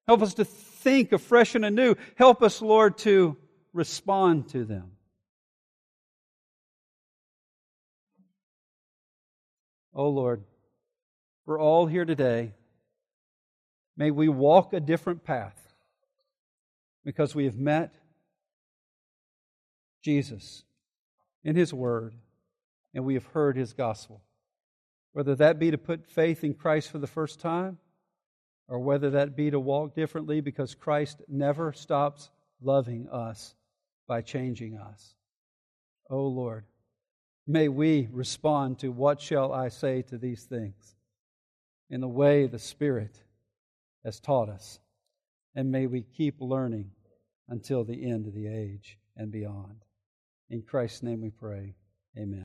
Help 0.08 0.20
us 0.22 0.34
to 0.34 0.44
think 0.88 1.12
afresh 1.12 1.54
and 1.54 1.64
anew. 1.64 1.96
Help 2.16 2.42
us, 2.42 2.62
Lord, 2.62 2.98
to 2.98 3.36
respond 3.72 4.48
to 4.50 4.64
them. 4.64 4.92
Oh, 9.94 10.08
Lord, 10.08 10.44
we're 11.44 11.60
all 11.60 11.86
here 11.86 12.04
today. 12.04 12.52
May 13.96 14.10
we 14.10 14.28
walk 14.28 14.72
a 14.72 14.80
different 14.80 15.24
path 15.24 15.56
because 17.04 17.34
we 17.34 17.44
have 17.44 17.56
met 17.56 17.94
Jesus 20.02 20.64
in 21.42 21.56
His 21.56 21.74
Word 21.74 22.14
and 22.94 23.04
we 23.04 23.14
have 23.14 23.26
heard 23.26 23.56
His 23.56 23.72
gospel. 23.72 24.22
Whether 25.12 25.34
that 25.34 25.58
be 25.58 25.70
to 25.70 25.78
put 25.78 26.06
faith 26.06 26.44
in 26.44 26.54
Christ 26.54 26.90
for 26.90 26.98
the 26.98 27.06
first 27.06 27.40
time 27.40 27.78
or 28.68 28.78
whether 28.78 29.10
that 29.10 29.36
be 29.36 29.50
to 29.50 29.58
walk 29.58 29.94
differently 29.94 30.40
because 30.40 30.74
Christ 30.74 31.22
never 31.26 31.72
stops 31.72 32.30
loving 32.62 33.08
us 33.08 33.54
by 34.06 34.20
changing 34.22 34.76
us. 34.76 35.14
Oh 36.10 36.26
Lord, 36.26 36.64
May 37.50 37.68
we 37.68 38.08
respond 38.12 38.78
to 38.80 38.90
what 38.90 39.22
shall 39.22 39.54
I 39.54 39.70
say 39.70 40.02
to 40.02 40.18
these 40.18 40.44
things 40.44 40.94
in 41.88 42.02
the 42.02 42.06
way 42.06 42.46
the 42.46 42.58
Spirit 42.58 43.22
has 44.04 44.20
taught 44.20 44.50
us. 44.50 44.80
And 45.54 45.72
may 45.72 45.86
we 45.86 46.02
keep 46.02 46.42
learning 46.42 46.90
until 47.48 47.84
the 47.84 48.04
end 48.04 48.26
of 48.26 48.34
the 48.34 48.46
age 48.46 48.98
and 49.16 49.32
beyond. 49.32 49.82
In 50.50 50.60
Christ's 50.60 51.02
name 51.02 51.22
we 51.22 51.30
pray. 51.30 51.74
Amen. 52.18 52.36